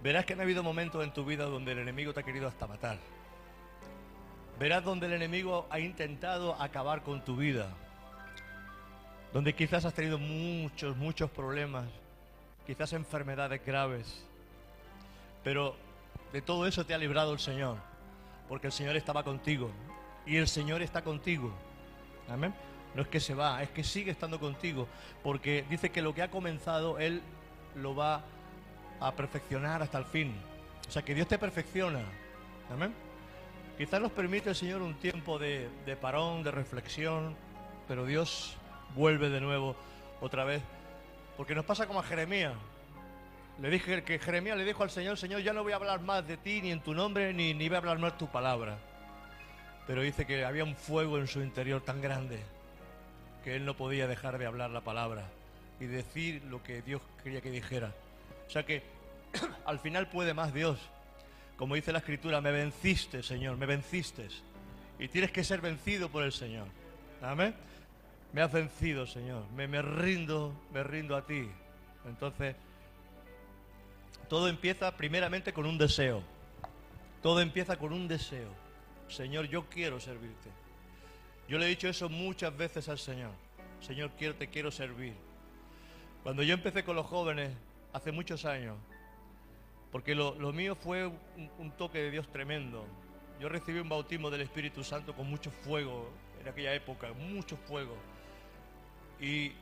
verás 0.02 0.26
que 0.26 0.34
han 0.34 0.42
habido 0.42 0.62
momentos 0.62 1.02
en 1.02 1.14
tu 1.14 1.24
vida 1.24 1.46
donde 1.46 1.72
el 1.72 1.78
enemigo 1.78 2.12
te 2.12 2.20
ha 2.20 2.22
querido 2.22 2.46
hasta 2.46 2.66
matar. 2.66 2.98
Verás 4.58 4.84
donde 4.84 5.06
el 5.06 5.14
enemigo 5.14 5.66
ha 5.70 5.80
intentado 5.80 6.60
acabar 6.60 7.02
con 7.02 7.24
tu 7.24 7.34
vida. 7.36 7.72
donde 9.32 9.54
quizás 9.54 9.86
has 9.86 9.94
tenido 9.94 10.18
muchos, 10.18 10.96
muchos 10.98 11.30
problemas, 11.30 11.86
quizás 12.66 12.92
enfermedades 12.92 13.64
graves, 13.64 14.24
pero 15.42 15.76
de 16.32 16.42
todo 16.42 16.66
eso 16.66 16.84
te 16.84 16.94
ha 16.94 16.98
librado 16.98 17.32
el 17.32 17.38
Señor, 17.38 17.76
porque 18.48 18.68
el 18.68 18.72
Señor 18.72 18.96
estaba 18.96 19.22
contigo 19.22 19.70
y 20.26 20.36
el 20.36 20.48
Señor 20.48 20.82
está 20.82 21.02
contigo. 21.02 21.52
Amén. 22.28 22.54
No 22.94 23.02
es 23.02 23.08
que 23.08 23.20
se 23.20 23.34
va, 23.34 23.62
es 23.62 23.70
que 23.70 23.84
sigue 23.84 24.10
estando 24.10 24.38
contigo, 24.38 24.86
porque 25.22 25.64
dice 25.68 25.90
que 25.90 26.00
lo 26.00 26.14
que 26.14 26.22
ha 26.22 26.30
comenzado, 26.30 26.98
Él 26.98 27.22
lo 27.74 27.94
va 27.94 28.22
a 29.00 29.12
perfeccionar 29.12 29.82
hasta 29.82 29.98
el 29.98 30.04
fin. 30.04 30.34
O 30.88 30.90
sea, 30.90 31.02
que 31.02 31.14
Dios 31.14 31.26
te 31.26 31.38
perfecciona. 31.38 32.00
Amén. 32.70 32.94
Quizás 33.76 34.00
nos 34.00 34.12
permite 34.12 34.50
el 34.50 34.54
Señor 34.54 34.82
un 34.82 34.94
tiempo 34.94 35.38
de, 35.38 35.68
de 35.84 35.96
parón, 35.96 36.44
de 36.44 36.52
reflexión, 36.52 37.34
pero 37.88 38.06
Dios 38.06 38.56
vuelve 38.94 39.28
de 39.28 39.40
nuevo 39.40 39.74
otra 40.20 40.44
vez. 40.44 40.62
Porque 41.36 41.54
nos 41.54 41.64
pasa 41.64 41.86
como 41.86 42.00
a 42.00 42.02
Jeremías. 42.02 42.54
Le 43.60 43.70
dije 43.70 44.02
que 44.02 44.18
Jeremías 44.18 44.56
le 44.56 44.64
dijo 44.64 44.82
al 44.82 44.90
Señor, 44.90 45.16
Señor, 45.16 45.40
ya 45.42 45.52
no 45.52 45.62
voy 45.62 45.72
a 45.72 45.76
hablar 45.76 46.00
más 46.00 46.26
de 46.26 46.36
ti, 46.36 46.60
ni 46.60 46.70
en 46.72 46.80
tu 46.80 46.92
nombre, 46.92 47.32
ni, 47.32 47.54
ni 47.54 47.68
voy 47.68 47.76
a 47.76 47.78
hablar 47.78 47.98
más 47.98 48.18
tu 48.18 48.26
palabra. 48.28 48.78
Pero 49.86 50.02
dice 50.02 50.26
que 50.26 50.44
había 50.44 50.64
un 50.64 50.74
fuego 50.74 51.18
en 51.18 51.26
su 51.26 51.40
interior 51.40 51.82
tan 51.82 52.00
grande 52.00 52.40
que 53.44 53.56
él 53.56 53.64
no 53.64 53.74
podía 53.74 54.08
dejar 54.08 54.38
de 54.38 54.46
hablar 54.46 54.70
la 54.70 54.80
palabra 54.80 55.28
y 55.78 55.84
decir 55.84 56.42
lo 56.44 56.62
que 56.62 56.82
Dios 56.82 57.02
quería 57.22 57.40
que 57.40 57.50
dijera. 57.50 57.92
O 58.46 58.50
sea 58.50 58.64
que 58.64 58.82
al 59.66 59.78
final 59.78 60.08
puede 60.08 60.34
más 60.34 60.54
Dios. 60.54 60.78
Como 61.56 61.74
dice 61.74 61.92
la 61.92 61.98
escritura, 61.98 62.40
me 62.40 62.50
venciste, 62.50 63.22
Señor, 63.22 63.56
me 63.56 63.66
venciste. 63.66 64.28
Y 64.98 65.08
tienes 65.08 65.30
que 65.30 65.44
ser 65.44 65.60
vencido 65.60 66.08
por 66.08 66.24
el 66.24 66.32
Señor. 66.32 66.66
Amén. 67.22 67.54
Me 68.34 68.42
has 68.42 68.50
vencido, 68.50 69.06
Señor. 69.06 69.44
Me, 69.54 69.68
me 69.68 69.80
rindo, 69.80 70.52
me 70.72 70.82
rindo 70.82 71.14
a 71.14 71.24
ti. 71.24 71.48
Entonces, 72.04 72.56
todo 74.28 74.48
empieza 74.48 74.96
primeramente 74.96 75.52
con 75.52 75.66
un 75.66 75.78
deseo. 75.78 76.20
Todo 77.22 77.40
empieza 77.40 77.76
con 77.76 77.92
un 77.92 78.08
deseo. 78.08 78.48
Señor, 79.06 79.46
yo 79.46 79.66
quiero 79.68 80.00
servirte. 80.00 80.50
Yo 81.46 81.58
le 81.58 81.66
he 81.66 81.68
dicho 81.68 81.86
eso 81.86 82.08
muchas 82.08 82.56
veces 82.56 82.88
al 82.88 82.98
Señor. 82.98 83.30
Señor, 83.80 84.10
quiero, 84.18 84.34
te 84.34 84.48
quiero 84.48 84.72
servir. 84.72 85.14
Cuando 86.24 86.42
yo 86.42 86.54
empecé 86.54 86.82
con 86.82 86.96
los 86.96 87.06
jóvenes, 87.06 87.52
hace 87.92 88.10
muchos 88.10 88.44
años, 88.46 88.76
porque 89.92 90.16
lo, 90.16 90.34
mío 90.52 90.74
fue 90.74 91.06
un 91.06 91.70
toque 91.78 91.98
de 91.98 92.10
Dios 92.10 92.26
tremendo. 92.32 92.84
Yo 93.40 93.48
recibí 93.48 93.78
un 93.78 93.88
bautismo 93.88 94.28
del 94.28 94.40
Espíritu 94.40 94.82
Santo 94.82 95.14
con 95.14 95.30
mucho 95.30 95.52
fuego 95.52 96.10
en 96.40 96.48
aquella 96.48 96.74
época, 96.74 97.12
mucho 97.12 97.56
fuego. 97.56 97.96
Y, 99.20 99.52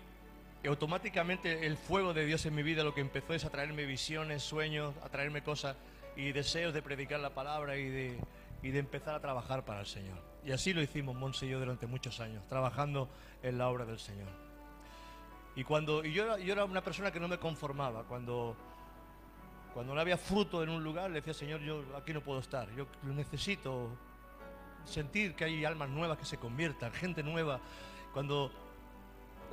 automáticamente 0.68 1.66
el 1.66 1.76
fuego 1.76 2.14
de 2.14 2.24
Dios 2.24 2.46
en 2.46 2.55
mi 2.55 2.62
vida 2.62 2.84
lo 2.84 2.94
que 2.94 3.00
empezó 3.00 3.34
es 3.34 3.44
a 3.44 3.50
traerme 3.50 3.84
visiones, 3.84 4.44
sueños, 4.44 4.94
a 5.03 5.09
traerme 5.09 5.42
cosas 5.42 5.74
y 6.16 6.30
deseos 6.30 6.72
de 6.72 6.82
predicar 6.82 7.18
la 7.18 7.30
palabra 7.30 7.76
y 7.76 7.88
de, 7.88 8.20
y 8.62 8.70
de 8.70 8.78
empezar 8.78 9.16
a 9.16 9.20
trabajar 9.20 9.64
para 9.64 9.80
el 9.80 9.86
Señor. 9.86 10.16
Y 10.44 10.53
así 10.53 10.72
lo 10.72 10.80
hicimos 10.80 11.16
Monse 11.16 11.46
y 11.46 11.48
yo 11.48 11.59
durante 11.59 11.88
muchos 11.88 12.20
años, 12.20 12.46
trabajando 12.46 13.09
en 13.42 13.59
la 13.59 13.68
obra 13.68 13.84
del 13.84 13.98
Señor. 13.98 14.28
Y 15.57 15.64
cuando 15.64 16.05
y 16.05 16.12
yo, 16.12 16.24
era, 16.24 16.38
yo 16.38 16.53
era 16.53 16.64
una 16.64 16.82
persona 16.82 17.11
que 17.11 17.18
no 17.18 17.26
me 17.26 17.38
conformaba, 17.38 18.05
cuando, 18.05 18.57
cuando 19.74 19.94
no 19.94 20.00
había 20.00 20.16
fruto 20.16 20.62
en 20.62 20.68
un 20.68 20.84
lugar, 20.84 21.11
le 21.11 21.16
decía, 21.16 21.34
Señor, 21.34 21.61
yo 21.61 21.82
aquí 21.96 22.12
no 22.12 22.20
puedo 22.20 22.38
estar, 22.38 22.68
yo 22.76 22.86
necesito 23.03 23.90
sentir 24.84 25.34
que 25.34 25.44
hay 25.44 25.64
almas 25.64 25.88
nuevas 25.88 26.18
que 26.18 26.24
se 26.24 26.38
conviertan, 26.38 26.92
gente 26.92 27.22
nueva. 27.22 27.61
Cuando 28.12 28.50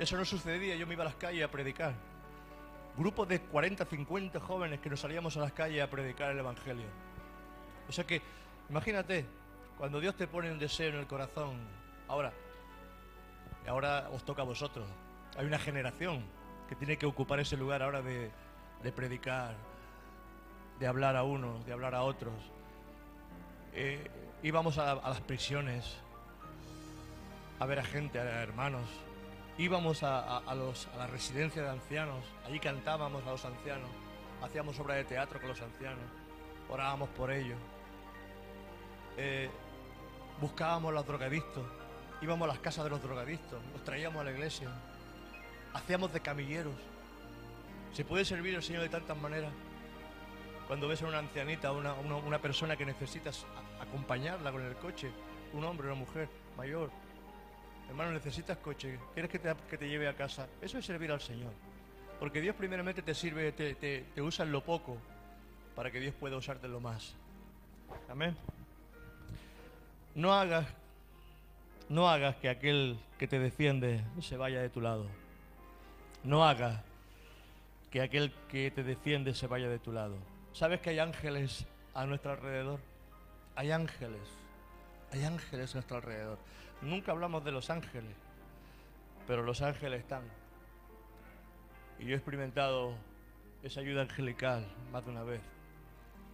eso 0.00 0.16
no 0.16 0.24
sucedía, 0.24 0.76
yo 0.76 0.86
me 0.86 0.94
iba 0.94 1.02
a 1.02 1.06
las 1.06 1.16
calles 1.16 1.44
a 1.44 1.50
predicar. 1.50 1.92
Grupos 2.96 3.28
de 3.28 3.40
40, 3.40 3.84
50 3.84 4.40
jóvenes 4.40 4.80
que 4.80 4.88
nos 4.88 5.00
salíamos 5.00 5.36
a 5.36 5.40
las 5.40 5.52
calles 5.52 5.82
a 5.82 5.90
predicar 5.90 6.30
el 6.30 6.38
Evangelio. 6.38 6.86
O 7.86 7.92
sea 7.92 8.04
que, 8.04 8.22
imagínate, 8.70 9.26
cuando 9.76 10.00
Dios 10.00 10.16
te 10.16 10.26
pone 10.26 10.50
un 10.50 10.58
deseo 10.58 10.88
en 10.88 10.96
el 10.96 11.06
corazón, 11.06 11.58
ahora, 12.08 12.32
ahora 13.68 14.08
os 14.10 14.24
toca 14.24 14.40
a 14.40 14.46
vosotros. 14.46 14.86
Hay 15.36 15.44
una 15.44 15.58
generación 15.58 16.24
que 16.66 16.76
tiene 16.76 16.96
que 16.96 17.04
ocupar 17.04 17.38
ese 17.38 17.58
lugar 17.58 17.82
ahora 17.82 18.00
de, 18.00 18.30
de 18.82 18.92
predicar, 18.92 19.54
de 20.78 20.86
hablar 20.86 21.14
a 21.14 21.24
unos, 21.24 21.66
de 21.66 21.74
hablar 21.74 21.94
a 21.94 22.02
otros. 22.02 22.32
Eh, 23.74 24.10
íbamos 24.42 24.78
a, 24.78 24.92
a, 24.92 25.10
las 25.10 25.20
prisiones 25.20 25.98
a 27.58 27.66
ver 27.66 27.80
a 27.80 27.84
gente, 27.84 28.18
a 28.18 28.42
hermanos. 28.42 28.88
Íbamos 29.60 30.02
a, 30.04 30.38
a, 30.38 30.38
a 30.38 30.54
la 30.54 31.06
residencia 31.06 31.60
de 31.60 31.68
ancianos, 31.68 32.24
allí 32.46 32.58
cantábamos 32.58 33.22
a 33.26 33.32
los 33.32 33.44
ancianos, 33.44 33.90
hacíamos 34.42 34.80
obra 34.80 34.94
de 34.94 35.04
teatro 35.04 35.38
con 35.38 35.50
los 35.50 35.60
ancianos, 35.60 36.02
orábamos 36.70 37.10
por 37.10 37.30
ellos. 37.30 37.58
Eh, 39.18 39.50
buscábamos 40.40 40.92
a 40.92 40.94
los 40.94 41.06
drogadictos, 41.06 41.62
íbamos 42.22 42.48
a 42.48 42.52
las 42.52 42.58
casas 42.60 42.84
de 42.84 42.90
los 42.90 43.02
drogadictos, 43.02 43.60
los 43.74 43.84
traíamos 43.84 44.22
a 44.22 44.24
la 44.24 44.30
iglesia, 44.30 44.70
hacíamos 45.74 46.10
de 46.10 46.20
camilleros. 46.20 46.72
Se 47.92 48.02
puede 48.02 48.24
servir 48.24 48.56
al 48.56 48.62
Señor 48.62 48.80
de 48.80 48.88
tantas 48.88 49.18
maneras. 49.18 49.52
Cuando 50.68 50.88
ves 50.88 51.02
a 51.02 51.06
una 51.06 51.18
ancianita, 51.18 51.70
una, 51.72 51.92
una, 51.92 52.16
una 52.16 52.38
persona 52.38 52.78
que 52.78 52.86
necesitas 52.86 53.44
acompañarla 53.78 54.52
con 54.52 54.62
el 54.62 54.74
coche, 54.76 55.10
un 55.52 55.64
hombre, 55.64 55.88
una 55.88 55.96
mujer 55.96 56.30
mayor, 56.56 56.90
hermano, 57.90 58.12
necesitas 58.12 58.56
coche, 58.58 58.98
quieres 59.12 59.30
que 59.30 59.38
te, 59.38 59.54
que 59.68 59.76
te 59.76 59.88
lleve 59.88 60.08
a 60.08 60.14
casa, 60.14 60.48
eso 60.62 60.78
es 60.78 60.86
servir 60.86 61.10
al 61.10 61.20
Señor. 61.20 61.52
Porque 62.18 62.40
Dios 62.40 62.54
primeramente 62.56 63.02
te 63.02 63.14
sirve, 63.14 63.52
te, 63.52 63.74
te, 63.74 64.04
te 64.14 64.22
usa 64.22 64.44
en 64.44 64.52
lo 64.52 64.62
poco, 64.62 64.96
para 65.74 65.90
que 65.90 66.00
Dios 66.00 66.14
pueda 66.18 66.36
usarte 66.36 66.66
en 66.66 66.72
lo 66.72 66.80
más. 66.80 67.14
Amén. 68.08 68.36
No 70.14 70.32
hagas, 70.32 70.66
no 71.88 72.08
hagas 72.08 72.36
que 72.36 72.48
aquel 72.48 72.98
que 73.18 73.26
te 73.26 73.38
defiende 73.38 74.02
se 74.20 74.36
vaya 74.36 74.60
de 74.60 74.68
tu 74.68 74.80
lado. 74.80 75.06
No 76.22 76.44
hagas 76.44 76.80
que 77.90 78.02
aquel 78.02 78.32
que 78.48 78.70
te 78.70 78.84
defiende 78.84 79.34
se 79.34 79.46
vaya 79.46 79.68
de 79.68 79.78
tu 79.78 79.92
lado. 79.92 80.16
¿Sabes 80.52 80.80
que 80.80 80.90
hay 80.90 80.98
ángeles 80.98 81.66
a 81.94 82.06
nuestro 82.06 82.32
alrededor? 82.32 82.78
Hay 83.56 83.72
ángeles, 83.72 84.20
hay 85.12 85.24
ángeles 85.24 85.72
a 85.72 85.78
nuestro 85.78 85.96
alrededor. 85.96 86.38
Nunca 86.82 87.12
hablamos 87.12 87.44
de 87.44 87.52
los 87.52 87.68
ángeles, 87.70 88.14
pero 89.26 89.42
los 89.42 89.60
ángeles 89.60 90.00
están. 90.00 90.22
Y 91.98 92.06
yo 92.06 92.12
he 92.12 92.16
experimentado 92.16 92.94
esa 93.62 93.80
ayuda 93.80 94.02
angelical 94.02 94.66
más 94.90 95.04
de 95.04 95.10
una 95.10 95.22
vez. 95.22 95.42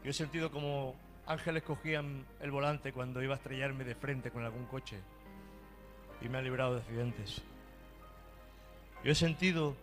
Yo 0.04 0.10
he 0.10 0.14
sentido 0.14 0.50
como 0.52 0.94
ángeles 1.26 1.64
cogían 1.64 2.24
el 2.40 2.52
volante 2.52 2.92
cuando 2.92 3.22
iba 3.22 3.34
a 3.34 3.36
estrellarme 3.38 3.84
de 3.84 3.96
frente 3.96 4.30
con 4.30 4.44
algún 4.44 4.66
coche 4.66 5.00
y 6.20 6.28
me 6.28 6.38
ha 6.38 6.42
librado 6.42 6.74
de 6.74 6.80
accidentes. 6.80 7.42
Yo 9.02 9.10
he 9.10 9.14
sentido, 9.14 9.76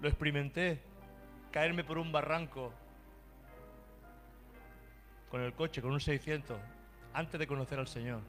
lo 0.00 0.08
experimenté, 0.08 0.80
caerme 1.50 1.84
por 1.84 1.98
un 1.98 2.12
barranco 2.12 2.72
con 5.30 5.40
el 5.40 5.54
coche, 5.54 5.80
con 5.80 5.92
un 5.92 6.00
600, 6.00 6.58
antes 7.14 7.40
de 7.40 7.46
conocer 7.46 7.78
al 7.78 7.88
Señor. 7.88 8.20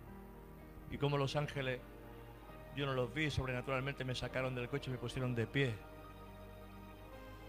Y 0.93 0.97
como 0.99 1.17
los 1.17 1.35
ángeles, 1.35 1.81
yo 2.75 2.85
no 2.85 2.93
los 2.93 3.11
vi, 3.11 3.31
sobrenaturalmente 3.31 4.05
me 4.05 4.13
sacaron 4.13 4.53
del 4.53 4.69
coche 4.69 4.91
y 4.91 4.93
me 4.93 4.99
pusieron 4.99 5.33
de 5.33 5.47
pie, 5.47 5.73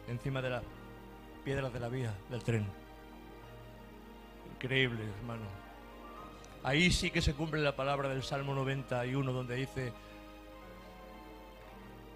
encima 0.09 0.40
de 0.40 0.49
las 0.49 0.62
piedras 1.45 1.70
de 1.70 1.78
la 1.78 1.88
vía 1.90 2.14
del 2.30 2.42
tren. 2.42 2.66
Increíble, 4.55 5.05
hermano. 5.18 5.45
Ahí 6.62 6.90
sí 6.90 7.11
que 7.11 7.20
se 7.20 7.34
cumple 7.34 7.61
la 7.61 7.76
palabra 7.76 8.09
del 8.09 8.22
Salmo 8.22 8.55
91, 8.55 9.30
donde 9.30 9.57
dice 9.57 9.92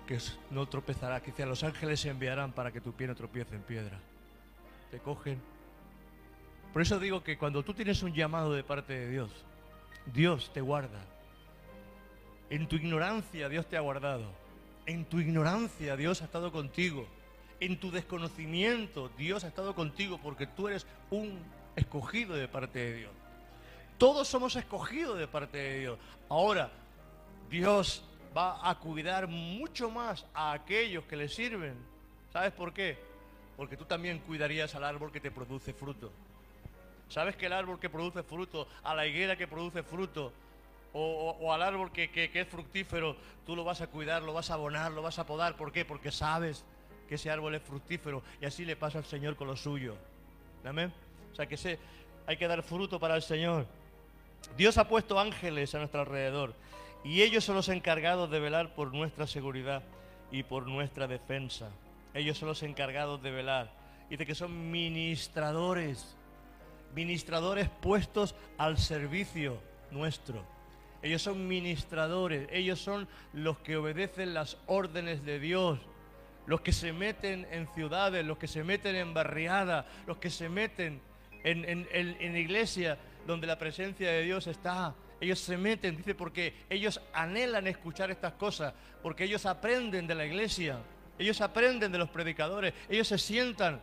que 0.06 0.18
no 0.50 0.66
tropezará, 0.66 1.20
que 1.20 1.32
dice, 1.32 1.44
los 1.44 1.62
ángeles 1.62 2.00
se 2.00 2.08
enviarán 2.08 2.52
para 2.52 2.72
que 2.72 2.80
tu 2.80 2.94
pie 2.94 3.06
no 3.06 3.14
tropiece 3.14 3.54
en 3.54 3.62
piedra. 3.64 3.98
Te 4.90 4.98
cogen. 4.98 5.42
Por 6.72 6.80
eso 6.80 6.98
digo 6.98 7.22
que 7.22 7.36
cuando 7.36 7.62
tú 7.62 7.74
tienes 7.74 8.02
un 8.02 8.14
llamado 8.14 8.54
de 8.54 8.64
parte 8.64 8.94
de 8.94 9.10
Dios, 9.10 9.30
Dios 10.06 10.50
te 10.54 10.62
guarda. 10.62 11.17
En 12.50 12.66
tu 12.66 12.76
ignorancia 12.76 13.48
Dios 13.48 13.66
te 13.66 13.76
ha 13.76 13.80
guardado. 13.80 14.24
En 14.86 15.04
tu 15.04 15.20
ignorancia 15.20 15.96
Dios 15.96 16.22
ha 16.22 16.24
estado 16.24 16.50
contigo. 16.50 17.06
En 17.60 17.78
tu 17.78 17.90
desconocimiento 17.90 19.10
Dios 19.18 19.44
ha 19.44 19.48
estado 19.48 19.74
contigo 19.74 20.18
porque 20.22 20.46
tú 20.46 20.68
eres 20.68 20.86
un 21.10 21.38
escogido 21.76 22.34
de 22.34 22.48
parte 22.48 22.78
de 22.78 22.94
Dios. 22.94 23.12
Todos 23.98 24.28
somos 24.28 24.56
escogidos 24.56 25.18
de 25.18 25.26
parte 25.26 25.58
de 25.58 25.80
Dios. 25.80 25.98
Ahora, 26.28 26.70
Dios 27.50 28.02
va 28.36 28.68
a 28.68 28.78
cuidar 28.78 29.26
mucho 29.26 29.90
más 29.90 30.24
a 30.34 30.52
aquellos 30.52 31.04
que 31.04 31.16
le 31.16 31.28
sirven. 31.28 31.74
¿Sabes 32.32 32.52
por 32.52 32.72
qué? 32.72 32.96
Porque 33.56 33.76
tú 33.76 33.84
también 33.84 34.20
cuidarías 34.20 34.74
al 34.74 34.84
árbol 34.84 35.10
que 35.10 35.20
te 35.20 35.30
produce 35.30 35.72
fruto. 35.72 36.12
¿Sabes 37.08 37.36
que 37.36 37.46
el 37.46 37.52
árbol 37.52 37.80
que 37.80 37.90
produce 37.90 38.22
fruto, 38.22 38.68
a 38.84 38.94
la 38.94 39.06
higuera 39.06 39.36
que 39.36 39.48
produce 39.48 39.82
fruto, 39.82 40.32
o, 40.92 41.52
al 41.52 41.62
árbol 41.62 41.92
que, 41.92 42.30
es 42.32 42.48
fructífero, 42.48 43.16
tú 43.46 43.54
lo 43.54 43.64
vas 43.64 43.80
a 43.80 43.86
cuidar, 43.88 44.22
lo 44.22 44.32
vas 44.32 44.50
a 44.50 44.54
abonar, 44.54 44.92
lo 44.92 45.02
vas 45.02 45.18
a 45.18 45.26
podar. 45.26 45.56
¿Por 45.56 45.72
qué? 45.72 45.84
Porque 45.84 46.10
sabes 46.10 46.64
que 47.08 47.16
ese 47.16 47.30
árbol 47.30 47.54
es 47.54 47.62
fructífero 47.62 48.22
y 48.40 48.46
así 48.46 48.64
le 48.64 48.76
pasa 48.76 48.98
al 48.98 49.04
Señor 49.04 49.36
con 49.36 49.48
lo 49.48 49.56
suyo. 49.56 49.96
Amén. 50.64 50.92
O 51.32 51.34
sea 51.34 51.46
que 51.46 51.78
hay 52.26 52.36
que 52.36 52.48
dar 52.48 52.62
fruto 52.62 52.98
para 52.98 53.16
el 53.16 53.22
Señor. 53.22 53.66
Dios 54.56 54.78
ha 54.78 54.88
puesto 54.88 55.18
ángeles 55.18 55.74
a 55.74 55.78
nuestro 55.78 56.00
alrededor 56.00 56.54
y 57.04 57.22
ellos 57.22 57.44
son 57.44 57.56
los 57.56 57.68
encargados 57.68 58.30
de 58.30 58.40
velar 58.40 58.74
por 58.74 58.92
nuestra 58.92 59.26
seguridad 59.26 59.82
y 60.30 60.42
por 60.42 60.66
nuestra 60.66 61.06
defensa. 61.06 61.70
Ellos 62.14 62.38
son 62.38 62.48
los 62.48 62.62
encargados 62.62 63.22
de 63.22 63.30
velar. 63.30 63.70
Dice 64.10 64.26
que 64.26 64.34
son 64.34 64.70
ministradores, 64.70 66.16
ministradores 66.94 67.68
puestos 67.68 68.34
al 68.56 68.78
servicio 68.78 69.58
nuestro. 69.90 70.44
Ellos 71.02 71.22
son 71.22 71.46
ministradores, 71.46 72.48
ellos 72.50 72.80
son 72.80 73.06
los 73.32 73.58
que 73.58 73.76
obedecen 73.76 74.34
las 74.34 74.56
órdenes 74.66 75.24
de 75.24 75.38
Dios, 75.38 75.78
los 76.46 76.60
que 76.62 76.72
se 76.72 76.92
meten 76.92 77.46
en 77.52 77.68
ciudades, 77.74 78.24
los 78.24 78.38
que 78.38 78.48
se 78.48 78.64
meten 78.64 78.96
en 78.96 79.14
barriadas, 79.14 79.84
los 80.06 80.16
que 80.18 80.30
se 80.30 80.48
meten 80.48 81.00
en, 81.44 81.64
en, 81.64 81.86
en- 81.92 82.16
en 82.20 82.36
iglesia 82.36 82.98
donde 83.26 83.46
la 83.46 83.58
presencia 83.58 84.10
de 84.10 84.22
Dios 84.22 84.46
está. 84.46 84.94
Ellos 85.20 85.38
se 85.40 85.56
meten, 85.56 85.96
dice, 85.96 86.14
porque 86.14 86.54
ellos 86.70 87.00
anhelan 87.12 87.66
escuchar 87.66 88.10
estas 88.10 88.32
cosas, 88.34 88.72
porque 89.02 89.24
ellos 89.24 89.46
aprenden 89.46 90.06
de 90.06 90.14
la 90.14 90.24
iglesia, 90.26 90.78
ellos 91.18 91.40
aprenden 91.40 91.92
de 91.92 91.98
los 91.98 92.08
predicadores, 92.08 92.72
ellos 92.88 93.06
se 93.08 93.18
sientan 93.18 93.80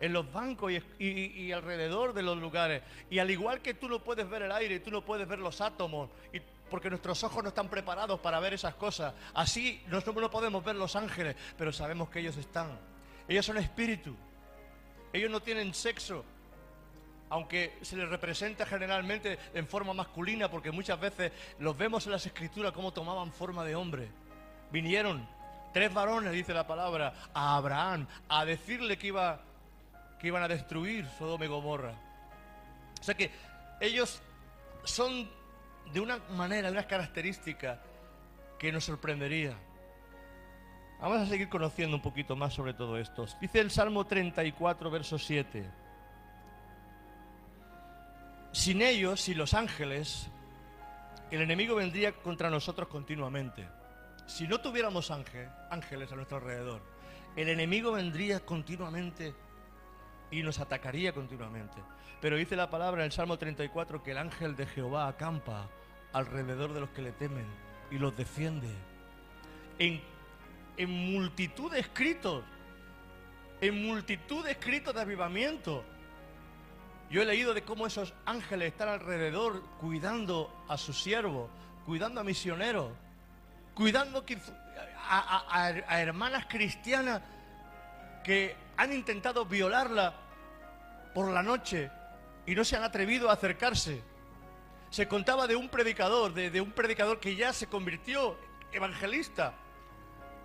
en 0.00 0.12
los 0.12 0.32
bancos 0.32 0.72
y, 0.72 0.82
y- 0.98 1.42
y 1.42 1.52
alrededor 1.52 2.12
de 2.14 2.22
los 2.22 2.36
lugares. 2.38 2.82
Y 3.10 3.18
al 3.18 3.30
igual 3.30 3.60
que 3.60 3.74
tú 3.74 3.88
no 3.88 3.98
puedes 4.00 4.28
ver 4.28 4.42
el 4.42 4.52
aire, 4.52 4.80
tú 4.80 4.90
no 4.90 5.04
puedes 5.04 5.28
ver 5.28 5.38
los 5.38 5.60
átomos, 5.60 6.10
y 6.32 6.40
porque 6.70 6.88
nuestros 6.88 7.22
ojos 7.24 7.42
no 7.42 7.48
están 7.48 7.68
preparados 7.68 8.20
para 8.20 8.38
ver 8.40 8.54
esas 8.54 8.74
cosas. 8.76 9.12
Así 9.34 9.82
nosotros 9.88 10.16
no 10.16 10.30
podemos 10.30 10.64
ver 10.64 10.76
los 10.76 10.94
ángeles, 10.96 11.34
pero 11.58 11.72
sabemos 11.72 12.08
que 12.10 12.20
ellos 12.20 12.36
están. 12.36 12.78
Ellos 13.28 13.44
son 13.44 13.58
espíritu. 13.58 14.16
Ellos 15.12 15.30
no 15.30 15.40
tienen 15.40 15.74
sexo. 15.74 16.24
Aunque 17.28 17.78
se 17.82 17.96
les 17.96 18.08
representa 18.08 18.66
generalmente 18.66 19.38
en 19.54 19.66
forma 19.66 19.92
masculina, 19.92 20.50
porque 20.50 20.72
muchas 20.72 20.98
veces 20.98 21.30
los 21.60 21.76
vemos 21.76 22.04
en 22.06 22.12
las 22.12 22.26
escrituras 22.26 22.72
como 22.72 22.92
tomaban 22.92 23.32
forma 23.32 23.64
de 23.64 23.76
hombre. 23.76 24.08
Vinieron 24.72 25.28
tres 25.72 25.92
varones, 25.94 26.32
dice 26.32 26.52
la 26.54 26.66
palabra, 26.66 27.14
a 27.32 27.56
Abraham, 27.56 28.06
a 28.28 28.44
decirle 28.44 28.98
que 28.98 29.08
iba 29.08 29.40
que 30.20 30.26
iban 30.28 30.42
a 30.42 30.48
destruir 30.48 31.06
Sodoma 31.18 31.44
y 31.44 31.48
Gomorra. 31.48 31.94
O 33.00 33.02
sea 33.02 33.14
que 33.14 33.30
ellos 33.80 34.20
son 34.84 35.28
de 35.92 36.00
una 36.00 36.18
manera, 36.36 36.68
de 36.68 36.72
unas 36.72 36.86
características 36.86 37.78
que 38.58 38.70
nos 38.70 38.84
sorprendería. 38.84 39.54
Vamos 41.00 41.20
a 41.22 41.26
seguir 41.26 41.48
conociendo 41.48 41.96
un 41.96 42.02
poquito 42.02 42.36
más 42.36 42.52
sobre 42.52 42.74
todo 42.74 42.98
esto. 42.98 43.24
Dice 43.40 43.60
el 43.60 43.70
Salmo 43.70 44.06
34, 44.06 44.90
verso 44.90 45.18
7. 45.18 45.70
Sin 48.52 48.82
ellos, 48.82 49.20
sin 49.20 49.38
los 49.38 49.54
ángeles, 49.54 50.28
el 51.30 51.40
enemigo 51.40 51.76
vendría 51.76 52.12
contra 52.12 52.50
nosotros 52.50 52.88
continuamente. 52.88 53.66
Si 54.26 54.46
no 54.46 54.60
tuviéramos 54.60 55.10
ángel- 55.10 55.50
ángeles 55.70 56.12
a 56.12 56.16
nuestro 56.16 56.36
alrededor, 56.38 56.82
el 57.36 57.48
enemigo 57.48 57.92
vendría 57.92 58.40
continuamente 58.40 59.34
y 60.30 60.42
nos 60.42 60.60
atacaría 60.60 61.12
continuamente. 61.12 61.80
Pero 62.20 62.36
dice 62.36 62.56
la 62.56 62.70
palabra 62.70 63.02
en 63.02 63.06
el 63.06 63.12
Salmo 63.12 63.38
34 63.38 64.02
que 64.02 64.12
el 64.12 64.18
ángel 64.18 64.56
de 64.56 64.66
Jehová 64.66 65.08
acampa 65.08 65.68
alrededor 66.12 66.72
de 66.72 66.80
los 66.80 66.90
que 66.90 67.02
le 67.02 67.12
temen 67.12 67.46
y 67.90 67.98
los 67.98 68.16
defiende. 68.16 68.68
En, 69.78 70.00
en 70.76 70.90
multitud 70.90 71.72
de 71.72 71.80
escritos, 71.80 72.44
en 73.60 73.86
multitud 73.86 74.44
de 74.44 74.52
escritos 74.52 74.94
de 74.94 75.00
avivamiento. 75.00 75.84
Yo 77.10 77.22
he 77.22 77.26
leído 77.26 77.54
de 77.54 77.62
cómo 77.62 77.86
esos 77.86 78.14
ángeles 78.24 78.72
están 78.72 78.88
alrededor 78.88 79.62
cuidando 79.80 80.64
a 80.68 80.76
sus 80.76 81.02
siervos, 81.02 81.50
cuidando 81.84 82.20
a 82.20 82.24
misioneros, 82.24 82.92
cuidando 83.74 84.24
a 85.08 86.00
hermanas 86.00 86.46
cristianas 86.48 87.20
que 88.22 88.54
han 88.80 88.94
intentado 88.94 89.44
violarla 89.44 90.14
por 91.12 91.30
la 91.30 91.42
noche 91.42 91.90
y 92.46 92.54
no 92.54 92.64
se 92.64 92.76
han 92.76 92.82
atrevido 92.82 93.28
a 93.28 93.34
acercarse. 93.34 94.02
Se 94.88 95.06
contaba 95.06 95.46
de 95.46 95.54
un 95.54 95.68
predicador, 95.68 96.32
de, 96.32 96.60
un 96.62 96.72
predicador 96.72 97.20
que 97.20 97.36
ya 97.36 97.52
se 97.52 97.66
convirtió 97.66 98.38
evangelista, 98.72 99.52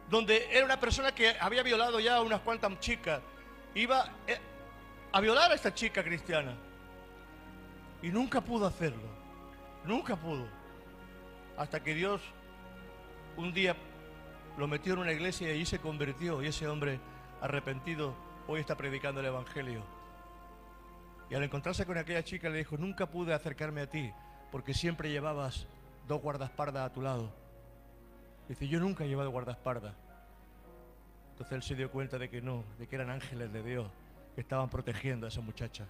donde 0.09 0.49
era 0.51 0.65
una 0.65 0.77
persona 0.77 1.15
que 1.15 1.33
había 1.39 1.63
violado 1.63 1.97
ya 2.01 2.17
a 2.17 2.21
unas 2.21 2.41
cuantas 2.41 2.77
chicas. 2.81 3.21
Iba 3.73 4.11
eh, 4.27 4.37
a 5.13 5.21
violar 5.21 5.51
a 5.51 5.55
esta 5.55 5.73
chica 5.73 6.03
cristiana. 6.03 6.57
Y 8.01 8.09
nunca 8.09 8.41
pudo 8.41 8.67
hacerlo. 8.67 9.07
Nunca 9.85 10.17
pudo. 10.17 10.45
Hasta 11.57 11.81
que 11.81 11.93
Dios 11.93 12.19
un 13.37 13.53
día 13.53 13.77
lo 14.57 14.67
metió 14.67 14.93
en 14.93 14.99
una 14.99 15.13
iglesia 15.13 15.47
y 15.47 15.51
allí 15.51 15.65
se 15.65 15.79
convirtió. 15.79 16.43
Y 16.43 16.47
ese 16.47 16.67
hombre 16.67 16.99
arrepentido 17.41 18.24
hoy 18.47 18.59
está 18.59 18.75
predicando 18.75 19.21
el 19.21 19.27
Evangelio. 19.27 19.83
Y 21.29 21.35
al 21.35 21.43
encontrarse 21.43 21.85
con 21.85 21.97
aquella 21.97 22.23
chica 22.23 22.49
le 22.49 22.59
dijo, 22.59 22.77
nunca 22.77 23.07
pude 23.07 23.33
acercarme 23.33 23.81
a 23.81 23.89
ti 23.89 24.11
porque 24.51 24.73
siempre 24.73 25.09
llevabas 25.09 25.67
dos 26.07 26.21
guardaespaldas 26.21 26.85
a 26.85 26.93
tu 26.93 27.01
lado. 27.01 27.33
Dice, 28.47 28.67
yo 28.67 28.79
nunca 28.79 29.03
he 29.03 29.07
llevado 29.07 29.31
guardaespaldas. 29.31 29.95
Entonces 31.31 31.55
él 31.55 31.63
se 31.63 31.75
dio 31.75 31.91
cuenta 31.91 32.17
de 32.17 32.29
que 32.29 32.41
no, 32.41 32.63
de 32.77 32.87
que 32.87 32.95
eran 32.95 33.09
ángeles 33.09 33.51
de 33.51 33.63
Dios 33.63 33.87
que 34.35 34.41
estaban 34.41 34.69
protegiendo 34.69 35.25
a 35.25 35.29
esa 35.29 35.41
muchacha. 35.41 35.85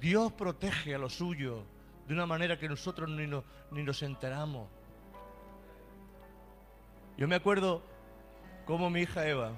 Dios 0.00 0.32
protege 0.32 0.94
a 0.94 0.98
lo 0.98 1.08
suyo 1.08 1.64
de 2.06 2.14
una 2.14 2.26
manera 2.26 2.58
que 2.58 2.68
nosotros 2.68 3.08
ni 3.08 3.26
nos, 3.26 3.44
ni 3.70 3.82
nos 3.82 4.02
enteramos. 4.02 4.68
Yo 7.16 7.28
me 7.28 7.36
acuerdo 7.36 7.82
cómo 8.66 8.90
mi 8.90 9.02
hija 9.02 9.26
Eva, 9.26 9.52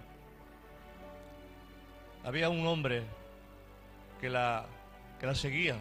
había 2.27 2.49
un 2.51 2.67
hombre 2.67 3.05
que 4.21 4.29
la, 4.29 4.67
que 5.19 5.27
la 5.27 5.35
seguía 5.35 5.77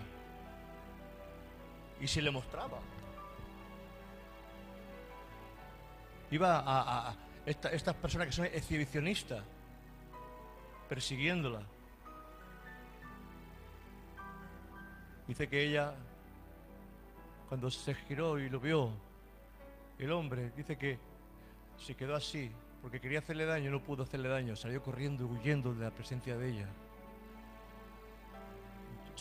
y 2.00 2.08
se 2.08 2.22
le 2.22 2.32
mostraba. 2.32 2.78
Iba 6.32 6.64
a, 6.66 7.16
esta- 7.46 7.70
estas 7.72 7.96
personas 7.96 8.28
que 8.28 8.34
son 8.34 8.46
exhibicionistas 8.46 9.44
persiguiéndola. 10.88 11.62
Dice 15.28 15.48
que 15.50 15.64
ella, 15.64 15.94
cuando 17.50 17.72
se 17.72 17.96
giró 17.96 18.38
y 18.38 18.50
lo 18.50 18.60
vio, 18.60 18.92
el 19.98 20.12
hombre, 20.12 20.52
dice 20.56 20.78
que 20.78 21.00
se 21.78 21.96
quedó 21.96 22.16
así, 22.16 22.52
porque 22.86 23.02
quería 23.02 23.18
hacerle 23.18 23.48
daño, 23.48 23.72
no 23.72 23.82
pudo 23.82 24.04
hacerle 24.04 24.30
daño, 24.30 24.56
salió 24.56 24.84
corriendo, 24.84 25.26
huyendo 25.26 25.74
de 25.74 25.86
la 25.86 25.90
presencia 25.90 26.38
de 26.38 26.50
ella. 26.50 26.68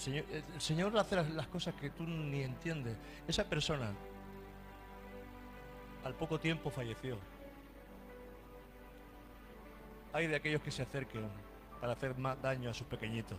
El 0.07 0.61
Señor 0.61 0.95
hace 0.99 1.17
las 1.17 1.47
cosas 1.47 1.75
que 1.77 1.89
tú 1.89 2.03
ni 2.03 2.43
entiendes. 2.43 2.95
Esa 3.27 3.49
persona 3.49 3.91
al 6.05 6.12
poco 6.12 6.39
tiempo 6.39 6.69
falleció. 6.69 7.17
Hay 10.12 10.27
de 10.27 10.37
aquellos 10.37 10.61
que 10.61 10.71
se 10.71 10.83
acerquen 10.83 11.27
para 11.81 11.95
hacer 11.95 12.19
más 12.19 12.43
daño 12.43 12.69
a 12.69 12.75
sus 12.75 12.87
pequeñitos. 12.87 13.39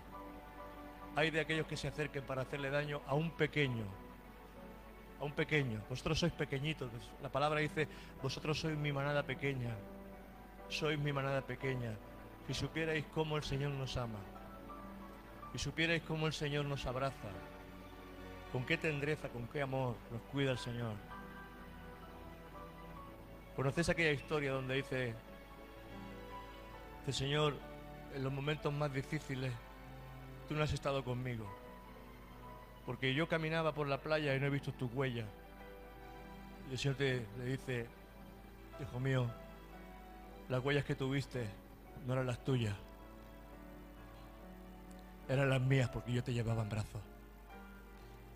Hay 1.15 1.30
de 1.30 1.39
aquellos 1.39 1.67
que 1.67 1.78
se 1.78 1.88
acerquen 1.88 2.23
para 2.23 2.41
hacerle 2.41 2.71
daño 2.71 2.99
a 3.05 3.13
un 3.13 3.30
pequeño. 3.30 3.86
A 5.21 5.23
un 5.23 5.34
pequeño. 5.34 5.84
Vosotros 5.88 6.17
sois 6.17 6.34
pequeñitos. 6.34 6.89
La 7.21 7.30
palabra 7.30 7.59
dice, 7.59 7.88
vosotros 8.23 8.59
sois 8.59 8.76
mi 8.76 8.91
manada 8.91 9.21
pequeña. 9.21 9.76
Sois 10.70 10.99
mi 10.99 11.13
manada 11.13 11.41
pequeña. 11.41 11.95
Si 12.47 12.53
supierais 12.53 13.05
cómo 13.13 13.38
el 13.38 13.43
Señor 13.43 13.72
nos 13.72 13.97
ama. 13.97 14.20
Si 15.51 15.59
supierais 15.59 16.03
cómo 16.03 16.28
el 16.28 16.34
Señor 16.34 16.66
nos 16.66 16.86
abraza. 16.86 17.30
Con 18.51 18.66
qué 18.66 18.78
tendreza, 18.78 19.30
con 19.30 19.47
qué 19.47 19.61
amor 19.61 19.95
nos 20.11 20.22
cuida 20.32 20.51
el 20.51 20.57
Señor. 20.57 20.95
¿Conocéis 23.55 23.89
aquella 23.89 24.11
historia 24.11 24.51
donde 24.51 24.76
dice, 24.76 25.13
dice, 27.05 27.20
Señor, 27.20 27.55
en 28.13 28.24
los 28.24 28.34
momentos 28.34 28.74
más 28.74 28.93
difíciles, 28.93 29.53
tú 30.47 30.55
no 30.55 30.63
has 30.63 30.74
estado 30.74 31.03
conmigo? 31.03 31.45
Porque 32.86 33.13
yo 33.13 33.28
caminaba 33.28 33.74
por 33.74 33.88
la 33.88 34.01
playa 34.01 34.36
y 34.36 34.39
no 34.39 34.47
he 34.47 34.49
visto 34.49 34.74
tus 34.74 34.93
huellas. 34.93 35.28
Y 36.70 36.74
el 36.74 36.78
Señor 36.78 36.97
te, 36.97 37.26
le 37.38 37.45
dice, 37.45 37.88
hijo 38.82 38.99
mío, 38.99 39.32
las 40.49 40.63
huellas 40.63 40.85
que 40.85 40.95
tuviste 40.95 41.47
no 42.05 42.13
eran 42.13 42.27
las 42.27 42.43
tuyas, 42.43 42.75
eran 45.27 45.49
las 45.49 45.61
mías 45.61 45.89
porque 45.89 46.13
yo 46.13 46.23
te 46.23 46.33
llevaba 46.33 46.61
en 46.63 46.69
brazos. 46.69 47.01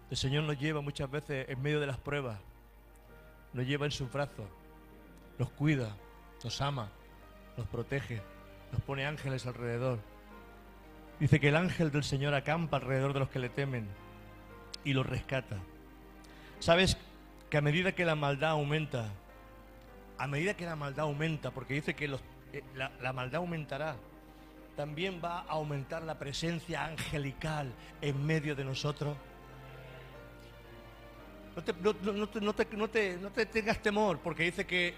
El 0.09 0.17
Señor 0.17 0.43
nos 0.43 0.57
lleva 0.59 0.81
muchas 0.81 1.09
veces 1.09 1.47
en 1.49 1.61
medio 1.61 1.79
de 1.79 1.85
las 1.87 1.97
pruebas, 1.97 2.39
nos 3.53 3.65
lleva 3.65 3.85
en 3.85 3.91
su 3.91 4.07
brazo, 4.07 4.47
nos 5.37 5.49
cuida, 5.51 5.95
nos 6.43 6.61
ama, 6.61 6.89
nos 7.57 7.67
protege, 7.67 8.21
nos 8.71 8.81
pone 8.81 9.05
ángeles 9.05 9.45
alrededor. 9.45 9.99
Dice 11.19 11.39
que 11.39 11.49
el 11.49 11.57
ángel 11.57 11.91
del 11.91 12.03
Señor 12.03 12.33
acampa 12.33 12.77
alrededor 12.77 13.13
de 13.13 13.19
los 13.19 13.29
que 13.29 13.39
le 13.39 13.49
temen 13.49 13.87
y 14.83 14.93
los 14.93 15.05
rescata. 15.05 15.57
¿Sabes 16.59 16.97
que 17.49 17.57
a 17.57 17.61
medida 17.61 17.91
que 17.91 18.05
la 18.05 18.15
maldad 18.15 18.51
aumenta, 18.51 19.11
a 20.19 20.27
medida 20.27 20.53
que 20.53 20.65
la 20.65 20.75
maldad 20.75 21.05
aumenta, 21.05 21.51
porque 21.51 21.73
dice 21.75 21.95
que 21.95 22.05
eh, 22.53 22.63
la, 22.75 23.13
maldad 23.13 23.37
aumentará, 23.37 23.95
también 24.75 25.21
va 25.23 25.39
a 25.39 25.51
aumentar 25.53 26.03
la 26.03 26.19
presencia 26.19 26.85
angelical 26.85 27.71
en 28.01 28.25
medio 28.25 28.55
de 28.55 28.63
nosotros? 28.65 29.17
No 31.55 31.63
te, 31.63 31.73
no- 31.73 31.93
no- 32.13 32.27
te- 32.27 32.65
te- 32.87 33.17
no 33.17 33.31
te 33.31 33.45
tengas 33.45 33.81
temor, 33.81 34.19
porque 34.19 34.43
dice 34.43 34.65
que 34.65 34.93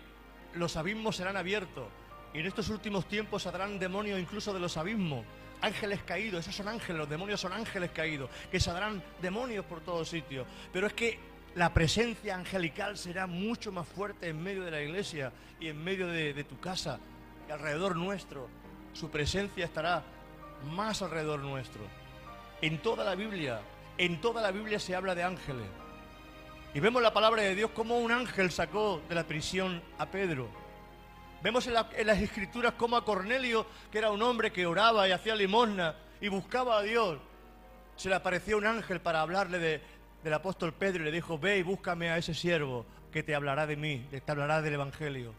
los 0.56 0.76
abismos 0.76 1.16
serán 1.16 1.38
abiertos. 1.38 1.86
Y 2.34 2.40
en 2.40 2.46
estos 2.46 2.70
últimos 2.70 3.08
tiempos 3.08 3.44
saldrán 3.44 3.80
demonios 3.80 4.20
incluso 4.20 4.54
de 4.54 4.60
los 4.60 4.78
abismos. 4.78 5.26
Ángeles 5.62 6.02
caídos, 6.04 6.42
esos 6.42 6.56
son 6.56 6.68
ángeles, 6.68 6.98
los 6.98 7.10
demonios 7.10 7.40
son 7.40 7.54
ángeles 7.54 7.92
caídos, 7.92 8.30
que 8.52 8.60
saldrán 8.60 9.04
demonios 9.22 9.66
por 9.66 9.82
todos 9.82 10.10
sitios. 10.10 10.48
Pero 10.74 10.88
es 10.88 10.94
que 10.94 11.20
la 11.56 11.74
presencia 11.74 12.36
angelical 12.36 12.97
será 12.97 13.28
mucho 13.28 13.72
más 13.72 13.88
fuerte 13.88 14.30
en 14.30 14.41
medio 14.41 14.64
de 14.64 14.72
la 14.72 14.82
iglesia 14.82 15.32
y 15.60 15.68
en 15.68 15.84
medio 15.84 16.08
de, 16.08 16.43
tu 16.43 16.60
casa 16.60 16.99
y 17.47 17.52
alrededor 17.52 17.95
nuestro. 17.95 18.47
Su 18.93 19.10
presencia 19.10 19.66
estará 19.66 20.04
más 20.72 21.02
alrededor 21.02 21.39
nuestro. 21.41 21.82
En 22.62 22.78
toda 22.82 23.04
la 23.04 23.16
Biblia, 23.16 23.62
en 23.97 24.22
toda 24.22 24.41
la 24.41 24.52
Biblia 24.52 24.80
se 24.80 24.95
habla 24.95 25.16
de 25.16 25.24
ángeles. 25.24 25.68
Y 26.74 26.80
vemos 26.80 27.02
la 27.02 27.12
palabra 27.14 27.41
de 27.41 27.56
Dios 27.56 27.72
como 27.72 27.99
un 27.99 28.12
ángel 28.12 28.49
sacó 28.52 29.02
de 29.10 29.16
la 29.16 29.26
prisión 29.26 29.82
a 29.97 30.06
Pedro. 30.06 30.47
Vemos 31.43 31.68
en, 31.68 31.74
en 31.97 32.08
las 32.08 32.20
escrituras 32.20 32.74
como 32.78 32.95
a 32.95 33.04
Cornelio, 33.04 33.66
que 33.91 33.97
era 33.97 34.12
un 34.12 34.22
hombre 34.22 34.52
que 34.52 34.66
oraba 34.66 35.08
y 35.08 35.12
hacía 35.12 35.36
limosna 35.36 35.95
y 36.22 36.30
buscaba 36.30 36.78
a 36.78 36.82
Dios, 36.84 37.18
se 37.97 38.08
le 38.10 38.16
apareció 38.16 38.58
un 38.58 38.66
ángel 38.68 39.02
para 39.02 39.22
hablarle 39.22 39.60
de- 39.60 39.82
del 40.24 40.34
apóstol 40.34 40.74
Pedro 40.74 41.04
y 41.04 41.06
le 41.06 41.12
dijo, 41.12 41.38
ve 41.38 41.58
y 41.58 41.64
búscame 41.64 42.10
a 42.10 42.18
ese 42.18 42.34
siervo 42.34 42.86
que 43.12 43.24
te 43.24 43.36
hablará 43.36 43.66
de 43.68 43.76
mí, 43.76 44.06
que 44.10 44.22
te 44.22 44.32
hablará 44.32 44.62
del 44.62 44.74
Evangelio. 44.74 45.34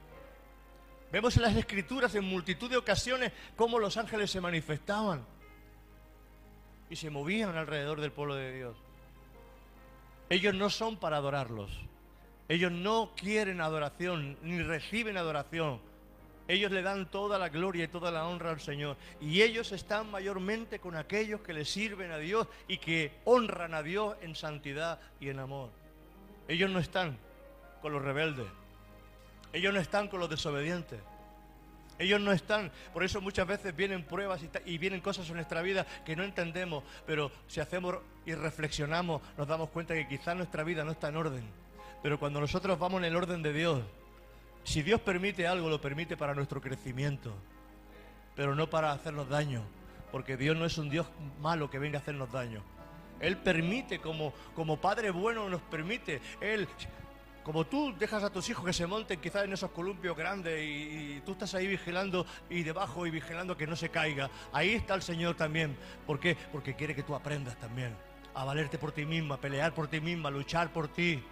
Vemos 1.11 1.37
en 1.37 1.43
las 1.43 1.57
escrituras 1.57 2.15
en 2.15 2.25
multitud 2.25 2.71
de 2.71 2.77
ocasiones 2.77 3.33
cómo 3.55 3.79
los 3.79 3.97
ángeles 3.97 4.31
se 4.31 4.41
manifestaban 4.41 5.25
y 6.89 6.97
se 6.97 7.11
movían 7.11 7.57
alrededor 7.57 8.01
del 8.01 8.13
pueblo 8.13 8.35
de 8.35 8.53
Dios. 8.55 8.77
Ellos 10.31 10.55
no 10.55 10.71
son 10.71 10.97
para 10.97 11.19
adorarlos. 11.19 11.71
Ellos 12.49 12.73
no 12.73 13.13
quieren 13.17 13.61
adoración, 13.61 14.39
ni 14.43 14.63
reciben 14.63 15.17
adoración. 15.17 15.81
Ellos 16.49 16.73
le 16.73 16.83
dan 16.83 17.11
toda 17.11 17.39
la 17.39 17.49
gloria 17.49 17.85
y 17.85 17.89
toda 17.89 18.11
la 18.11 18.27
honra 18.27 18.51
al 18.51 18.61
Señor. 18.61 18.97
Y 19.21 19.43
ellos 19.43 19.73
están 19.73 20.11
mayormente 20.11 20.79
con 20.81 20.97
aquellos 20.97 21.41
que 21.41 21.53
le 21.53 21.65
sirven 21.65 22.11
a 22.11 22.19
Dios 22.19 22.47
y 22.69 22.79
que 22.79 23.13
honran 23.25 23.75
a 23.75 23.83
Dios 23.83 24.17
en 24.23 24.35
santidad 24.35 25.01
y 25.21 25.29
en 25.29 25.39
amor. 25.39 25.71
Ellos 26.49 26.71
no 26.71 26.79
están 26.79 27.17
con 27.81 27.93
los 27.93 28.03
rebeldes. 28.03 28.47
Ellos 29.53 29.73
no 29.73 29.81
están 29.81 30.09
con 30.09 30.21
los 30.21 30.31
desobedientes. 30.31 31.01
Ellos 31.99 32.21
no 32.21 32.33
están, 32.33 32.73
por 32.93 33.05
eso 33.05 33.21
muchas 33.21 33.47
veces 33.47 33.77
vienen 33.77 34.03
pruebas 34.03 34.41
y, 34.43 34.51
y 34.65 34.79
vienen 34.79 35.01
cosas 35.01 35.29
en 35.29 35.37
nuestra 35.37 35.63
vida 35.63 35.87
que 36.05 36.17
no 36.17 36.25
entendemos, 36.25 36.83
pero 37.07 37.31
si 37.47 37.61
hacemos 37.61 37.99
y 38.25 38.35
reflexionamos 38.35 39.23
nos 39.37 39.47
damos 39.47 39.69
cuenta 39.69 39.95
que 39.95 40.09
quizás 40.09 40.35
nuestra 40.35 40.65
vida 40.65 40.85
no 40.85 40.93
está 40.93 41.09
en 41.09 41.17
orden. 41.17 41.45
Pero 42.03 42.19
cuando 42.19 42.41
nosotros 42.41 42.79
vamos 42.79 42.99
en 42.99 43.05
el 43.05 43.15
orden 43.15 43.43
de 43.43 43.53
Dios, 43.53 43.83
si 44.65 44.83
Dios 44.83 45.01
permite 45.01 45.47
algo, 45.47 45.69
lo 45.69 45.81
permite 45.81 46.17
para 46.17 46.35
nuestro 46.35 46.61
crecimiento, 46.61 47.35
pero 48.35 48.55
no 48.55 48.69
para 48.69 48.93
hacernos 48.93 49.29
daño, 49.29 49.63
porque 50.11 50.37
Dios 50.37 50.57
no 50.57 50.65
es 50.65 50.79
un 50.79 50.91
Dios 50.91 51.07
malo 51.41 51.71
que 51.71 51.79
venga 51.79 51.99
a 51.99 52.03
hacernos 52.03 52.31
daño. 52.33 52.63
Él 53.21 53.37
permite, 53.37 54.01
como, 54.01 54.33
como 54.55 54.79
Padre 54.79 55.11
bueno 55.11 55.49
nos 55.49 55.63
permite, 55.63 56.21
Él, 56.41 56.69
como 57.45 57.65
tú 57.65 57.95
dejas 57.99 58.23
a 58.23 58.31
tus 58.31 58.49
hijos 58.51 58.65
que 58.65 58.73
se 58.73 58.87
monten 58.87 59.21
quizás 59.21 59.45
en 59.45 59.53
esos 59.53 59.71
columpios 59.71 60.17
grandes 60.17 60.61
y, 60.63 61.17
y 61.17 61.23
tú 61.25 61.33
estás 61.33 61.55
ahí 61.55 61.67
vigilando 61.67 62.27
y 62.51 62.63
debajo 62.63 63.07
y 63.07 63.11
vigilando 63.11 63.57
que 63.57 63.67
no 63.67 63.77
se 63.77 63.91
caiga, 63.91 64.31
ahí 64.53 64.71
está 64.71 64.95
el 64.95 65.03
Señor 65.03 65.37
también. 65.37 65.77
¿Por 66.07 66.19
qué? 66.19 66.37
Porque 66.51 66.75
quiere 66.75 66.95
que 66.95 67.03
tú 67.03 67.15
aprendas 67.15 67.57
también 67.59 67.95
a 68.35 68.45
valerte 68.45 68.79
por 68.79 68.93
ti 68.93 69.05
misma, 69.05 69.37
a 69.37 69.39
pelear 69.39 69.73
por 69.75 69.89
ti 69.89 70.01
misma, 70.01 70.29
a 70.29 70.33
luchar 70.33 70.73
por 70.73 70.89
ti. 70.89 71.23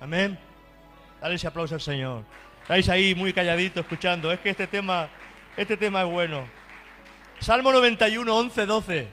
Amén. 0.00 0.38
Dale 1.20 1.34
ese 1.34 1.46
aplauso 1.46 1.74
al 1.74 1.80
Señor. 1.80 2.24
Estáis 2.70 2.88
ahí 2.88 3.14
muy 3.16 3.32
calladitos 3.32 3.82
escuchando. 3.82 4.30
Es 4.30 4.38
que 4.38 4.50
este 4.50 4.68
tema, 4.68 5.08
este 5.56 5.76
tema 5.76 6.02
es 6.02 6.08
bueno. 6.08 6.46
Salmo 7.40 7.72
91, 7.72 8.32
11, 8.32 8.64
12. 8.64 9.08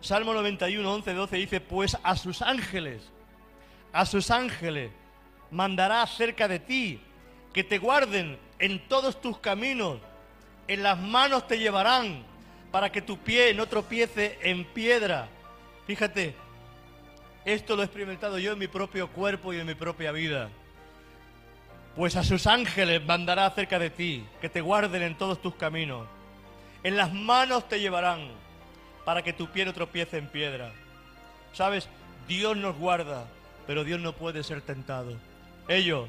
Salmo 0.00 0.34
91, 0.34 0.94
11, 0.94 1.14
12 1.14 1.36
dice, 1.36 1.60
pues 1.60 1.96
a 2.02 2.16
sus 2.16 2.42
ángeles, 2.42 3.08
a 3.92 4.04
sus 4.04 4.32
ángeles 4.32 4.90
mandará 5.52 6.04
cerca 6.08 6.48
de 6.48 6.58
ti, 6.58 7.00
que 7.52 7.62
te 7.62 7.78
guarden 7.78 8.36
en 8.58 8.80
todos 8.88 9.20
tus 9.20 9.38
caminos, 9.38 10.00
en 10.66 10.82
las 10.82 10.98
manos 10.98 11.46
te 11.46 11.60
llevarán, 11.60 12.24
para 12.72 12.90
que 12.90 13.00
tu 13.00 13.16
pie 13.18 13.54
no 13.54 13.66
tropiece 13.66 14.40
en 14.42 14.64
piedra. 14.64 15.28
Fíjate, 15.86 16.34
esto 17.44 17.76
lo 17.76 17.82
he 17.82 17.84
experimentado 17.84 18.40
yo 18.40 18.50
en 18.50 18.58
mi 18.58 18.66
propio 18.66 19.06
cuerpo 19.08 19.52
y 19.52 19.60
en 19.60 19.68
mi 19.68 19.76
propia 19.76 20.10
vida. 20.10 20.50
Pues 21.96 22.16
a 22.16 22.24
sus 22.24 22.46
ángeles 22.46 23.04
mandará 23.04 23.50
cerca 23.50 23.78
de 23.78 23.90
ti, 23.90 24.24
que 24.40 24.48
te 24.48 24.62
guarden 24.62 25.02
en 25.02 25.16
todos 25.16 25.42
tus 25.42 25.54
caminos. 25.54 26.06
En 26.82 26.96
las 26.96 27.12
manos 27.12 27.68
te 27.68 27.80
llevarán, 27.80 28.28
para 29.04 29.22
que 29.22 29.32
tu 29.32 29.48
pie 29.48 29.64
no 29.64 29.74
tropiece 29.74 30.16
en 30.16 30.28
piedra. 30.28 30.72
¿Sabes? 31.52 31.88
Dios 32.26 32.56
nos 32.56 32.76
guarda, 32.76 33.26
pero 33.66 33.84
Dios 33.84 34.00
no 34.00 34.14
puede 34.14 34.42
ser 34.42 34.62
tentado. 34.62 35.16
Ellos 35.68 36.08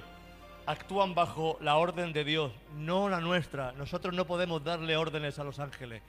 actúan 0.66 1.14
bajo 1.16 1.58
la 1.62 1.76
orden 1.76 2.14
de 2.14 2.24
Dios, 2.24 2.52
no 2.78 3.10
la 3.10 3.20
nuestra. 3.20 3.74
Nosotros 3.74 4.14
no 4.14 4.26
podemos 4.26 4.64
darle 4.64 4.96
órdenes 4.96 5.38
a 5.38 5.44
los 5.44 5.60
ángeles. 5.60 6.02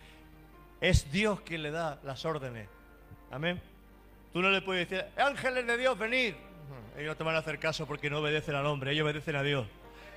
Es 0.81 1.11
Dios 1.11 1.41
quien 1.41 1.63
le 1.63 1.71
da 1.71 1.99
las 2.05 2.25
órdenes. 2.25 2.69
Amén. 3.31 3.61
Tú 4.33 4.41
no 4.41 4.51
le 4.51 4.63
puedes 4.63 4.89
decir, 4.89 5.05
ángeles 5.17 5.67
de 5.67 5.77
Dios, 5.77 5.99
venid. 5.99 6.35
Ellos 6.97 7.09
no 7.09 7.17
te 7.17 7.25
van 7.25 7.35
a 7.35 7.39
hacer 7.39 7.59
caso 7.59 7.87
porque 7.87 8.11
no 8.11 8.19
obedecen 8.19 8.55
al 8.55 8.67
hombre, 8.67 8.93
ellos 8.93 9.05
obedecen 9.05 9.37
a 9.37 9.43
Dios. 9.43 9.67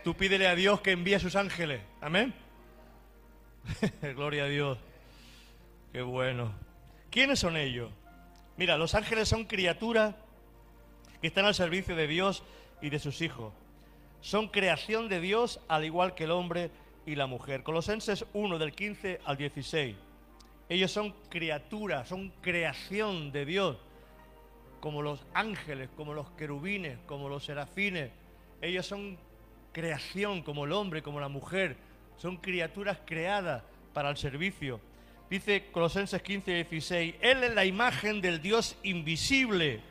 Tú 0.03 0.15
pídele 0.15 0.47
a 0.47 0.55
Dios 0.55 0.81
que 0.81 0.91
envíe 0.91 1.15
a 1.15 1.19
sus 1.19 1.35
ángeles. 1.35 1.81
Amén. 2.01 2.33
Gloria 4.01 4.43
a 4.43 4.47
Dios. 4.47 4.77
Qué 5.91 6.01
bueno. 6.01 6.53
¿Quiénes 7.09 7.39
son 7.39 7.57
ellos? 7.57 7.91
Mira, 8.57 8.77
los 8.77 8.95
ángeles 8.95 9.27
son 9.27 9.45
criaturas 9.45 10.15
que 11.21 11.27
están 11.27 11.45
al 11.45 11.55
servicio 11.55 11.95
de 11.95 12.07
Dios 12.07 12.43
y 12.81 12.89
de 12.89 12.99
sus 12.99 13.21
hijos. 13.21 13.53
Son 14.21 14.47
creación 14.47 15.09
de 15.09 15.19
Dios 15.19 15.59
al 15.67 15.85
igual 15.85 16.15
que 16.15 16.25
el 16.25 16.31
hombre 16.31 16.71
y 17.05 17.15
la 17.15 17.27
mujer. 17.27 17.63
Colosenses 17.63 18.25
1 18.33 18.57
del 18.59 18.73
15 18.73 19.21
al 19.25 19.37
16. 19.37 19.95
Ellos 20.69 20.91
son 20.91 21.15
criaturas, 21.29 22.09
son 22.09 22.29
creación 22.41 23.31
de 23.31 23.45
Dios, 23.45 23.77
como 24.79 25.01
los 25.01 25.25
ángeles, 25.33 25.89
como 25.95 26.13
los 26.13 26.29
querubines, 26.31 26.97
como 27.05 27.29
los 27.29 27.45
serafines. 27.45 28.11
Ellos 28.61 28.85
son 28.85 29.17
creación, 29.71 30.41
como 30.41 30.65
el 30.65 30.71
hombre, 30.71 31.01
como 31.01 31.19
la 31.19 31.29
mujer. 31.29 31.77
Son 32.17 32.37
criaturas 32.37 32.99
creadas 33.05 33.63
para 33.93 34.09
el 34.09 34.17
servicio. 34.17 34.79
Dice 35.29 35.65
Colosenses 35.71 36.21
15 36.21 36.51
y 36.51 36.55
16, 36.55 37.15
Él 37.21 37.43
es 37.43 37.53
la 37.53 37.65
imagen 37.65 38.21
del 38.21 38.41
Dios 38.41 38.77
invisible, 38.83 39.81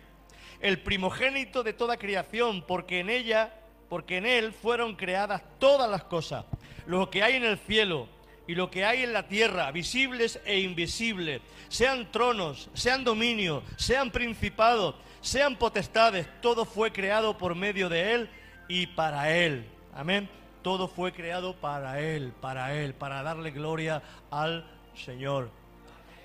el 0.61 0.80
primogénito 0.80 1.62
de 1.62 1.74
toda 1.74 1.99
creación, 1.99 2.62
porque 2.66 3.01
en 3.01 3.11
ella, 3.11 3.53
porque 3.91 4.16
en 4.16 4.26
Él 4.26 4.53
fueron 4.53 4.97
creadas 4.97 5.43
todas 5.59 5.91
las 5.91 6.05
cosas, 6.05 6.47
lo 6.87 7.11
que 7.11 7.22
hay 7.22 7.34
en 7.34 7.45
el 7.45 7.59
cielo 7.59 8.09
y 8.47 8.55
lo 8.55 8.70
que 8.70 8.84
hay 8.84 9.03
en 9.03 9.12
la 9.12 9.26
tierra, 9.26 9.70
visibles 9.72 10.40
e 10.44 10.61
invisibles, 10.61 11.40
sean 11.68 12.11
tronos, 12.12 12.70
sean 12.74 13.05
dominios, 13.05 13.62
sean 13.76 14.11
principados, 14.11 14.94
sean 15.20 15.57
potestades, 15.57 16.28
todo 16.40 16.64
fue 16.64 16.92
creado 16.92 17.36
por 17.36 17.55
medio 17.55 17.88
de 17.88 18.14
Él 18.14 18.30
y 18.68 18.86
para 18.86 19.32
Él. 19.32 19.66
Amén. 19.94 20.28
Todo 20.62 20.88
fue 20.88 21.12
creado 21.12 21.55
para 21.55 22.01
Él, 22.01 22.32
para 22.40 22.74
Él, 22.74 22.94
para 22.94 23.22
darle 23.22 23.51
gloria 23.51 24.03
al 24.30 24.64
Señor. 24.94 25.51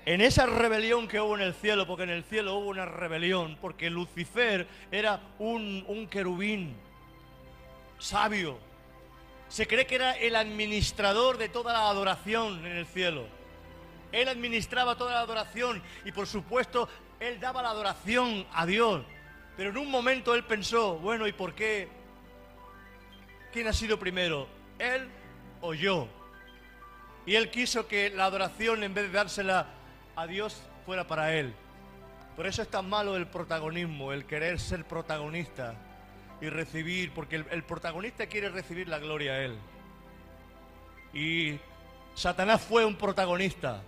En 0.04 0.20
esa 0.20 0.46
rebelión 0.46 1.06
que 1.06 1.20
hubo 1.20 1.36
en 1.36 1.42
el 1.42 1.54
cielo, 1.54 1.86
porque 1.86 2.02
en 2.02 2.10
el 2.10 2.24
cielo 2.24 2.56
hubo 2.56 2.70
una 2.70 2.84
rebelión, 2.84 3.56
porque 3.60 3.88
Lucifer 3.88 4.66
era 4.90 5.20
un, 5.38 5.84
un 5.86 6.08
querubín 6.08 6.74
sabio. 7.98 8.58
Se 9.52 9.66
cree 9.66 9.86
que 9.86 9.96
era 9.96 10.12
el 10.12 10.34
administrador 10.34 11.36
de 11.36 11.50
toda 11.50 11.74
la 11.74 11.86
adoración 11.90 12.64
en 12.64 12.74
el 12.74 12.86
cielo. 12.86 13.26
Él 14.10 14.26
administraba 14.28 14.96
toda 14.96 15.12
la 15.12 15.20
adoración 15.20 15.82
y 16.06 16.12
por 16.12 16.26
supuesto 16.26 16.88
él 17.20 17.38
daba 17.38 17.60
la 17.60 17.68
adoración 17.68 18.46
a 18.54 18.64
Dios, 18.64 19.04
pero 19.54 19.68
en 19.68 19.76
un 19.76 19.90
momento 19.90 20.34
él 20.34 20.44
pensó, 20.44 20.96
bueno, 20.96 21.26
¿y 21.26 21.34
por 21.34 21.54
qué? 21.54 21.90
¿Quién 23.52 23.68
ha 23.68 23.74
sido 23.74 23.98
primero? 23.98 24.48
¿Él 24.78 25.10
o 25.60 25.74
yo? 25.74 26.08
Y 27.26 27.34
él 27.34 27.50
quiso 27.50 27.86
que 27.86 28.08
la 28.08 28.24
adoración, 28.24 28.82
en 28.82 28.94
vez 28.94 29.04
de 29.04 29.12
dársela 29.12 29.66
a 30.16 30.26
Dios, 30.26 30.62
fuera 30.86 31.06
para 31.06 31.34
él. 31.34 31.52
Por 32.36 32.46
eso 32.46 32.62
es 32.62 32.68
tan 32.68 32.88
malo 32.88 33.16
el 33.16 33.26
protagonismo, 33.26 34.14
el 34.14 34.24
querer 34.24 34.58
ser 34.58 34.86
protagonista 34.86 35.76
y 36.42 36.50
recibir, 36.50 37.12
porque 37.14 37.36
el, 37.36 37.62
protagonista 37.62 38.26
quiere 38.26 38.48
recibir 38.48 38.88
la 38.88 38.98
gloria 38.98 39.34
a 39.34 39.44
él. 39.44 39.56
Y 41.14 41.56
Satanás 42.16 42.60
fue 42.60 42.84
un 42.84 42.96
protagonista. 42.96 43.80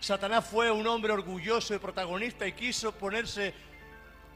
Satanás 0.00 0.46
fue 0.46 0.70
un 0.70 0.86
hombre 0.86 1.12
orgulloso 1.12 1.74
y 1.74 1.78
protagonista 1.78 2.46
y 2.46 2.52
quiso 2.52 2.92
ponerse 2.92 3.52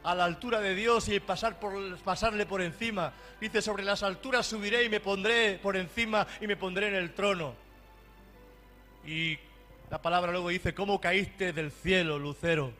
a 0.03 0.13
la 0.13 0.25
altura 0.25 0.61
de 0.61 0.75
Dios 0.75 1.09
y 1.09 1.19
pasarle 1.19 2.45
por 2.45 2.61
encima. 2.61 3.11
Dice, 3.41 3.63
sobre 3.63 3.83
las 3.83 4.03
alturas 4.03 4.45
subiré 4.45 4.83
y 4.83 4.89
me 4.89 4.99
pondré 4.99 5.57
por 5.63 5.75
encima 5.75 6.27
y 6.39 6.45
me 6.45 6.57
pondré 6.57 6.89
en 6.89 6.95
el 6.95 7.15
trono. 7.15 7.55
Y 9.03 9.39
la 9.89 9.99
palabra 9.99 10.31
luego 10.31 10.49
dice, 10.49 10.75
¿cómo 10.75 11.01
caíste 11.01 11.53
del 11.53 11.71
cielo, 11.71 12.19
Lucero? 12.19 12.71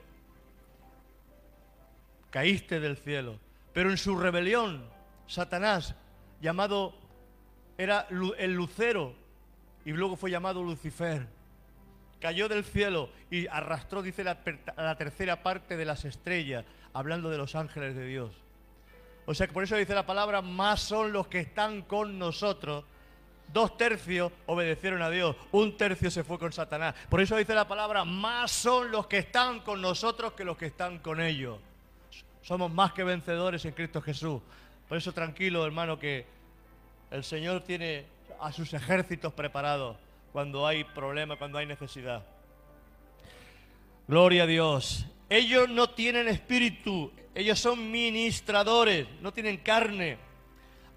Caíste 2.29 2.79
del 2.79 2.95
cielo. 2.95 3.39
Pero 3.73 3.89
en 3.89 3.97
su 3.97 4.17
rebelión, 4.17 4.87
Satanás, 5.27 5.95
llamado, 6.41 6.93
era 7.77 8.07
el 8.37 8.53
lucero, 8.53 9.15
y 9.85 9.91
luego 9.91 10.15
fue 10.15 10.31
llamado 10.31 10.63
Lucifer. 10.63 11.27
Cayó 12.21 12.47
del 12.47 12.63
cielo 12.63 13.09
y 13.29 13.47
arrastró, 13.47 14.01
dice, 14.01 14.23
la, 14.23 14.37
la 14.77 14.95
tercera 14.95 15.43
parte 15.43 15.75
de 15.75 15.85
las 15.85 16.05
estrellas, 16.05 16.63
hablando 16.93 17.29
de 17.29 17.37
los 17.37 17.55
ángeles 17.55 17.95
de 17.95 18.05
Dios. 18.05 18.31
O 19.25 19.33
sea 19.33 19.47
que 19.47 19.53
por 19.53 19.63
eso 19.63 19.75
dice 19.75 19.95
la 19.95 20.05
palabra, 20.05 20.41
más 20.41 20.81
son 20.81 21.11
los 21.11 21.27
que 21.27 21.39
están 21.39 21.81
con 21.81 22.19
nosotros. 22.19 22.85
Dos 23.51 23.77
tercios 23.77 24.31
obedecieron 24.45 25.01
a 25.01 25.09
Dios, 25.09 25.35
un 25.51 25.77
tercio 25.77 26.09
se 26.09 26.23
fue 26.23 26.39
con 26.39 26.51
Satanás. 26.53 26.95
Por 27.09 27.21
eso 27.21 27.35
dice 27.35 27.53
la 27.53 27.67
palabra, 27.67 28.05
más 28.05 28.51
son 28.51 28.91
los 28.91 29.07
que 29.07 29.19
están 29.19 29.59
con 29.59 29.81
nosotros 29.81 30.33
que 30.33 30.43
los 30.43 30.57
que 30.57 30.67
están 30.67 30.99
con 30.99 31.19
ellos. 31.21 31.59
Somos 32.43 32.71
más 32.71 32.91
que 32.91 33.03
vencedores 33.03 33.63
en 33.65 33.71
Cristo 33.71 34.01
Jesús. 34.01 34.41
Por 34.87 34.97
eso 34.97 35.13
tranquilo, 35.13 35.65
hermano, 35.65 35.97
que 35.97 36.25
el 37.09 37.23
Señor 37.23 37.61
tiene 37.61 38.05
a 38.39 38.51
sus 38.51 38.73
ejércitos 38.73 39.33
preparados 39.33 39.97
cuando 40.33 40.67
hay 40.67 40.83
problema, 40.83 41.37
cuando 41.37 41.57
hay 41.57 41.65
necesidad. 41.65 42.23
Gloria 44.07 44.43
a 44.43 44.47
Dios. 44.47 45.05
Ellos 45.29 45.69
no 45.69 45.89
tienen 45.89 46.27
espíritu, 46.27 47.11
ellos 47.33 47.59
son 47.59 47.89
ministradores, 47.89 49.07
no 49.21 49.31
tienen 49.31 49.57
carne, 49.57 50.17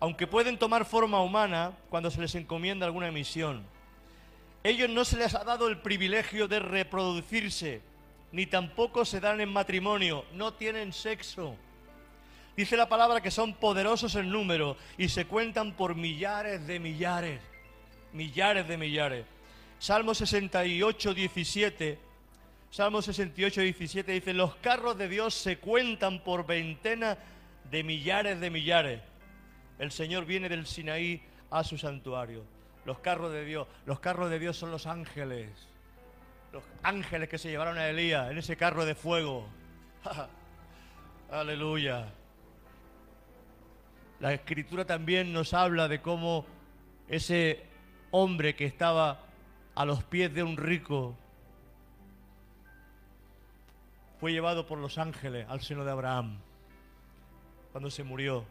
aunque 0.01 0.27
pueden 0.27 0.59
tomar 0.59 0.85
forma 0.85 1.23
humana 1.23 1.73
cuando 1.89 2.11
se 2.11 2.21
les 2.21 2.35
encomienda 2.35 2.87
alguna 2.87 3.13
misión. 3.13 3.65
Ellos 4.65 4.91
no 4.91 5.05
se 5.05 5.17
les 5.17 5.35
ha 5.35 5.45
dado 5.45 5.69
el 5.69 5.79
privilegio 5.79 6.49
de 6.49 6.59
reproducirse, 6.59 7.83
ni 8.37 8.45
tampoco 8.45 9.07
se 9.07 9.19
dan 9.19 9.41
en 9.41 9.49
matrimonio, 9.49 10.27
no 10.35 10.53
tienen 10.53 10.93
sexo. 10.93 11.57
Dice 12.55 12.77
la 12.77 12.87
palabra 12.87 13.23
que 13.23 13.31
son 13.31 13.55
poderosos 13.55 14.15
en 14.15 14.31
número 14.31 14.77
y 14.99 15.09
se 15.09 15.25
cuentan 15.25 15.73
por 15.73 15.95
millares 15.95 16.67
de 16.67 16.79
millares, 16.79 17.41
millares 18.13 18.69
de 18.69 18.77
millares. 18.77 19.25
Salmo 19.79 20.15
68, 20.15 21.15
17 21.15 21.99
Salmo 22.71 23.01
68, 23.01 23.63
17 23.63 24.13
dice, 24.13 24.35
los 24.35 24.57
carros 24.57 24.99
de 24.99 25.09
Dios 25.09 25.33
se 25.33 25.57
cuentan 25.57 26.23
por 26.23 26.45
veintena 26.45 27.17
de 27.71 27.83
millares 27.85 28.39
de 28.39 28.51
millares. 28.51 29.01
El 29.79 29.91
Señor 29.91 30.27
viene 30.27 30.51
del 30.51 30.67
Sinaí 30.67 31.23
a 31.51 31.65
su 31.65 31.79
santuario. 31.79 32.45
Los 32.85 32.99
carros 32.99 33.33
de 33.33 33.47
Dios, 33.47 33.67
los 33.87 33.99
carros 34.01 34.29
de 34.29 34.39
Dios 34.39 34.59
son 34.59 34.73
los 34.73 34.87
ángeles. 34.87 35.49
Los 36.53 36.65
ángeles 36.83 37.29
que 37.29 37.39
se 37.39 37.51
llevaron 37.51 37.79
a 37.79 37.89
Elías 37.89 38.31
en 38.31 38.39
ese 38.39 38.57
carro 38.57 38.85
de 38.85 38.95
fuego. 38.95 39.47
Aleluya. 41.31 42.07
La 44.21 44.33
escritura 44.33 44.85
también 44.85 45.33
nos 45.33 45.53
habla 45.53 45.89
de 45.89 46.01
cómo 46.01 46.47
ese 47.09 47.67
hombre 48.11 48.55
que 48.55 48.65
estaba 48.65 49.21
a 49.75 49.85
los 49.85 50.03
pies 50.05 50.33
de 50.33 50.43
un 50.43 50.57
rico 50.57 51.15
fue 54.19 54.33
llevado 54.33 54.67
por 54.67 54.79
los 54.79 54.97
ángeles 54.97 55.47
al 55.49 55.61
seno 55.61 55.85
de 55.85 55.91
Abraham 55.91 56.39
cuando 57.73 57.91
se 57.91 58.05
murió. 58.05 58.47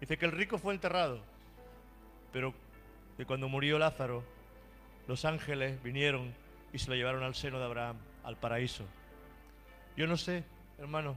Dice 0.00 0.16
que 0.16 0.26
el 0.26 0.32
rico 0.32 0.58
fue 0.58 0.72
enterrado, 0.72 1.20
pero 2.32 2.54
que 3.16 3.26
cuando 3.26 3.48
murió 3.48 3.78
Lázaro, 3.78 4.22
los 5.08 5.24
ángeles 5.24 5.82
vinieron 5.82 6.32
y 6.72 6.78
se 6.78 6.90
lo 6.90 6.96
llevaron 6.96 7.22
al 7.22 7.34
seno 7.34 7.58
de 7.58 7.64
Abraham, 7.64 7.96
al 8.24 8.36
paraíso. 8.36 8.84
Yo 9.96 10.06
no 10.06 10.16
sé, 10.16 10.44
hermano, 10.78 11.16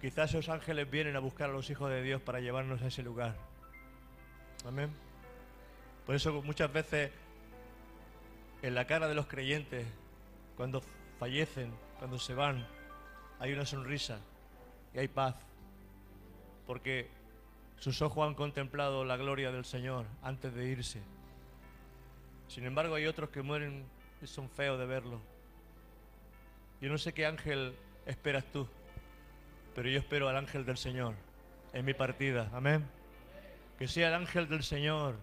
quizás 0.00 0.30
esos 0.30 0.48
ángeles 0.48 0.90
vienen 0.90 1.16
a 1.16 1.20
buscar 1.20 1.50
a 1.50 1.52
los 1.52 1.70
hijos 1.70 1.90
de 1.90 2.02
Dios 2.02 2.20
para 2.20 2.40
llevarnos 2.40 2.82
a 2.82 2.88
ese 2.88 3.02
lugar. 3.02 3.36
Amén. 4.66 4.90
Por 6.04 6.14
eso 6.14 6.42
muchas 6.42 6.72
veces 6.72 7.10
en 8.62 8.74
la 8.74 8.86
cara 8.86 9.08
de 9.08 9.14
los 9.14 9.26
creyentes, 9.26 9.86
cuando 10.56 10.82
fallecen, 11.18 11.72
cuando 11.98 12.18
se 12.18 12.34
van, 12.34 12.66
hay 13.38 13.52
una 13.52 13.66
sonrisa 13.66 14.18
y 14.94 14.98
hay 14.98 15.08
paz, 15.08 15.34
porque 16.66 17.08
sus 17.78 18.00
ojos 18.02 18.26
han 18.26 18.34
contemplado 18.34 19.04
la 19.04 19.16
gloria 19.16 19.52
del 19.52 19.64
Señor 19.64 20.06
antes 20.22 20.54
de 20.54 20.66
irse. 20.66 21.00
Sin 22.48 22.64
embargo, 22.64 22.94
hay 22.94 23.06
otros 23.06 23.30
que 23.30 23.42
mueren 23.42 23.84
y 24.22 24.26
son 24.26 24.48
feos 24.48 24.78
de 24.78 24.86
verlo. 24.86 25.20
Yo 26.80 26.88
no 26.88 26.98
sé 26.98 27.12
qué 27.12 27.26
ángel 27.26 27.74
esperas 28.04 28.44
tú, 28.52 28.68
pero 29.74 29.88
yo 29.88 29.98
espero 29.98 30.28
al 30.28 30.36
ángel 30.36 30.64
del 30.64 30.76
Señor 30.76 31.14
en 31.72 31.84
mi 31.84 31.94
partida. 31.94 32.50
Amén. 32.52 32.86
Que 33.78 33.88
sea 33.88 34.08
el 34.08 34.14
ángel 34.14 34.48
del 34.48 34.62
Señor 34.62 35.16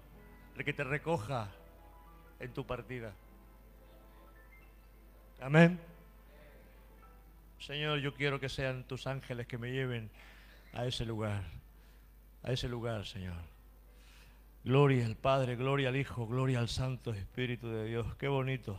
el 0.58 0.66
que 0.66 0.74
te 0.74 0.84
recoja 0.84 1.50
en 2.40 2.54
tu 2.54 2.66
partida. 2.66 3.14
Amén. 5.42 5.80
Señor, 7.60 8.00
yo 8.00 8.14
quiero 8.14 8.40
que 8.40 8.50
sean 8.50 8.84
tus 8.84 9.08
ángeles 9.08 9.48
que 9.48 9.58
me 9.58 9.72
lleven 9.72 10.10
a 10.74 10.86
ese 10.86 11.06
lugar, 11.06 11.44
a 12.44 12.52
ese 12.52 12.68
lugar, 12.68 13.06
Señor. 13.06 13.53
Gloria 14.64 15.06
al 15.06 15.18
Padre, 15.18 15.58
gloria 15.58 15.90
al 15.90 15.98
Hijo, 15.98 16.26
gloria 16.26 16.60
al 16.60 16.70
Santo 16.70 17.14
Espíritu 17.14 17.68
de 17.68 17.86
Dios. 17.86 18.16
Qué 18.16 18.30
bonito. 18.30 18.78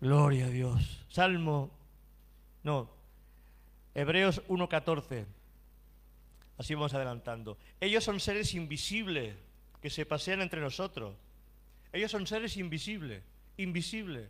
Gloria 0.00 0.46
a 0.46 0.48
Dios. 0.48 1.04
Salmo, 1.08 1.70
no, 2.64 2.90
Hebreos 3.94 4.42
1.14. 4.48 5.24
Así 6.56 6.74
vamos 6.74 6.94
adelantando. 6.94 7.58
Ellos 7.80 8.02
son 8.02 8.18
seres 8.18 8.54
invisibles 8.54 9.36
que 9.80 9.90
se 9.90 10.04
pasean 10.04 10.40
entre 10.40 10.60
nosotros. 10.60 11.14
Ellos 11.92 12.10
son 12.10 12.26
seres 12.26 12.56
invisibles, 12.56 13.22
invisibles. 13.56 14.28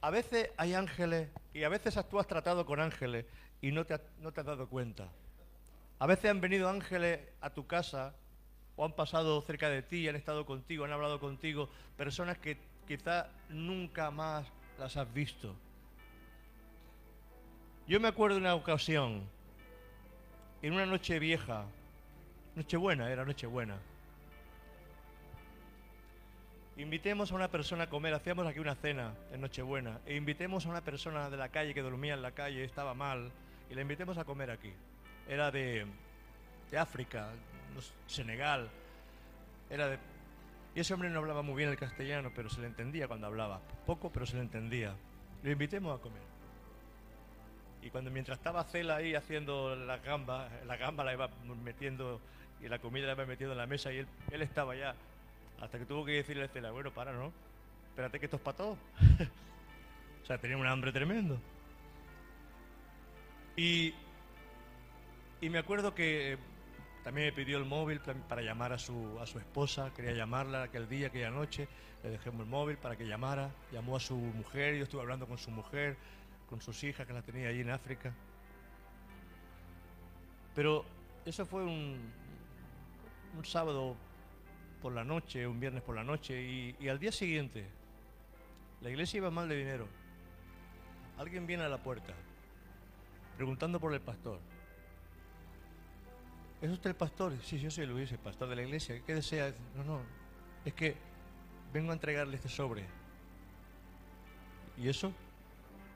A 0.00 0.10
veces 0.10 0.50
hay 0.56 0.74
ángeles 0.74 1.28
y 1.52 1.64
a 1.64 1.68
veces 1.68 1.98
tú 2.08 2.20
has 2.20 2.28
tratado 2.28 2.64
con 2.64 2.78
ángeles 2.78 3.26
y 3.60 3.72
no 3.72 3.84
te, 3.84 3.98
no 4.20 4.32
te 4.32 4.40
has 4.40 4.46
dado 4.46 4.68
cuenta. 4.68 5.10
A 5.98 6.06
veces 6.06 6.30
han 6.30 6.40
venido 6.40 6.68
ángeles 6.68 7.20
a 7.40 7.50
tu 7.50 7.66
casa 7.66 8.14
o 8.76 8.84
han 8.84 8.92
pasado 8.92 9.40
cerca 9.40 9.70
de 9.70 9.82
ti, 9.82 10.06
han 10.08 10.16
estado 10.16 10.44
contigo, 10.44 10.84
han 10.84 10.92
hablado 10.92 11.18
contigo, 11.18 11.70
personas 11.96 12.36
que 12.38 12.58
quizá 12.86 13.28
nunca 13.48 14.10
más 14.10 14.46
las 14.78 14.96
has 14.96 15.12
visto. 15.12 15.54
Yo 17.86 17.98
me 17.98 18.08
acuerdo 18.08 18.36
una 18.36 18.54
ocasión, 18.54 19.22
en 20.60 20.72
una 20.74 20.84
noche 20.84 21.18
vieja, 21.18 21.64
Nochebuena, 22.54 23.10
era 23.10 23.24
Nochebuena. 23.24 23.78
Invitemos 26.76 27.32
a 27.32 27.34
una 27.36 27.48
persona 27.48 27.84
a 27.84 27.88
comer, 27.88 28.12
hacíamos 28.12 28.46
aquí 28.46 28.58
una 28.58 28.74
cena 28.74 29.14
en 29.32 29.40
Nochebuena, 29.40 30.00
e 30.04 30.14
invitemos 30.14 30.66
a 30.66 30.68
una 30.68 30.82
persona 30.82 31.30
de 31.30 31.38
la 31.38 31.48
calle 31.48 31.72
que 31.72 31.80
dormía 31.80 32.12
en 32.12 32.22
la 32.22 32.32
calle, 32.32 32.64
estaba 32.64 32.92
mal, 32.92 33.30
y 33.70 33.74
la 33.74 33.80
invitemos 33.80 34.18
a 34.18 34.24
comer 34.24 34.50
aquí. 34.50 34.74
Era 35.28 35.50
de, 35.50 35.86
de 36.70 36.78
África, 36.78 37.30
Senegal, 38.06 38.70
era 39.70 39.88
de... 39.88 39.98
Y 40.74 40.80
ese 40.80 40.92
hombre 40.94 41.08
no 41.08 41.18
hablaba 41.20 41.42
muy 41.42 41.56
bien 41.56 41.70
el 41.70 41.76
castellano, 41.76 42.30
pero 42.34 42.50
se 42.50 42.60
le 42.60 42.66
entendía 42.66 43.08
cuando 43.08 43.26
hablaba. 43.26 43.60
Poco, 43.86 44.10
pero 44.12 44.26
se 44.26 44.36
le 44.36 44.42
entendía. 44.42 44.94
Lo 45.42 45.50
invitemos 45.50 45.98
a 45.98 46.02
comer. 46.02 46.22
Y 47.82 47.90
cuando 47.90 48.10
mientras 48.10 48.38
estaba 48.38 48.64
Cela 48.64 48.96
ahí 48.96 49.14
haciendo 49.14 49.74
la 49.74 49.98
gamba, 49.98 50.48
la 50.66 50.76
gamba 50.76 51.04
la 51.04 51.14
iba 51.14 51.30
metiendo 51.62 52.20
y 52.60 52.68
la 52.68 52.78
comida 52.78 53.06
la 53.06 53.12
iba 53.12 53.26
metiendo 53.26 53.52
en 53.52 53.58
la 53.58 53.66
mesa 53.66 53.92
y 53.92 53.98
él, 53.98 54.06
él 54.30 54.42
estaba 54.42 54.76
ya. 54.76 54.94
Hasta 55.60 55.78
que 55.78 55.86
tuvo 55.86 56.04
que 56.04 56.12
decirle 56.12 56.44
a 56.44 56.48
Cela, 56.48 56.70
bueno, 56.72 56.90
para, 56.92 57.12
¿no? 57.12 57.32
Espérate 57.90 58.18
que 58.18 58.26
esto 58.26 58.36
es 58.36 58.42
para 58.42 58.56
todos. 58.56 58.78
O 60.22 60.26
sea, 60.26 60.38
tenía 60.38 60.56
un 60.56 60.66
hambre 60.66 60.90
tremendo. 60.90 61.38
Y, 63.56 63.94
y 65.40 65.48
me 65.50 65.58
acuerdo 65.58 65.94
que 65.94 66.32
eh, 66.34 66.38
también 67.04 67.28
me 67.28 67.32
pidió 67.32 67.58
el 67.58 67.64
móvil 67.64 68.00
pa- 68.00 68.14
para 68.14 68.42
llamar 68.42 68.72
a 68.72 68.78
su, 68.78 69.18
a 69.20 69.26
su 69.26 69.38
esposa, 69.38 69.92
quería 69.94 70.12
llamarla 70.12 70.64
aquel 70.64 70.88
día, 70.88 71.08
aquella 71.08 71.30
noche, 71.30 71.68
le 72.02 72.10
dejé 72.10 72.30
el 72.30 72.36
móvil 72.46 72.76
para 72.78 72.96
que 72.96 73.06
llamara, 73.06 73.50
llamó 73.72 73.96
a 73.96 74.00
su 74.00 74.16
mujer, 74.16 74.76
yo 74.76 74.84
estuve 74.84 75.02
hablando 75.02 75.26
con 75.26 75.38
su 75.38 75.50
mujer, 75.50 75.96
con 76.48 76.60
sus 76.60 76.82
hijas 76.84 77.06
que 77.06 77.12
las 77.12 77.24
tenía 77.24 77.48
allí 77.48 77.60
en 77.60 77.70
África. 77.70 78.12
Pero 80.54 80.84
eso 81.24 81.44
fue 81.44 81.62
un, 81.64 81.98
un 83.36 83.44
sábado 83.44 83.94
por 84.80 84.92
la 84.92 85.04
noche, 85.04 85.46
un 85.46 85.60
viernes 85.60 85.82
por 85.82 85.94
la 85.94 86.04
noche, 86.04 86.40
y, 86.40 86.76
y 86.80 86.88
al 86.88 86.98
día 86.98 87.12
siguiente 87.12 87.66
la 88.80 88.90
iglesia 88.90 89.18
iba 89.18 89.30
mal 89.30 89.48
de 89.48 89.56
dinero. 89.56 89.86
Alguien 91.18 91.46
viene 91.46 91.64
a 91.64 91.68
la 91.68 91.78
puerta 91.78 92.14
preguntando 93.36 93.78
por 93.80 93.92
el 93.92 94.00
pastor. 94.00 94.38
¿Es 96.60 96.70
usted 96.70 96.90
el 96.90 96.96
pastor? 96.96 97.34
Sí, 97.42 97.58
yo 97.58 97.70
soy 97.70 97.86
Luis, 97.86 98.10
el 98.12 98.18
pastor 98.18 98.48
de 98.48 98.56
la 98.56 98.62
iglesia. 98.62 99.00
¿Qué 99.04 99.14
desea? 99.14 99.52
No, 99.76 99.84
no, 99.84 100.00
es 100.64 100.72
que 100.72 100.96
vengo 101.72 101.90
a 101.90 101.94
entregarle 101.94 102.36
este 102.36 102.48
sobre. 102.48 102.84
¿Y 104.78 104.88
eso? 104.88 105.12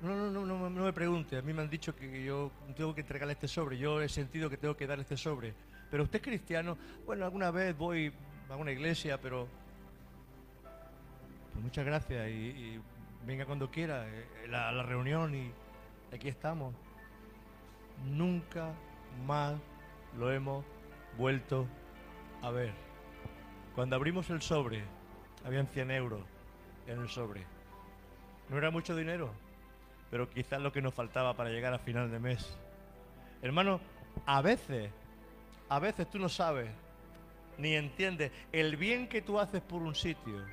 No, 0.02 0.14
no, 0.14 0.30
no, 0.30 0.46
no, 0.46 0.68
no 0.68 0.84
me 0.84 0.92
pregunte. 0.92 1.38
A 1.38 1.42
mí 1.42 1.52
me 1.54 1.62
han 1.62 1.70
dicho 1.70 1.96
que 1.96 2.24
yo 2.24 2.50
tengo 2.76 2.94
que 2.94 3.00
entregarle 3.00 3.32
este 3.32 3.48
sobre. 3.48 3.78
Yo 3.78 4.02
he 4.02 4.08
sentido 4.08 4.50
que 4.50 4.58
tengo 4.58 4.76
que 4.76 4.86
darle 4.86 5.02
este 5.02 5.16
sobre. 5.16 5.54
Pero 5.90 6.02
usted 6.04 6.18
es 6.18 6.24
cristiano. 6.24 6.76
Bueno, 7.06 7.24
alguna 7.24 7.50
vez 7.50 7.76
voy 7.76 8.12
a 8.50 8.56
una 8.56 8.70
iglesia, 8.70 9.18
pero 9.18 9.48
pues 11.52 11.64
muchas 11.64 11.84
gracias 11.84 12.28
y, 12.28 12.80
venga 13.26 13.44
cuando 13.44 13.70
quiera 13.70 14.08
eh, 14.08 14.54
a 14.54 14.72
la 14.72 14.82
reunión 14.82 15.34
y 15.34 15.52
aquí 16.12 16.28
estamos. 16.28 16.74
Nunca 18.04 18.72
más 19.26 19.54
lo 20.16 20.30
hemos 20.32 20.64
vuelto 21.16 21.66
a 22.42 22.50
ver. 22.50 22.72
Cuando 23.74 23.96
abrimos 23.96 24.30
el 24.30 24.42
sobre, 24.42 24.82
habían 25.44 25.66
100 25.66 25.90
euros 25.90 26.22
en 26.86 27.00
el 27.00 27.08
sobre. 27.08 27.44
No 28.48 28.58
era 28.58 28.70
mucho 28.70 28.96
dinero, 28.96 29.32
pero 30.10 30.28
quizás 30.28 30.60
lo 30.60 30.72
que 30.72 30.82
nos 30.82 30.94
faltaba 30.94 31.34
para 31.34 31.50
llegar 31.50 31.72
a 31.72 31.78
final 31.78 32.10
de 32.10 32.18
mes. 32.18 32.58
Hermano, 33.42 33.80
a 34.26 34.42
veces, 34.42 34.90
a 35.68 35.78
veces 35.78 36.10
tú 36.10 36.18
no 36.18 36.28
sabes 36.28 36.70
ni 37.58 37.74
entiendes 37.74 38.32
el 38.52 38.76
bien 38.76 39.08
que 39.08 39.22
tú 39.22 39.38
haces 39.38 39.60
por 39.60 39.82
un 39.82 39.94
sitio, 39.94 40.44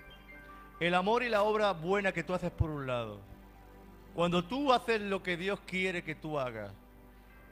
el 0.80 0.94
amor 0.94 1.24
y 1.24 1.30
la 1.30 1.44
obra 1.44 1.72
buena 1.72 2.12
que 2.12 2.24
tú 2.24 2.34
haces 2.34 2.52
por 2.52 2.70
un 2.70 2.86
lado. 2.86 3.20
Cuando 4.14 4.44
tú 4.44 4.74
haces 4.74 5.02
lo 5.02 5.24
que 5.24 5.38
Dios 5.38 5.60
quiere 5.66 6.04
que 6.04 6.16
tú 6.16 6.40
hagas, 6.40 6.72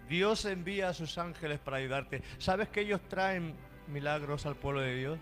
Dios 0.10 0.46
envía 0.46 0.90
a 0.90 0.94
sus 0.94 1.18
ángeles 1.18 1.60
para 1.60 1.78
ayudarte. 1.78 2.22
¿Sabes 2.38 2.70
que 2.70 2.82
ellos 2.82 3.02
traen 3.10 3.56
milagros 3.88 4.46
al 4.46 4.56
pueblo 4.56 4.82
de 4.82 4.96
Dios? 4.96 5.20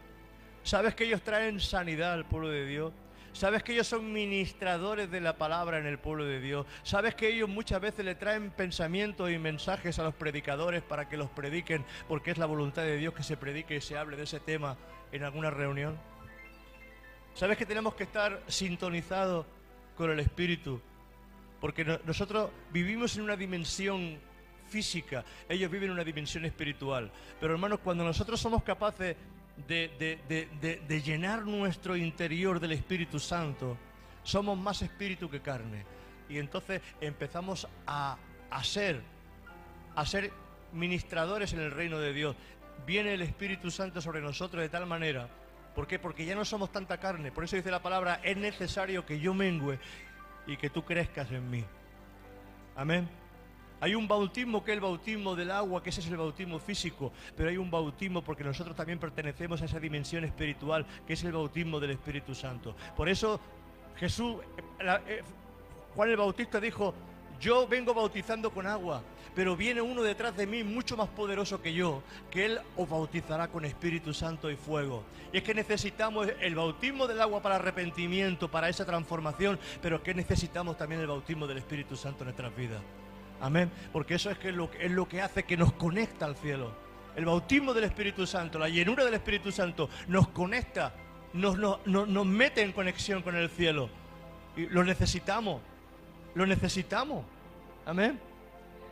¿Sabes 0.63 0.95
que 0.95 1.05
ellos 1.05 1.21
traen 1.21 1.59
sanidad 1.59 2.13
al 2.13 2.25
pueblo 2.25 2.49
de 2.49 2.65
Dios? 2.65 2.93
¿Sabes 3.33 3.63
que 3.63 3.73
ellos 3.73 3.87
son 3.87 4.13
ministradores 4.13 5.09
de 5.09 5.19
la 5.19 5.37
palabra 5.37 5.79
en 5.79 5.87
el 5.87 5.97
pueblo 5.97 6.23
de 6.25 6.39
Dios? 6.39 6.67
¿Sabes 6.83 7.15
que 7.15 7.29
ellos 7.29 7.49
muchas 7.49 7.81
veces 7.81 8.05
le 8.05 8.13
traen 8.15 8.51
pensamientos 8.51 9.31
y 9.31 9.39
mensajes 9.39 9.97
a 9.97 10.03
los 10.03 10.13
predicadores 10.13 10.83
para 10.83 11.09
que 11.09 11.17
los 11.17 11.29
prediquen 11.31 11.83
porque 12.07 12.29
es 12.31 12.37
la 12.37 12.45
voluntad 12.45 12.83
de 12.83 12.97
Dios 12.97 13.13
que 13.15 13.23
se 13.23 13.35
predique 13.35 13.75
y 13.77 13.81
se 13.81 13.97
hable 13.97 14.17
de 14.17 14.23
ese 14.23 14.39
tema 14.39 14.77
en 15.11 15.23
alguna 15.23 15.49
reunión? 15.49 15.97
¿Sabes 17.33 17.57
que 17.57 17.65
tenemos 17.65 17.95
que 17.95 18.03
estar 18.03 18.39
sintonizados 18.47 19.45
con 19.97 20.11
el 20.11 20.19
Espíritu? 20.19 20.79
Porque 21.59 21.83
no- 21.83 21.99
nosotros 22.05 22.51
vivimos 22.71 23.17
en 23.17 23.23
una 23.23 23.35
dimensión 23.35 24.19
física, 24.73 25.23
ellos 25.47 25.69
viven 25.69 25.89
en 25.89 25.93
una 25.93 26.03
dimensión 26.03 26.45
espiritual. 26.45 27.11
Pero 27.39 27.53
hermanos, 27.53 27.79
cuando 27.83 28.03
nosotros 28.03 28.39
somos 28.39 28.63
capaces 28.63 29.15
de 29.67 31.01
llenar 31.05 31.45
nuestro 31.45 31.95
interior 31.95 32.59
del 32.59 32.71
Espíritu 32.71 33.19
Santo, 33.19 33.77
somos 34.23 34.57
más 34.57 34.81
espíritu 34.81 35.29
que 35.29 35.41
carne. 35.41 35.85
Y 36.27 36.39
entonces 36.39 36.81
empezamos 37.01 37.67
a, 37.85 38.17
a 38.49 38.63
ser, 38.63 39.01
a 39.95 40.05
ser 40.07 40.31
ministradores 40.71 41.53
en 41.53 41.59
el 41.59 41.69
reino 41.69 41.99
de 41.99 42.13
Dios. 42.13 42.35
Viene 42.87 43.13
el 43.13 43.21
Espíritu 43.21 43.69
Santo 43.69 44.01
sobre 44.01 44.21
nosotros 44.21 44.63
de 44.63 44.69
tal 44.69 44.87
manera. 44.87 45.29
¿Por 45.75 45.85
qué? 45.85 45.99
Porque 45.99 46.25
ya 46.25 46.33
no 46.33 46.45
somos 46.45 46.71
tanta 46.71 46.97
carne. 46.97 47.31
Por 47.31 47.43
eso 47.43 47.55
dice 47.55 47.69
la 47.69 47.83
palabra, 47.83 48.21
es 48.23 48.37
necesario 48.37 49.05
que 49.05 49.19
yo 49.19 49.35
mengüe 49.35 49.77
y 50.47 50.57
que 50.57 50.71
tú 50.71 50.83
crezcas 50.83 51.31
en 51.31 51.47
mí. 51.49 51.63
Amén. 52.75 53.22
Hay 53.83 53.95
un 53.95 54.07
bautismo 54.07 54.63
que 54.63 54.71
es 54.71 54.75
el 54.75 54.81
bautismo 54.81 55.35
del 55.35 55.51
agua, 55.51 55.83
que 55.83 55.89
ese 55.89 55.99
es 55.99 56.07
el 56.07 56.15
bautismo 56.15 56.57
físico, 56.57 57.11
pero 57.35 57.49
hay 57.49 57.57
un 57.57 57.69
bautismo 57.69 58.21
porque 58.21 58.41
nosotros 58.41 58.77
también 58.77 58.97
pertenecemos 58.97 59.61
a 59.61 59.65
esa 59.65 59.77
dimensión 59.77 60.23
espiritual, 60.23 60.85
que 61.05 61.11
es 61.11 61.23
el 61.25 61.33
bautismo 61.33 61.81
del 61.81 61.91
Espíritu 61.91 62.33
Santo. 62.33 62.77
Por 62.95 63.09
eso 63.09 63.41
Jesús, 63.97 64.37
eh, 64.79 64.99
eh, 65.05 65.21
Juan 65.95 66.09
el 66.09 66.15
Bautista 66.15 66.61
dijo, 66.61 66.93
yo 67.41 67.67
vengo 67.67 67.93
bautizando 67.93 68.51
con 68.51 68.67
agua, 68.67 69.03
pero 69.35 69.57
viene 69.57 69.81
uno 69.81 70.01
detrás 70.01 70.37
de 70.37 70.47
mí 70.47 70.63
mucho 70.63 70.95
más 70.95 71.09
poderoso 71.09 71.61
que 71.61 71.73
yo, 71.73 72.03
que 72.31 72.45
él 72.45 72.61
os 72.77 72.87
bautizará 72.87 73.49
con 73.49 73.65
Espíritu 73.65 74.13
Santo 74.13 74.49
y 74.49 74.55
fuego. 74.55 75.03
Y 75.33 75.39
es 75.39 75.43
que 75.43 75.53
necesitamos 75.53 76.29
el 76.39 76.55
bautismo 76.55 77.05
del 77.05 77.19
agua 77.19 77.41
para 77.41 77.55
arrepentimiento, 77.55 78.49
para 78.49 78.69
esa 78.69 78.85
transformación, 78.85 79.59
pero 79.81 80.01
que 80.01 80.13
necesitamos 80.13 80.77
también 80.77 81.01
el 81.01 81.07
bautismo 81.07 81.47
del 81.47 81.57
Espíritu 81.57 81.97
Santo 81.97 82.19
en 82.19 82.27
nuestras 82.27 82.55
vidas. 82.55 82.81
Amén. 83.43 83.69
Porque 83.91 84.15
eso 84.15 84.31
es, 84.31 84.37
que 84.37 84.53
lo, 84.53 84.71
es 84.79 84.89
lo 84.89 85.05
que 85.07 85.21
hace 85.21 85.43
que 85.43 85.57
nos 85.57 85.73
conecta 85.73 86.25
al 86.25 86.37
cielo. 86.37 86.73
El 87.15 87.25
bautismo 87.25 87.73
del 87.73 87.83
Espíritu 87.83 88.25
Santo, 88.25 88.57
la 88.57 88.69
llenura 88.69 89.03
del 89.03 89.13
Espíritu 89.15 89.51
Santo 89.51 89.89
nos 90.07 90.29
conecta, 90.29 90.93
nos, 91.33 91.57
nos, 91.57 91.85
nos- 91.85 92.25
mete 92.25 92.61
en 92.61 92.71
conexión 92.71 93.21
con 93.21 93.35
el 93.35 93.49
cielo. 93.49 93.89
Y 94.55 94.67
lo 94.67 94.83
necesitamos. 94.85 95.61
Lo 96.35 96.45
necesitamos. 96.45 97.25
Amén. 97.85 98.17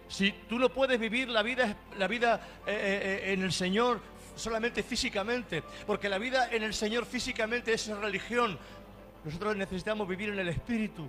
Si 0.09 0.33
tú 0.49 0.59
no 0.59 0.67
puedes 0.67 0.99
vivir 0.99 1.29
la 1.29 1.43
vida, 1.43 1.77
la 1.97 2.07
vida 2.07 2.41
eh, 2.67 2.71
eh, 2.73 3.21
eh, 3.29 3.33
en 3.33 3.43
el 3.43 3.53
Señor 3.53 4.01
solamente 4.35 4.83
físicamente, 4.83 5.63
porque 5.87 6.09
la 6.09 6.17
vida 6.17 6.49
en 6.51 6.63
el 6.63 6.73
Señor 6.73 7.05
físicamente 7.05 7.73
es 7.73 7.87
religión, 7.87 8.59
nosotros 9.23 9.55
necesitamos 9.55 10.07
vivir 10.09 10.29
en 10.29 10.39
el 10.39 10.49
Espíritu. 10.49 11.07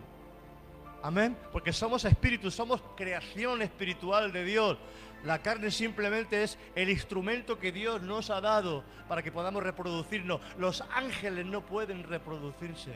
Amén. 1.03 1.37
Porque 1.51 1.73
somos 1.73 2.05
espíritu, 2.05 2.51
somos 2.51 2.81
creación 2.97 3.61
espiritual 3.63 4.33
de 4.33 4.45
Dios. 4.45 4.79
La 5.25 5.41
carne 5.41 5.71
simplemente 5.71 6.43
es 6.43 6.59
el 6.75 6.91
instrumento 6.91 7.59
que 7.59 7.73
Dios 7.73 8.03
nos 8.03 8.31
ha 8.31 8.41
dado 8.41 8.85
para 9.09 9.23
que 9.23 9.31
podamos 9.31 9.63
reproducirnos. 9.63 10.41
Los 10.59 10.83
ángeles 10.95 11.47
no 11.47 11.65
pueden 11.65 12.03
reproducirse. 12.05 12.93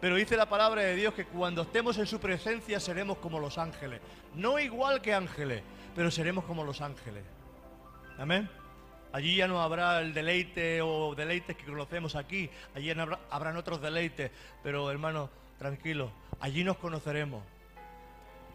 Pero 0.00 0.16
dice 0.16 0.36
la 0.36 0.48
palabra 0.48 0.82
de 0.82 0.94
Dios 0.94 1.14
que 1.14 1.24
cuando 1.24 1.62
estemos 1.62 1.96
en 1.98 2.06
su 2.06 2.20
presencia 2.20 2.78
seremos 2.78 3.18
como 3.18 3.40
los 3.40 3.56
ángeles. 3.56 4.00
No 4.34 4.58
igual 4.58 5.00
que 5.00 5.14
ángeles, 5.14 5.62
pero 5.94 6.10
seremos 6.10 6.44
como 6.44 6.64
los 6.64 6.80
ángeles. 6.80 7.24
Amén. 8.18 8.48
Allí 9.12 9.36
ya 9.36 9.48
no 9.48 9.62
habrá 9.62 10.00
el 10.00 10.12
deleite 10.12 10.82
o 10.82 11.14
deleites 11.14 11.56
que 11.56 11.64
conocemos 11.64 12.14
aquí. 12.14 12.50
Allí 12.74 12.92
habrán 13.30 13.56
otros 13.56 13.80
deleites. 13.80 14.30
Pero 14.62 14.90
hermano, 14.90 15.30
tranquilo. 15.58 16.10
Allí 16.40 16.64
nos 16.64 16.76
conoceremos. 16.78 17.42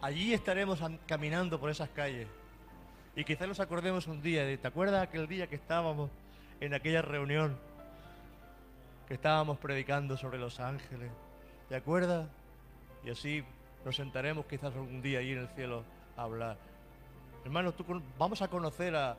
Allí 0.00 0.34
estaremos 0.34 0.82
an- 0.82 0.98
caminando 1.06 1.60
por 1.60 1.70
esas 1.70 1.88
calles. 1.90 2.28
Y 3.14 3.24
quizás 3.24 3.46
nos 3.46 3.60
acordemos 3.60 4.06
un 4.06 4.22
día 4.22 4.44
de, 4.44 4.56
¿te 4.58 4.66
acuerdas 4.68 5.02
aquel 5.02 5.26
día 5.28 5.46
que 5.46 5.56
estábamos 5.56 6.10
en 6.60 6.74
aquella 6.74 7.02
reunión? 7.02 7.58
Que 9.06 9.14
estábamos 9.14 9.58
predicando 9.58 10.16
sobre 10.16 10.38
los 10.38 10.60
ángeles. 10.60 11.10
¿Te 11.68 11.76
acuerdas? 11.76 12.26
Y 13.04 13.10
así 13.10 13.44
nos 13.84 13.96
sentaremos 13.96 14.46
quizás 14.46 14.74
algún 14.74 15.02
día 15.02 15.18
ahí 15.18 15.32
en 15.32 15.38
el 15.38 15.48
cielo 15.48 15.84
a 16.16 16.22
hablar. 16.22 16.56
Hermanos, 17.44 17.74
vamos 18.18 18.40
a 18.42 18.48
conocer 18.48 18.94
a, 18.96 19.16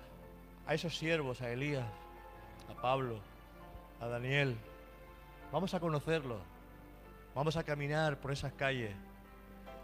a 0.65 0.73
esos 0.73 0.97
siervos, 0.97 1.41
a 1.41 1.51
Elías, 1.51 1.85
a 2.69 2.81
Pablo, 2.81 3.19
a 3.99 4.07
Daniel. 4.07 4.55
Vamos 5.51 5.73
a 5.73 5.79
conocerlos. 5.79 6.39
Vamos 7.35 7.57
a 7.57 7.63
caminar 7.63 8.19
por 8.19 8.31
esas 8.31 8.53
calles 8.53 8.93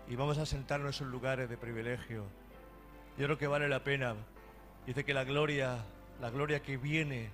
y 0.07 0.15
vamos 0.15 0.37
a 0.37 0.45
sentarnos 0.45 0.87
en 0.87 0.89
esos 0.89 1.07
lugares 1.07 1.49
de 1.49 1.57
privilegio. 1.57 2.25
Yo 3.17 3.25
creo 3.25 3.37
que 3.39 3.47
vale 3.47 3.67
la 3.67 3.83
pena. 3.83 4.15
Dice 4.85 5.03
que 5.03 5.15
la 5.15 5.23
gloria, 5.23 5.83
la 6.21 6.29
gloria 6.29 6.61
que 6.61 6.77
viene, 6.77 7.31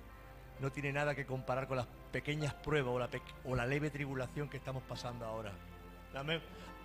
no 0.60 0.72
tiene 0.72 0.90
nada 0.90 1.14
que 1.14 1.26
comparar 1.26 1.68
con 1.68 1.76
las 1.76 1.86
pequeñas 2.12 2.54
pruebas 2.54 3.10
o 3.44 3.54
la, 3.54 3.66
leve 3.66 3.90
tribulación 3.90 4.48
que 4.48 4.56
estamos 4.56 4.82
pasando 4.84 5.26
ahora. 5.26 5.52
Amén. 6.14 6.40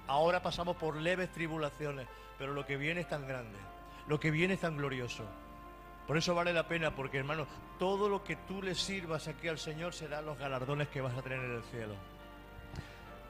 Ahora 0.07 0.41
pasamos 0.41 0.75
por 0.75 0.97
leves 0.97 1.31
tribulaciones, 1.31 2.07
pero 2.37 2.53
lo 2.53 2.65
que 2.65 2.75
viene 2.75 3.01
es 3.01 3.07
tan 3.07 3.25
grande, 3.25 3.57
lo 4.07 4.19
que 4.19 4.29
viene 4.29 4.55
es 4.55 4.59
tan 4.59 4.75
glorioso. 4.75 5.23
Por 6.05 6.17
eso 6.17 6.35
vale 6.35 6.51
la 6.51 6.67
pena, 6.67 6.93
porque 6.93 7.19
hermano, 7.19 7.47
todo 7.79 8.09
lo 8.09 8.25
que 8.25 8.35
tú 8.35 8.61
le 8.61 8.75
sirvas 8.75 9.29
aquí 9.29 9.47
al 9.47 9.57
Señor 9.57 9.93
serán 9.93 10.25
los 10.25 10.37
galardones 10.37 10.89
que 10.89 10.99
vas 10.99 11.17
a 11.17 11.21
tener 11.21 11.39
en 11.39 11.55
el 11.55 11.63
cielo. 11.63 11.95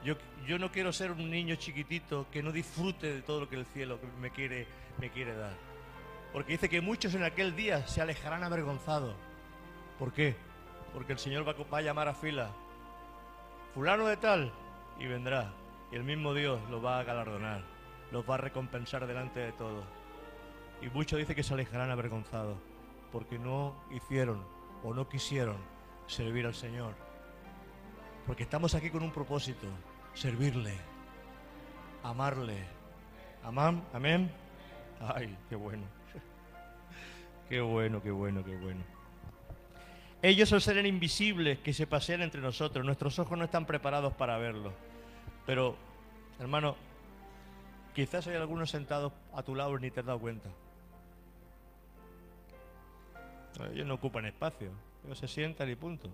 Yo, 0.04 0.58
no 0.58 0.72
quiero 0.72 0.92
ser 0.92 1.12
un 1.12 1.30
niño 1.30 1.54
chiquitito 1.54 2.26
que 2.32 2.42
no 2.42 2.50
disfrute 2.50 3.14
de 3.14 3.22
todo 3.22 3.40
lo 3.40 3.48
que 3.48 3.56
el 3.56 3.66
cielo 3.66 4.00
me 4.20 4.30
quiere, 4.30 4.66
me 4.98 5.10
quiere 5.10 5.34
dar. 5.36 5.54
Porque 6.32 6.52
dice 6.52 6.68
que 6.68 6.80
muchos 6.80 7.14
en 7.14 7.22
aquel 7.22 7.54
día 7.54 7.86
se 7.86 8.00
alejarán 8.00 8.42
avergonzados. 8.42 9.14
¿Por 9.98 10.12
qué? 10.12 10.34
Porque 10.92 11.12
el 11.12 11.18
Señor 11.18 11.46
va, 11.46 11.52
va 11.52 11.78
a 11.78 11.82
llamar 11.82 12.08
a 12.08 12.14
fila. 12.14 12.50
Fulano 13.74 14.06
de 14.06 14.16
tal. 14.16 14.52
Y 14.98 15.06
vendrá. 15.06 15.52
Y 15.92 15.96
el 15.96 16.04
mismo 16.04 16.34
Dios 16.34 16.58
los 16.70 16.84
va 16.84 16.98
a 16.98 17.04
galardonar. 17.04 17.62
Los 18.10 18.28
va 18.28 18.34
a 18.34 18.38
recompensar 18.38 19.06
delante 19.06 19.40
de 19.40 19.52
todos. 19.52 19.84
Y 20.80 20.88
muchos 20.88 21.18
dicen 21.18 21.36
que 21.36 21.42
se 21.42 21.54
alejarán 21.54 21.90
avergonzados. 21.90 22.56
Porque 23.12 23.38
no 23.38 23.76
hicieron 23.90 24.42
o 24.82 24.92
no 24.92 25.08
quisieron 25.08 25.58
servir 26.06 26.46
al 26.46 26.54
Señor. 26.54 26.94
Porque 28.26 28.42
estamos 28.42 28.74
aquí 28.74 28.90
con 28.90 29.02
un 29.02 29.12
propósito. 29.12 29.66
Servirle. 30.14 30.74
Amarle. 32.02 32.58
Amán, 33.44 33.82
amén. 33.92 34.30
Ay, 35.00 35.36
qué 35.48 35.56
bueno. 35.56 35.84
Qué 37.48 37.60
bueno, 37.60 38.02
qué 38.02 38.10
bueno, 38.10 38.42
qué 38.44 38.56
bueno. 38.56 38.80
Ellos 40.22 40.48
son 40.48 40.60
seres 40.60 40.86
invisibles 40.86 41.58
que 41.58 41.74
se 41.74 41.86
pasean 41.86 42.22
entre 42.22 42.40
nosotros. 42.40 42.84
Nuestros 42.84 43.18
ojos 43.18 43.36
no 43.36 43.44
están 43.44 43.66
preparados 43.66 44.14
para 44.14 44.38
verlos. 44.38 44.72
Pero, 45.44 45.76
hermano, 46.38 46.76
quizás 47.94 48.26
hay 48.28 48.36
algunos 48.36 48.70
sentados 48.70 49.12
a 49.34 49.42
tu 49.42 49.54
lado 49.54 49.76
y 49.76 49.82
ni 49.82 49.90
te 49.90 50.00
has 50.00 50.06
dado 50.06 50.20
cuenta. 50.20 50.48
Ellos 53.72 53.86
no 53.86 53.94
ocupan 53.94 54.24
espacio. 54.26 54.70
Ellos 55.04 55.18
se 55.18 55.28
sientan 55.28 55.68
y 55.68 55.74
punto. 55.74 56.08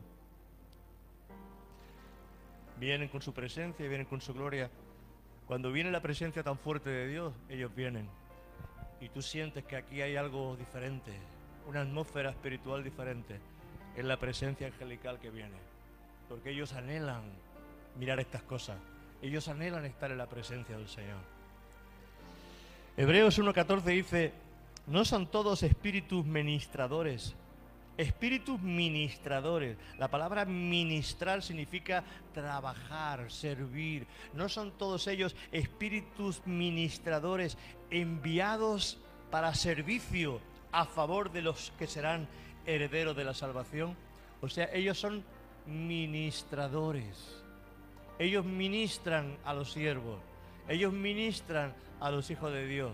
Vienen 2.78 3.08
con 3.08 3.22
su 3.22 3.32
presencia 3.32 3.84
y 3.84 3.88
vienen 3.88 4.06
con 4.06 4.20
su 4.20 4.32
gloria. 4.32 4.70
Cuando 5.46 5.72
viene 5.72 5.90
la 5.90 6.02
presencia 6.02 6.42
tan 6.42 6.58
fuerte 6.58 6.90
de 6.90 7.08
Dios, 7.08 7.32
ellos 7.48 7.74
vienen. 7.74 8.08
Y 9.00 9.08
tú 9.08 9.22
sientes 9.22 9.64
que 9.64 9.76
aquí 9.76 10.02
hay 10.02 10.16
algo 10.16 10.56
diferente, 10.56 11.12
una 11.66 11.82
atmósfera 11.82 12.30
espiritual 12.30 12.84
diferente. 12.84 13.38
Es 13.96 14.04
la 14.04 14.18
presencia 14.18 14.66
angelical 14.66 15.18
que 15.18 15.30
viene. 15.30 15.56
Porque 16.28 16.50
ellos 16.50 16.72
anhelan 16.72 17.22
mirar 17.98 18.20
estas 18.20 18.42
cosas. 18.42 18.76
Ellos 19.22 19.48
anhelan 19.48 19.84
estar 19.84 20.10
en 20.10 20.18
la 20.18 20.26
presencia 20.26 20.76
del 20.76 20.88
Señor. 20.88 21.18
Hebreos 22.96 23.38
1.14 23.38 23.82
dice, 23.84 24.32
no 24.86 25.04
son 25.04 25.26
todos 25.26 25.62
espíritus 25.62 26.24
ministradores, 26.24 27.34
espíritus 27.98 28.60
ministradores. 28.62 29.76
La 29.98 30.08
palabra 30.08 30.46
ministrar 30.46 31.42
significa 31.42 32.04
trabajar, 32.32 33.30
servir. 33.30 34.06
No 34.32 34.48
son 34.48 34.70
todos 34.70 35.06
ellos 35.08 35.36
espíritus 35.52 36.40
ministradores 36.46 37.58
enviados 37.90 38.98
para 39.30 39.54
servicio 39.54 40.40
a 40.72 40.86
favor 40.86 41.30
de 41.32 41.42
los 41.42 41.72
que 41.78 41.86
serán 41.86 42.28
herederos 42.64 43.16
de 43.16 43.24
la 43.24 43.34
salvación. 43.34 43.96
O 44.40 44.48
sea, 44.48 44.70
ellos 44.72 44.98
son 44.98 45.24
ministradores. 45.66 47.42
Ellos 48.18 48.44
ministran 48.44 49.36
a 49.44 49.52
los 49.54 49.72
siervos. 49.72 50.20
Ellos 50.68 50.92
ministran 50.92 51.74
a 52.00 52.10
los 52.10 52.30
hijos 52.30 52.52
de 52.52 52.66
Dios. 52.66 52.92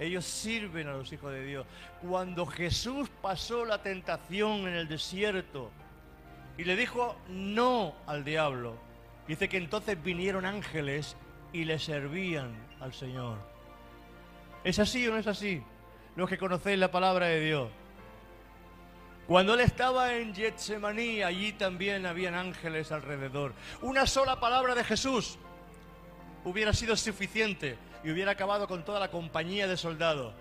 Ellos 0.00 0.24
sirven 0.24 0.88
a 0.88 0.92
los 0.92 1.12
hijos 1.12 1.30
de 1.30 1.44
Dios. 1.44 1.66
Cuando 2.00 2.46
Jesús 2.46 3.10
pasó 3.20 3.66
la 3.66 3.82
tentación 3.82 4.66
en 4.66 4.74
el 4.74 4.88
desierto 4.88 5.70
y 6.56 6.64
le 6.64 6.74
dijo 6.74 7.16
no 7.28 7.94
al 8.06 8.24
diablo, 8.24 8.78
dice 9.28 9.50
que 9.50 9.58
entonces 9.58 10.02
vinieron 10.02 10.46
ángeles 10.46 11.16
y 11.52 11.64
le 11.64 11.78
servían 11.78 12.56
al 12.80 12.94
Señor. 12.94 13.36
¿Es 14.64 14.78
así 14.78 15.06
o 15.06 15.10
no 15.10 15.18
es 15.18 15.26
así? 15.26 15.62
Los 16.16 16.30
que 16.30 16.38
conocéis 16.38 16.78
la 16.78 16.90
palabra 16.90 17.26
de 17.26 17.40
Dios. 17.40 17.68
Cuando 19.26 19.52
él 19.52 19.60
estaba 19.60 20.14
en 20.14 20.34
Getsemaní, 20.34 21.22
allí 21.22 21.52
también 21.52 22.06
habían 22.06 22.34
ángeles 22.34 22.90
alrededor. 22.90 23.52
Una 23.82 24.06
sola 24.06 24.40
palabra 24.40 24.74
de 24.74 24.82
Jesús 24.82 25.38
hubiera 26.44 26.72
sido 26.72 26.96
suficiente 26.96 27.76
y 28.02 28.10
hubiera 28.10 28.32
acabado 28.32 28.66
con 28.66 28.84
toda 28.84 29.00
la 29.00 29.10
compañía 29.10 29.66
de 29.66 29.76
soldados. 29.76 30.34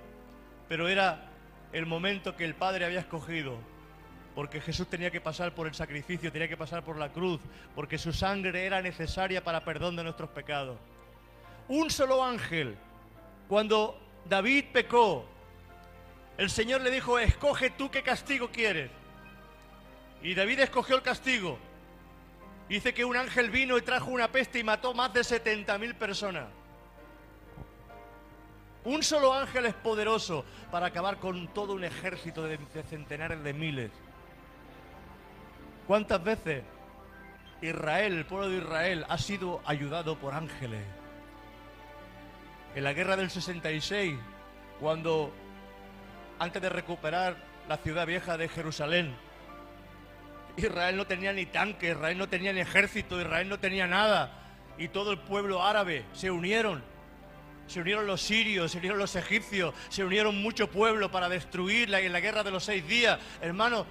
Pero 0.67 0.87
era 0.87 1.29
el 1.73 1.85
momento 1.85 2.35
que 2.35 2.45
el 2.45 2.55
Padre 2.55 2.85
había 2.85 2.99
escogido, 2.99 3.57
porque 4.35 4.61
Jesús 4.61 4.87
tenía 4.87 5.11
que 5.11 5.21
pasar 5.21 5.53
por 5.53 5.67
el 5.67 5.73
sacrificio, 5.73 6.31
tenía 6.31 6.47
que 6.47 6.57
pasar 6.57 6.83
por 6.83 6.97
la 6.97 7.11
cruz, 7.11 7.41
porque 7.75 7.97
su 7.97 8.13
sangre 8.13 8.65
era 8.65 8.81
necesaria 8.81 9.43
para 9.43 9.63
perdón 9.63 9.95
de 9.95 10.03
nuestros 10.03 10.29
pecados. 10.29 10.77
Un 11.67 11.89
solo 11.89 12.23
ángel, 12.23 12.75
cuando 13.47 13.99
David 14.25 14.65
pecó, 14.71 15.25
el 16.37 16.49
Señor 16.49 16.81
le 16.81 16.91
dijo, 16.91 17.19
escoge 17.19 17.71
tú 17.71 17.91
qué 17.91 18.01
castigo 18.01 18.49
quieres. 18.49 18.89
Y 20.21 20.35
David 20.35 20.61
escogió 20.61 20.95
el 20.95 21.01
castigo. 21.01 21.59
Dice 22.67 22.93
que 22.93 23.03
un 23.03 23.17
ángel 23.17 23.49
vino 23.49 23.77
y 23.77 23.81
trajo 23.81 24.11
una 24.11 24.31
peste 24.31 24.59
y 24.59 24.63
mató 24.63 24.93
más 24.93 25.11
de 25.13 25.21
70.000 25.21 25.95
personas. 25.95 26.45
Un 28.85 29.03
solo 29.03 29.33
ángel 29.33 29.65
es 29.65 29.73
poderoso 29.73 30.45
para 30.71 30.87
acabar 30.87 31.17
con 31.17 31.47
todo 31.49 31.73
un 31.73 31.83
ejército 31.83 32.43
de, 32.43 32.57
centenares 32.89 33.43
de 33.43 33.53
miles. 33.53 33.91
¿Cuántas 35.85 36.23
veces 36.23 36.63
Israel, 37.61 38.13
el 38.13 38.25
pueblo 38.25 38.49
de 38.49 38.57
Israel, 38.57 39.05
ha 39.09 39.17
sido 39.17 39.61
ayudado 39.65 40.17
por 40.17 40.33
ángeles? 40.33 40.83
En 42.75 42.83
la 42.83 42.93
guerra 42.93 43.17
del 43.17 43.29
66, 43.29 44.15
cuando 44.79 45.33
antes 46.37 46.61
de 46.61 46.69
recuperar 46.69 47.35
la 47.67 47.77
ciudad 47.77 48.07
vieja 48.07 48.37
de 48.37 48.47
Jerusalén, 48.47 49.13
Israel 50.55 50.95
no 50.95 51.05
tenía 51.05 51.33
ni 51.33 51.45
tanque, 51.45 51.91
Israel 51.91 52.17
no 52.17 52.29
tenía 52.29 52.53
ni 52.53 52.61
ejército, 52.61 53.19
Israel 53.19 53.49
no 53.49 53.59
tenía 53.59 53.87
nada. 53.87 54.31
Y 54.77 54.87
todo 54.87 55.11
el 55.11 55.19
pueblo 55.19 55.65
árabe 55.65 56.05
se 56.13 56.31
unieron. 56.31 56.81
Se 57.69 57.79
unieron 57.79 58.07
los 58.07 58.23
sirios, 58.23 58.71
se 58.71 58.79
unieron 58.79 58.97
los 58.97 59.15
egipcios, 59.15 59.75
se 59.89 60.03
unieron 60.03 60.41
mucho 60.41 60.71
pueblo 60.71 61.11
para 61.11 61.29
destruirla 61.29 61.99
en 61.99 62.11
la 62.11 62.19
guerra 62.19 62.43
de 62.43 62.49
los 62.49 62.63
seis 62.63 62.85
días, 62.87 63.19
hermano. 63.41 63.85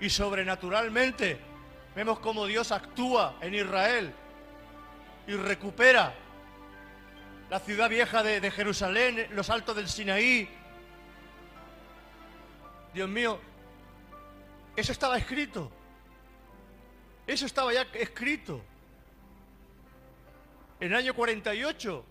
Y 0.00 0.10
sobrenaturalmente 0.10 1.38
vemos 1.94 2.18
cómo 2.18 2.46
Dios 2.46 2.72
actúa 2.72 3.36
en 3.42 3.54
Israel 3.54 4.12
y 5.28 5.34
recupera 5.34 6.12
la 7.48 7.60
ciudad 7.60 7.88
vieja 7.88 8.24
de, 8.24 8.40
de 8.40 8.50
Jerusalén, 8.50 9.28
los 9.30 9.50
altos 9.50 9.76
del 9.76 9.88
Sinaí. 9.88 10.48
Dios 12.92 13.08
mío, 13.08 13.38
eso 14.74 14.90
estaba 14.90 15.16
escrito. 15.16 15.70
Eso 17.24 17.46
estaba 17.46 17.72
ya 17.72 17.82
escrito. 17.92 18.60
En 20.80 20.88
el 20.88 20.96
año 20.96 21.14
48, 21.14 22.04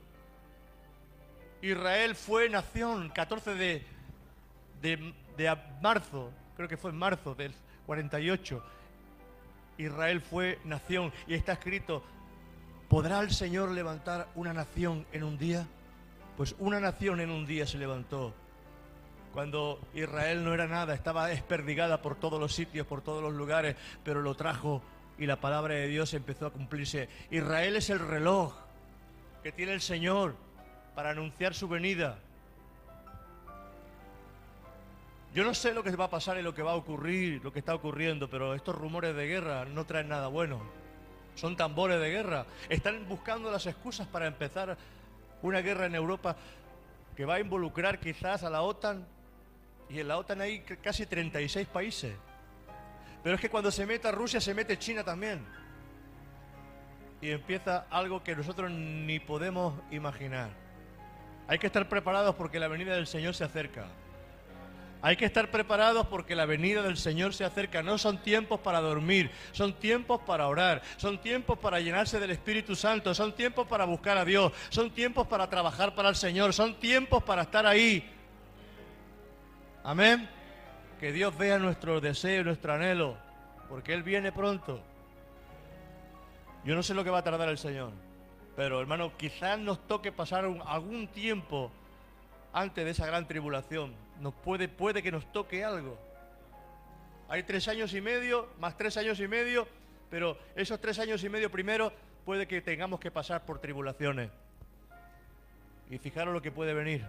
Israel 1.62 2.16
fue 2.16 2.50
nación, 2.50 3.10
14 3.10 3.56
de, 3.56 3.84
de, 4.82 5.14
de 5.38 5.58
marzo, 5.82 6.32
creo 6.56 6.68
que 6.68 6.78
fue 6.78 6.92
en 6.92 6.98
marzo 6.98 7.36
del 7.36 7.54
48. 7.86 8.64
Israel 9.78 10.22
fue 10.22 10.60
nación 10.66 11.12
y 11.28 11.34
está 11.34 11.54
escrito, 11.54 12.04
¿podrá 12.88 13.20
el 13.22 13.32
Señor 13.32 13.72
levantar 13.72 14.28
una 14.36 14.54
nación 14.54 15.06
en 15.12 15.24
un 15.24 15.38
día? 15.38 15.68
Pues 16.38 16.56
una 16.60 16.80
nación 16.80 17.20
en 17.20 17.30
un 17.30 17.46
día 17.46 17.66
se 17.66 17.78
levantó 17.78 18.34
cuando 19.34 19.80
Israel 19.94 20.44
no 20.44 20.54
era 20.54 20.68
nada, 20.68 20.94
estaba 20.94 21.28
desperdigada 21.28 22.02
por 22.02 22.16
todos 22.16 22.40
los 22.40 22.54
sitios, 22.54 22.88
por 22.88 23.02
todos 23.02 23.22
los 23.22 23.34
lugares, 23.34 23.76
pero 24.04 24.22
lo 24.22 24.36
trajo 24.36 24.82
y 25.18 25.26
la 25.26 25.40
palabra 25.40 25.76
de 25.76 25.88
Dios 25.88 26.14
empezó 26.14 26.48
a 26.48 26.52
cumplirse. 26.52 27.10
Israel 27.30 27.76
es 27.76 27.90
el 27.90 28.00
reloj 28.00 28.54
que 29.44 29.52
tiene 29.52 29.74
el 29.74 29.82
Señor 29.82 30.36
para 31.00 31.12
anunciar 31.12 31.56
su 31.56 31.70
venida. 31.70 32.18
Yo 35.34 35.46
no 35.46 35.54
sé 35.54 35.74
lo 35.74 35.82
que 35.82 35.96
va 35.96 36.04
a 36.04 36.10
pasar 36.10 36.38
y 36.38 36.42
lo 36.42 36.54
que 36.54 36.62
va 36.62 36.72
a 36.72 36.76
ocurrir, 36.76 37.42
lo 37.42 37.54
que 37.54 37.60
está 37.60 37.74
ocurriendo, 37.74 38.30
pero 38.30 38.54
estos 38.54 38.76
rumores 38.76 39.16
de 39.16 39.26
guerra 39.26 39.64
no 39.64 39.86
traen 39.86 40.10
nada 40.10 40.28
bueno. 40.28 40.62
Son 41.36 41.56
tambores 41.56 42.02
de 42.02 42.10
guerra. 42.10 42.46
Están 42.68 43.08
buscando 43.08 43.50
las 43.50 43.66
excusas 43.66 44.08
para 44.08 44.28
empezar 44.28 44.78
una 45.42 45.62
guerra 45.62 45.86
en 45.86 45.96
Europa 45.96 46.36
que 47.16 47.24
va 47.24 47.36
a 47.36 47.40
involucrar 47.40 48.02
quizás 48.02 48.44
a 48.44 48.50
la 48.50 48.62
OTAN 48.62 49.08
y 49.88 50.02
en 50.02 50.08
la 50.10 50.18
OTAN 50.18 50.42
hay 50.42 50.60
casi 50.60 51.06
36 51.06 51.66
países. 51.70 52.14
Pero 53.24 53.36
es 53.36 53.42
que 53.42 53.50
cuando 53.50 53.72
se 53.72 53.86
meta 53.86 54.12
Rusia 54.12 54.42
se 54.42 54.54
mete 54.54 54.78
China 54.78 55.06
también. 55.06 55.46
Y 57.22 57.30
empieza 57.30 57.86
algo 57.90 58.22
que 58.22 58.36
nosotros 58.36 58.70
ni 58.70 59.22
podemos 59.22 59.76
imaginar. 59.92 60.68
Hay 61.50 61.58
que 61.58 61.66
estar 61.66 61.90
preparados 61.90 62.36
porque 62.36 62.60
la 62.60 62.68
venida 62.68 62.94
del 62.94 63.08
Señor 63.08 63.34
se 63.34 63.44
acerca. 63.44 63.88
Hay 65.02 65.16
que 65.16 65.26
estar 65.26 65.50
preparados 65.50 66.06
porque 66.06 66.36
la 66.36 66.46
venida 66.46 66.84
del 66.84 66.96
Señor 66.96 67.34
se 67.34 67.44
acerca. 67.44 67.82
No 67.82 67.98
son 67.98 68.20
tiempos 68.20 68.60
para 68.60 68.80
dormir, 68.82 69.32
son 69.52 69.74
tiempos 69.74 70.22
para 70.28 70.48
orar, 70.48 70.84
son 70.98 71.20
tiempos 71.20 71.58
para 71.58 71.80
llenarse 71.80 72.20
del 72.20 72.30
Espíritu 72.30 72.76
Santo, 72.76 73.16
son 73.16 73.34
tiempos 73.34 73.66
para 73.66 73.86
buscar 73.86 74.16
a 74.20 74.26
Dios, 74.26 74.54
son 74.70 74.92
tiempos 74.92 75.26
para 75.26 75.50
trabajar 75.50 75.96
para 75.96 76.10
el 76.10 76.16
Señor, 76.16 76.54
son 76.54 76.80
tiempos 76.80 77.24
para 77.24 77.42
estar 77.42 77.66
ahí. 77.66 78.08
Amén. 79.84 80.30
Que 81.00 81.12
Dios 81.12 81.36
vea 81.36 81.58
nuestro 81.58 82.00
deseo, 82.00 82.44
nuestro 82.44 82.74
anhelo, 82.74 83.18
porque 83.70 83.96
Él 83.96 84.04
viene 84.04 84.32
pronto. 84.32 84.84
Yo 86.64 86.76
no 86.76 86.84
sé 86.84 86.94
lo 86.94 87.04
que 87.04 87.10
va 87.10 87.20
a 87.20 87.24
tardar 87.24 87.50
el 87.50 87.58
Señor, 87.58 87.92
pero 88.60 88.82
hermano, 88.82 89.16
quizás 89.16 89.58
nos 89.58 89.88
toque 89.88 90.12
pasar 90.12 90.44
algún 90.66 91.08
tiempo 91.08 91.72
antes 92.52 92.84
de 92.84 92.92
esa 92.92 93.06
gran 93.06 93.26
tribulación. 93.26 93.94
Nos 94.20 94.34
puede, 94.34 94.68
puede 94.68 95.02
que 95.02 95.14
nos 95.14 95.32
toque 95.32 95.64
algo. 95.64 95.98
Hay 97.30 97.44
tres 97.44 97.70
años 97.70 97.94
y 97.94 98.02
medio, 98.02 98.50
más 98.60 98.76
tres 98.76 98.98
años 98.98 99.18
y 99.22 99.30
medio, 99.30 99.66
pero 100.10 100.38
esos 100.58 100.78
tres 100.82 101.00
años 101.00 101.24
y 101.24 101.30
medio 101.30 101.50
primero 101.50 101.94
puede 102.26 102.50
que 102.50 102.62
tengamos 102.62 103.00
que 103.00 103.12
pasar 103.12 103.46
por 103.46 103.60
tribulaciones. 103.60 104.30
Y 105.90 105.98
fijaros 105.98 106.34
lo 106.34 106.42
que 106.42 106.52
puede 106.52 106.74
venir. 106.74 107.06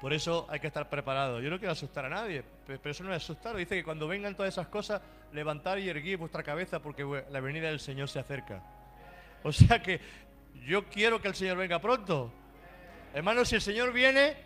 Por 0.00 0.12
eso 0.12 0.46
hay 0.48 0.60
que 0.60 0.68
estar 0.68 0.88
preparado. 0.88 1.40
Yo 1.40 1.50
no 1.50 1.58
quiero 1.58 1.72
asustar 1.72 2.04
a 2.04 2.10
nadie, 2.10 2.44
pe- 2.64 2.78
pero 2.78 2.92
eso 2.92 3.02
no 3.02 3.10
es 3.12 3.16
asustar. 3.24 3.56
Dice 3.56 3.74
que 3.74 3.82
cuando 3.82 4.06
vengan 4.06 4.36
todas 4.36 4.54
esas 4.54 4.68
cosas, 4.68 5.02
levantar 5.32 5.80
y 5.80 5.88
erguir 5.88 6.16
vuestra 6.16 6.44
cabeza 6.44 6.78
porque 6.80 7.24
la 7.28 7.40
venida 7.40 7.66
del 7.66 7.80
Señor 7.80 8.08
se 8.08 8.20
acerca. 8.20 8.62
O 9.44 9.52
sea 9.52 9.80
que 9.80 10.00
yo 10.66 10.84
quiero 10.86 11.20
que 11.20 11.28
el 11.28 11.34
Señor 11.34 11.56
venga 11.56 11.78
pronto. 11.80 12.32
Hermanos, 13.14 13.48
si 13.48 13.54
el 13.56 13.62
Señor 13.62 13.92
viene, 13.92 14.36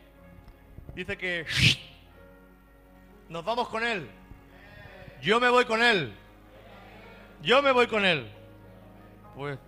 dice 0.95 1.17
que 1.17 1.47
nos 3.29 3.45
vamos 3.45 3.69
con 3.69 3.85
Él. 3.85 4.09
Yo 5.21 5.41
me 5.41 5.49
voy 5.49 5.65
con 5.65 5.83
Él. 5.83 6.13
Yo 7.43 7.63
me 7.63 7.73
voy 7.73 7.87
con 7.87 8.05
Él. 8.05 8.31
Pues, 9.35 9.59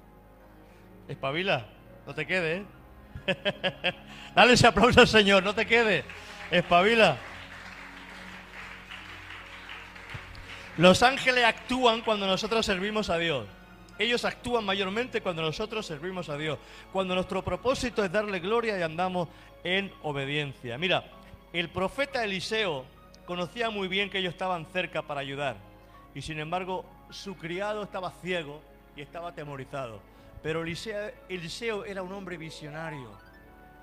espabila, 1.09 1.67
no 2.07 2.15
te 2.15 2.27
quedes. 2.27 2.63
¿eh? 3.27 3.95
Dale 4.35 4.53
ese 4.53 4.67
aplauso 4.67 5.01
al 5.01 5.09
Señor, 5.09 5.43
no 5.43 5.55
te 5.55 5.67
quedes. 5.67 6.05
Espabila. 6.51 7.17
Los 10.77 11.03
ángeles 11.03 11.45
actúan 11.45 12.01
cuando 12.01 12.27
nosotros 12.27 12.67
servimos 12.67 13.11
a 13.11 13.19
Dios. 13.19 13.47
Ellos 13.99 14.25
actúan 14.25 14.65
mayormente 14.65 15.21
cuando 15.21 15.43
nosotros 15.43 15.87
servimos 15.87 16.29
a 16.29 16.37
Dios. 16.37 16.59
Cuando 16.93 17.15
nuestro 17.15 17.43
propósito 17.43 18.05
es 18.05 18.11
darle 18.11 18.41
gloria 18.41 18.79
y 18.79 18.83
andamos 18.83 19.29
en 19.63 19.93
obediencia. 20.03 20.77
Mira, 20.79 21.05
el 21.53 21.69
profeta 21.69 22.25
Eliseo 22.25 22.85
conocía 23.25 23.71
muy 23.71 23.87
bien 23.89 24.11
que 24.11 24.19
ellos 24.19 24.33
estaban 24.33 24.67
cerca 24.67 25.03
para 25.03 25.21
ayudar. 25.21 25.57
Y 26.15 26.23
sin 26.23 26.41
embargo, 26.41 26.85
su 27.11 27.37
criado 27.37 27.83
estaba 27.83 28.11
ciego 28.23 28.61
y 28.97 29.03
estaba 29.03 29.29
atemorizado. 29.29 30.01
Pero 30.43 30.63
Eliseo, 30.63 31.85
era 31.85 32.03
un 32.03 32.13
hombre 32.13 32.37
visionario. 32.37 33.11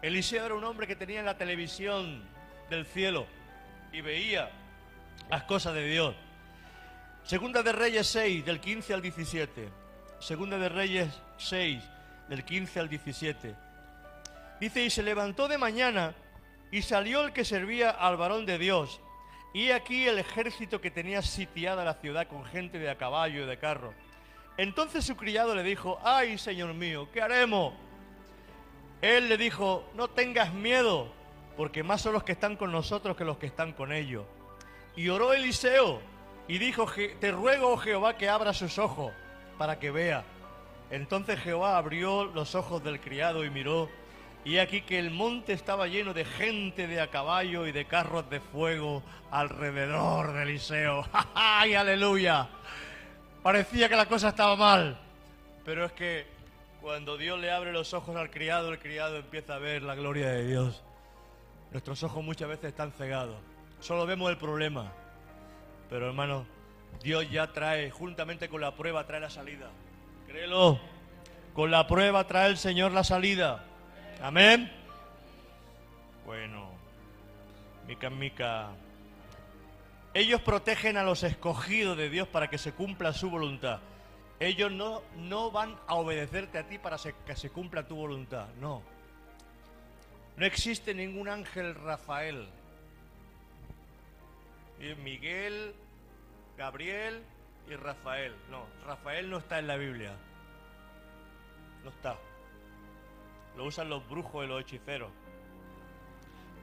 Eliseo 0.02 0.46
era 0.46 0.56
un 0.56 0.64
hombre 0.64 0.88
que 0.88 0.96
tenía 0.96 1.24
la 1.24 1.38
televisión 1.38 2.24
del 2.70 2.86
cielo 2.86 3.26
y 3.92 4.02
veía 4.02 4.52
las 5.30 5.44
cosas 5.44 5.74
de 5.74 5.86
Dios. 5.86 6.16
Segunda 7.24 7.64
de 7.64 7.72
Reyes 7.72 8.08
6, 8.08 8.46
del 8.46 8.60
15 8.60 8.94
al 8.94 9.02
17. 9.02 9.81
Segunda 10.22 10.58
de 10.58 10.70
Reyes 10.70 11.10
6, 11.38 11.82
del 12.30 12.46
15 12.46 12.80
al 12.80 12.90
17. 12.90 13.56
Dice, 14.60 14.86
y 14.86 14.90
se 14.90 15.02
levantó 15.04 15.48
de 15.48 15.58
mañana 15.58 16.14
y 16.72 16.84
salió 16.84 17.22
el 17.26 17.34
que 17.34 17.44
servía 17.44 17.90
al 17.90 18.18
varón 18.18 18.46
de 18.46 18.58
Dios. 18.58 19.02
Y 19.54 19.72
aquí 19.72 20.08
el 20.08 20.20
ejército 20.20 20.80
que 20.80 20.92
tenía 20.92 21.22
sitiada 21.22 21.84
la 21.84 21.96
ciudad 21.96 22.28
con 22.28 22.46
gente 22.46 22.78
de 22.80 22.90
a 22.90 22.98
caballo 22.98 23.44
y 23.44 23.48
de 23.48 23.58
carro. 23.58 23.94
Entonces 24.58 25.04
su 25.06 25.18
criado 25.18 25.56
le 25.56 25.64
dijo, 25.64 26.00
ay, 26.04 26.38
señor 26.38 26.74
mío, 26.74 27.10
¿qué 27.12 27.22
haremos? 27.22 27.74
Él 29.02 29.28
le 29.28 29.38
dijo, 29.38 29.90
no 29.96 30.08
tengas 30.10 30.54
miedo, 30.54 31.12
porque 31.58 31.82
más 31.84 32.02
son 32.02 32.14
los 32.14 32.24
que 32.24 32.34
están 32.34 32.56
con 32.56 32.72
nosotros 32.72 33.18
que 33.18 33.26
los 33.26 33.38
que 33.38 33.48
están 33.48 33.74
con 33.74 33.92
ellos. 33.92 34.26
Y 34.96 35.10
oró 35.10 35.34
Eliseo 35.34 36.00
y 36.48 36.60
dijo, 36.60 36.86
"Je- 36.86 37.18
te 37.20 37.32
ruego, 37.32 37.74
oh 37.74 37.78
Jehová, 37.78 38.16
que 38.18 38.30
abra 38.30 38.54
sus 38.54 38.78
ojos 38.78 39.12
para 39.58 39.80
que 39.80 39.92
vea. 39.92 40.24
Entonces 40.90 41.40
Jehová 41.40 41.78
abrió 41.78 42.26
los 42.26 42.56
ojos 42.56 42.84
del 42.84 43.00
criado 43.00 43.46
y 43.46 43.50
miró, 43.50 43.90
y 44.44 44.58
aquí 44.58 44.82
que 44.82 45.00
el 45.00 45.12
monte 45.12 45.54
estaba 45.54 45.88
lleno 45.88 46.14
de 46.14 46.26
gente 46.26 46.88
de 46.88 47.00
a 47.00 47.08
caballo 47.08 47.68
y 47.68 47.72
de 47.72 47.86
carros 47.86 48.30
de 48.30 48.40
fuego 48.40 49.04
alrededor 49.30 50.34
de 50.34 50.44
Eliseo. 50.44 51.06
¡Ay, 51.36 51.76
aleluya! 51.76 52.50
Parecía 53.44 53.88
que 53.88 53.96
la 53.96 54.08
cosa 54.08 54.30
estaba 54.30 54.56
mal, 54.56 55.00
pero 55.64 55.86
es 55.86 55.92
que 55.94 56.26
cuando 56.82 57.18
Dios 57.18 57.40
le 57.40 57.52
abre 57.52 57.72
los 57.72 57.94
ojos 57.94 58.16
al 58.16 58.30
criado, 58.30 58.72
el 58.72 58.80
criado 58.80 59.18
empieza 59.18 59.56
a 59.56 59.60
ver 59.60 59.84
la 59.84 59.96
gloria 59.96 60.30
de 60.30 60.48
Dios. 60.48 60.84
Nuestros 61.72 62.04
ojos 62.04 62.24
muchas 62.24 62.50
veces 62.50 62.66
están 62.66 62.92
cegados. 62.92 63.38
Solo 63.80 64.06
vemos 64.06 64.30
el 64.30 64.38
problema. 64.38 64.92
Pero 65.90 66.08
hermano, 66.08 66.46
Dios 67.04 67.30
ya 67.32 67.52
trae, 67.52 67.90
juntamente 67.90 68.50
con 68.50 68.62
la 68.62 68.76
prueba, 68.76 69.06
trae 69.06 69.20
la 69.20 69.30
salida. 69.30 69.70
Créelo. 70.28 70.80
Con 71.54 71.72
la 71.72 71.88
prueba 71.88 72.28
trae 72.28 72.50
el 72.50 72.58
Señor 72.58 72.92
la 72.92 73.04
salida. 73.04 73.66
Amén. 74.22 74.72
Bueno, 76.26 76.70
mica, 77.88 78.10
mica. 78.10 78.70
Ellos 80.14 80.42
protegen 80.42 80.98
a 80.98 81.04
los 81.04 81.24
escogidos 81.24 81.98
de 81.98 82.10
Dios 82.10 82.28
para 82.28 82.50
que 82.50 82.58
se 82.58 82.74
cumpla 82.74 83.14
su 83.14 83.30
voluntad. 83.30 83.80
Ellos 84.40 84.72
no, 84.72 85.02
no 85.18 85.52
van 85.52 85.78
a 85.88 85.96
obedecerte 85.96 86.58
a 86.58 86.68
ti 86.68 86.78
para 86.78 86.98
que 87.26 87.36
se 87.36 87.50
cumpla 87.50 87.88
tu 87.88 87.96
voluntad. 87.96 88.48
No. 88.60 88.82
No 90.38 90.46
existe 90.46 90.94
ningún 90.94 91.30
ángel 91.30 91.76
Rafael. 91.76 92.48
Miguel, 95.04 95.76
Gabriel 96.62 97.24
y 97.68 97.76
Rafael. 97.76 98.36
No, 98.52 98.68
Rafael 98.86 99.32
no 99.32 99.40
está 99.40 99.58
en 99.58 99.66
la 99.66 99.78
Biblia. 99.78 100.14
No 101.84 101.90
está. 101.90 102.16
Lo 103.58 103.66
usan 103.66 103.90
los 103.90 104.08
brujos 104.08 104.46
y 104.46 104.48
los 104.48 104.62
hechiceros. 104.62 105.10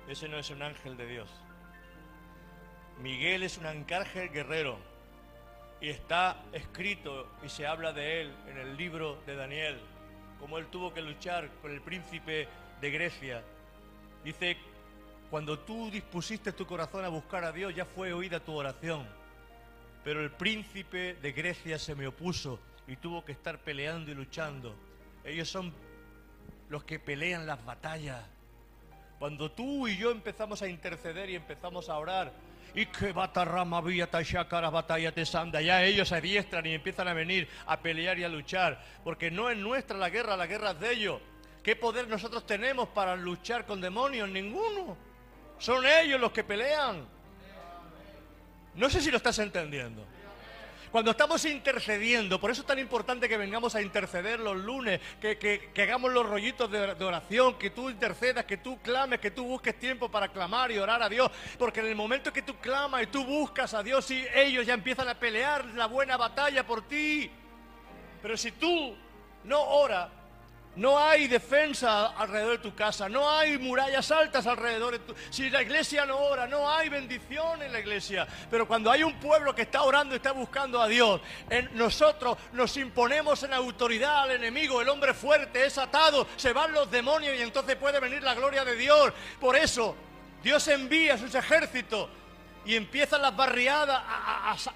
Ese 0.06 0.28
no 0.28 0.38
es 0.38 0.50
un 0.50 0.62
ángel 0.62 0.96
de 0.96 1.04
Dios. 1.04 1.28
Miguel 3.02 3.42
es 3.42 3.58
un 3.58 3.66
arcángel 3.66 4.30
guerrero. 4.30 4.78
Y 5.80 5.88
está 5.88 6.44
escrito 6.52 7.32
y 7.42 7.48
se 7.48 7.66
habla 7.66 7.92
de 7.92 8.20
él 8.20 8.36
en 8.46 8.56
el 8.56 8.76
libro 8.76 9.20
de 9.26 9.34
Daniel. 9.34 9.80
Como 10.38 10.58
él 10.58 10.68
tuvo 10.68 10.94
que 10.94 11.02
luchar 11.02 11.50
con 11.60 11.72
el 11.72 11.80
príncipe 11.80 12.46
de 12.80 12.90
Grecia. 12.92 13.42
Dice, 14.22 14.58
cuando 15.28 15.58
tú 15.58 15.90
dispusiste 15.90 16.52
tu 16.52 16.66
corazón 16.66 17.04
a 17.04 17.08
buscar 17.08 17.42
a 17.42 17.50
Dios, 17.50 17.74
ya 17.74 17.84
fue 17.84 18.12
oída 18.12 18.38
tu 18.38 18.54
oración. 18.54 19.17
Pero 20.04 20.22
el 20.22 20.30
príncipe 20.30 21.14
de 21.14 21.32
Grecia 21.32 21.78
se 21.78 21.94
me 21.94 22.06
opuso 22.06 22.60
y 22.86 22.96
tuvo 22.96 23.24
que 23.24 23.32
estar 23.32 23.58
peleando 23.58 24.10
y 24.10 24.14
luchando. 24.14 24.74
Ellos 25.24 25.48
son 25.48 25.74
los 26.68 26.84
que 26.84 26.98
pelean 26.98 27.46
las 27.46 27.64
batallas. 27.64 28.22
Cuando 29.18 29.50
tú 29.50 29.88
y 29.88 29.96
yo 29.96 30.10
empezamos 30.10 30.62
a 30.62 30.68
interceder 30.68 31.28
y 31.28 31.34
empezamos 31.34 31.88
a 31.88 31.98
orar, 31.98 32.32
y 32.74 32.86
que 32.86 33.12
batarrama 33.12 33.80
vía 33.80 34.10
tashakara 34.10 34.70
batalla 34.70 35.12
te 35.12 35.24
ya 35.24 35.82
ellos 35.84 36.08
se 36.08 36.16
adiestran 36.16 36.66
y 36.66 36.74
empiezan 36.74 37.08
a 37.08 37.14
venir 37.14 37.48
a 37.66 37.80
pelear 37.80 38.18
y 38.18 38.24
a 38.24 38.28
luchar, 38.28 38.82
porque 39.04 39.30
no 39.30 39.50
es 39.50 39.56
nuestra 39.56 39.96
la 39.96 40.10
guerra, 40.10 40.36
la 40.36 40.46
guerra 40.46 40.72
es 40.72 40.80
de 40.80 40.92
ellos. 40.92 41.20
¿Qué 41.62 41.76
poder 41.76 42.08
nosotros 42.08 42.46
tenemos 42.46 42.88
para 42.88 43.16
luchar 43.16 43.66
con 43.66 43.80
demonios? 43.80 44.28
Ninguno. 44.28 44.96
Son 45.58 45.84
ellos 45.84 46.20
los 46.20 46.32
que 46.32 46.44
pelean. 46.44 47.06
No 48.78 48.88
sé 48.88 49.00
si 49.00 49.10
lo 49.10 49.16
estás 49.18 49.38
entendiendo. 49.40 50.06
Cuando 50.90 51.10
estamos 51.10 51.44
intercediendo, 51.44 52.40
por 52.40 52.50
eso 52.50 52.62
es 52.62 52.66
tan 52.66 52.78
importante 52.78 53.28
que 53.28 53.36
vengamos 53.36 53.74
a 53.74 53.82
interceder 53.82 54.40
los 54.40 54.56
lunes, 54.56 54.98
que, 55.20 55.36
que- 55.36 55.82
hagamos 55.82 56.10
los 56.14 56.24
rollitos 56.24 56.70
de, 56.70 56.94
de 56.94 57.04
oración, 57.04 57.58
que 57.58 57.68
tú 57.68 57.90
intercedas, 57.90 58.46
que 58.46 58.56
tú 58.56 58.78
clames, 58.80 59.20
que 59.20 59.30
tú 59.30 59.44
busques 59.44 59.78
tiempo 59.78 60.08
para 60.10 60.28
clamar 60.28 60.70
y 60.70 60.78
orar 60.78 61.02
a 61.02 61.08
Dios, 61.10 61.30
porque 61.58 61.80
en 61.80 61.86
el 61.88 61.94
momento 61.94 62.32
que 62.32 62.40
tú 62.40 62.56
clamas 62.56 63.02
y 63.02 63.06
tú 63.08 63.22
buscas 63.26 63.74
a 63.74 63.82
Dios, 63.82 64.10
y 64.10 64.24
ellos 64.34 64.64
ya 64.64 64.72
empiezan 64.72 65.08
a 65.08 65.14
pelear 65.18 65.66
la 65.74 65.84
buena 65.86 66.16
batalla 66.16 66.66
por 66.66 66.80
ti. 66.88 67.30
Pero 68.22 68.36
si 68.38 68.52
tú 68.52 68.96
no 69.44 69.60
oras, 69.60 70.08
no 70.78 70.98
hay 70.98 71.26
defensa 71.26 72.06
alrededor 72.16 72.52
de 72.52 72.58
tu 72.58 72.74
casa, 72.74 73.08
no 73.08 73.28
hay 73.28 73.58
murallas 73.58 74.10
altas 74.10 74.46
alrededor 74.46 74.92
de 74.92 74.98
tu... 75.00 75.14
Si 75.30 75.50
la 75.50 75.60
iglesia 75.60 76.06
no 76.06 76.16
ora, 76.18 76.46
no 76.46 76.70
hay 76.70 76.88
bendición 76.88 77.60
en 77.62 77.72
la 77.72 77.80
iglesia. 77.80 78.26
Pero 78.50 78.66
cuando 78.66 78.90
hay 78.90 79.02
un 79.02 79.14
pueblo 79.20 79.54
que 79.54 79.62
está 79.62 79.82
orando 79.82 80.14
y 80.14 80.18
está 80.18 80.32
buscando 80.32 80.80
a 80.80 80.86
Dios, 80.86 81.20
en 81.50 81.68
nosotros 81.76 82.38
nos 82.52 82.76
imponemos 82.76 83.42
en 83.42 83.52
autoridad 83.52 84.22
al 84.22 84.30
enemigo, 84.30 84.80
el 84.80 84.88
hombre 84.88 85.14
fuerte 85.14 85.66
es 85.66 85.76
atado, 85.78 86.26
se 86.36 86.52
van 86.52 86.72
los 86.72 86.90
demonios 86.90 87.36
y 87.36 87.42
entonces 87.42 87.76
puede 87.76 87.98
venir 88.00 88.22
la 88.22 88.34
gloria 88.34 88.64
de 88.64 88.76
Dios. 88.76 89.12
Por 89.40 89.56
eso... 89.56 89.94
Dios 90.42 90.68
envía 90.68 91.18
sus 91.18 91.34
ejércitos 91.34 92.08
y 92.68 92.76
empiezan 92.76 93.22
las 93.22 93.34
barriadas 93.34 94.02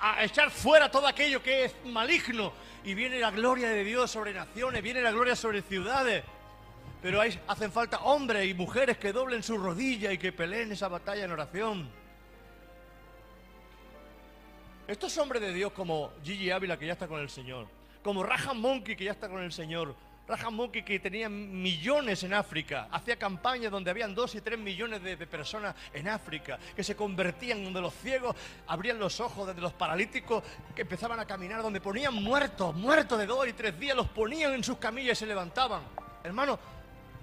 a, 0.00 0.24
echar 0.24 0.50
fuera 0.50 0.90
todo 0.90 1.06
aquello 1.06 1.42
que 1.42 1.66
es 1.66 1.74
maligno. 1.84 2.54
Y 2.84 2.94
viene 2.94 3.20
la 3.20 3.30
gloria 3.30 3.68
de 3.68 3.84
Dios 3.84 4.10
sobre 4.10 4.32
naciones, 4.32 4.82
viene 4.82 5.02
la 5.02 5.10
gloria 5.10 5.36
sobre 5.36 5.60
ciudades. 5.60 6.24
Pero 7.02 7.20
hay, 7.20 7.38
hacen 7.46 7.70
falta 7.70 7.98
hombres 7.98 8.48
y 8.48 8.54
mujeres 8.54 8.96
que 8.96 9.12
doblen 9.12 9.42
su 9.42 9.58
rodilla 9.58 10.10
y 10.10 10.16
que 10.16 10.32
peleen 10.32 10.72
esa 10.72 10.88
batalla 10.88 11.26
en 11.26 11.32
oración. 11.32 11.90
Estos 14.88 15.18
hombres 15.18 15.42
de 15.42 15.52
Dios 15.52 15.72
como 15.72 16.12
Gigi 16.24 16.50
Ávila 16.50 16.78
que 16.78 16.86
ya 16.86 16.94
está 16.94 17.06
con 17.06 17.20
el 17.20 17.28
Señor, 17.28 17.66
como 18.02 18.22
Rajan 18.22 18.58
Monkey 18.58 18.96
que 18.96 19.04
ya 19.04 19.12
está 19.12 19.28
con 19.28 19.42
el 19.42 19.52
Señor, 19.52 19.94
Monkey 20.50 20.82
que 20.82 20.98
tenía 20.98 21.28
millones 21.28 22.22
en 22.22 22.34
África, 22.34 22.88
hacía 22.90 23.16
campañas 23.16 23.70
donde 23.70 23.90
habían 23.90 24.14
dos 24.14 24.34
y 24.34 24.40
tres 24.40 24.58
millones 24.58 25.02
de, 25.02 25.16
de 25.16 25.26
personas 25.26 25.74
en 25.92 26.08
África, 26.08 26.58
que 26.74 26.82
se 26.82 26.96
convertían 26.96 27.64
donde 27.64 27.80
los 27.80 27.94
ciegos 27.94 28.34
abrían 28.66 28.98
los 28.98 29.20
ojos, 29.20 29.46
donde 29.46 29.62
los 29.62 29.72
paralíticos 29.72 30.42
que 30.74 30.82
empezaban 30.82 31.20
a 31.20 31.26
caminar, 31.26 31.62
donde 31.62 31.80
ponían 31.80 32.14
muertos, 32.14 32.74
muertos 32.74 33.18
de 33.18 33.26
dos 33.26 33.46
y 33.46 33.52
tres 33.52 33.78
días, 33.78 33.96
los 33.96 34.08
ponían 34.08 34.52
en 34.52 34.64
sus 34.64 34.78
camillas 34.78 35.18
y 35.18 35.20
se 35.20 35.26
levantaban. 35.26 35.82
Hermano, 36.24 36.58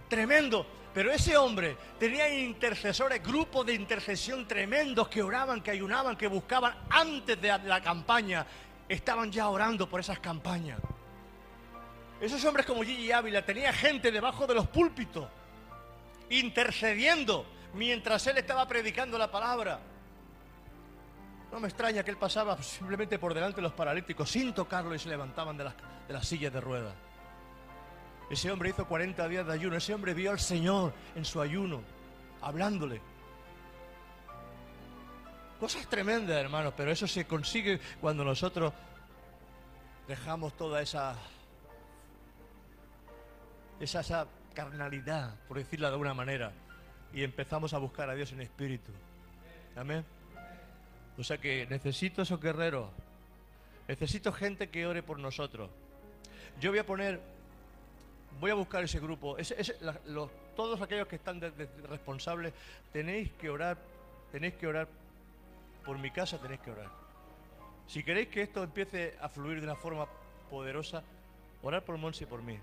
tremendo. 0.08 0.66
Pero 0.94 1.12
ese 1.12 1.38
hombre 1.38 1.78
tenía 2.00 2.28
intercesores, 2.34 3.22
grupos 3.24 3.66
de 3.66 3.76
intercesión 3.76 4.48
tremendos 4.48 5.08
que 5.08 5.22
oraban, 5.22 5.62
que 5.62 5.72
ayunaban, 5.72 6.18
que 6.18 6.28
buscaban 6.28 6.76
antes 6.90 7.40
de 7.40 7.58
la 7.60 7.80
campaña. 7.80 8.46
Estaban 8.88 9.32
ya 9.32 9.50
orando 9.50 9.88
por 9.88 10.00
esas 10.00 10.20
campañas. 10.20 10.80
Esos 12.22 12.44
hombres 12.44 12.66
como 12.66 12.84
Gigi 12.84 13.12
Ávila 13.12 13.46
tenía 13.46 13.72
gente 13.72 14.12
debajo 14.12 14.46
de 14.46 14.54
los 14.54 14.68
púlpitos, 14.68 15.28
intercediendo 16.30 17.46
mientras 17.74 18.28
él 18.28 18.38
estaba 18.38 18.68
predicando 18.68 19.18
la 19.18 19.32
palabra. 19.32 19.80
No 21.52 21.60
me 21.60 21.68
extraña 21.68 22.04
que 22.04 22.12
él 22.12 22.18
pasaba 22.18 22.62
simplemente 22.62 23.18
por 23.18 23.34
delante 23.34 23.58
de 23.58 23.62
los 23.64 23.74
paralíticos 23.74 24.30
sin 24.30 24.54
tocarlo 24.54 24.94
y 24.94 25.00
se 25.00 25.10
levantaban 25.10 25.58
de 25.58 25.64
las, 25.64 25.74
de 26.08 26.14
las 26.14 26.28
sillas 26.28 26.54
de 26.54 26.62
ruedas. 26.62 26.94
Ese 28.30 28.52
hombre 28.52 28.70
hizo 28.70 28.86
40 28.86 29.28
días 29.28 29.48
de 29.48 29.54
ayuno. 29.54 29.78
Ese 29.78 29.94
hombre 29.94 30.14
vio 30.14 30.32
al 30.32 30.40
Señor 30.40 30.94
en 31.16 31.26
su 31.26 31.42
ayuno, 31.42 31.82
hablándole. 32.42 33.02
Cosas 35.60 35.88
tremendas, 35.88 36.38
hermanos, 36.38 36.74
pero 36.78 36.92
eso 36.92 37.08
se 37.08 37.26
consigue 37.26 37.80
cuando 38.00 38.24
nosotros 38.24 38.72
dejamos 40.08 40.56
toda 40.56 40.82
esa, 40.82 41.16
esa, 43.80 44.00
esa 44.02 44.28
carnalidad, 44.54 45.36
por 45.48 45.58
decirlo 45.58 45.88
de 45.88 45.94
alguna 45.94 46.14
manera, 46.14 46.52
y 47.14 47.24
empezamos 47.24 47.74
a 47.74 47.78
buscar 47.78 48.10
a 48.10 48.16
Dios 48.16 48.32
en 48.32 48.42
espíritu. 48.42 48.92
Amén. 49.76 50.04
O 51.18 51.24
sea 51.24 51.38
que 51.38 51.66
necesito 51.70 52.22
esos 52.22 52.40
guerreros. 52.40 52.90
Necesito 53.88 54.32
gente 54.32 54.70
que 54.70 54.86
ore 54.86 55.02
por 55.04 55.18
nosotros. 55.20 55.70
Yo 56.60 56.70
voy 56.72 56.80
a 56.80 56.86
poner 56.86 57.20
voy 58.40 58.52
a 58.52 58.54
buscar 58.54 58.84
ese 58.84 59.00
grupo. 59.00 59.36
Todos 60.56 60.82
aquellos 60.82 61.08
que 61.08 61.16
están 61.16 61.40
de- 61.40 61.52
responsables, 61.90 62.54
tenéis 62.94 63.32
que 63.34 63.50
orar, 63.50 63.78
tenéis 64.32 64.54
que 64.56 64.68
orar 64.68 64.88
por 65.86 65.98
mi 65.98 66.12
casa, 66.12 66.38
tenéis 66.38 66.60
que 66.62 66.72
orar. 66.72 66.90
Si 67.88 68.04
queréis 68.04 68.28
que 68.28 68.44
esto 68.44 68.64
empiece 68.64 69.18
a 69.20 69.30
fluir 69.30 69.60
de 69.60 69.66
una 69.66 69.76
forma 69.76 70.06
poderosa, 70.50 71.02
orar 71.64 71.84
por 71.84 71.98
Monsi 71.98 72.24
y 72.26 72.28
por 72.28 72.42
mí. 72.44 72.60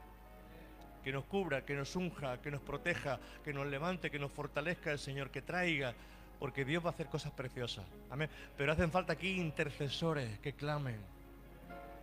Que 1.07 1.13
nos 1.13 1.25
cubra, 1.27 1.65
que 1.65 1.77
nos 1.77 1.95
unja, 1.95 2.43
que 2.43 2.51
nos 2.51 2.61
proteja, 2.61 3.21
que 3.45 3.53
nos 3.53 3.65
levante, 3.69 4.11
que 4.11 4.19
nos 4.19 4.33
fortalezca 4.33 4.91
el 4.91 4.99
Señor, 4.99 5.31
que 5.31 5.41
traiga, 5.41 5.95
porque 6.41 6.65
Dios 6.65 6.85
va 6.85 6.89
a 6.89 6.93
hacer 6.93 7.07
cosas 7.07 7.31
preciosas. 7.31 7.85
Amén. 8.11 8.29
Pero 8.57 8.73
hacen 8.73 8.91
falta 8.91 9.13
aquí 9.13 9.37
intercesores 9.41 10.41
que 10.41 10.55
clamen. 10.55 10.97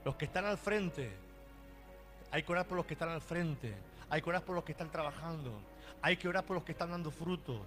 Los 0.05 0.15
que 0.15 0.23
están 0.23 0.45
al 0.45 0.57
frente, 0.57 1.11
hay 2.31 2.43
que 2.43 2.51
orar 2.53 2.65
por 2.65 2.77
los 2.77 2.85
que 2.85 2.93
están 2.93 3.09
al 3.09 3.19
frente. 3.19 3.73
Hay 4.09 4.21
que 4.21 4.29
orar 4.29 4.43
por 4.43 4.55
los 4.55 4.63
que 4.63 4.71
están 4.71 4.89
trabajando. 4.89 5.51
Hay 6.01 6.15
que 6.15 6.29
orar 6.29 6.45
por 6.45 6.55
los 6.55 6.63
que 6.63 6.71
están 6.71 6.91
dando 6.91 7.11
fruto. 7.11 7.59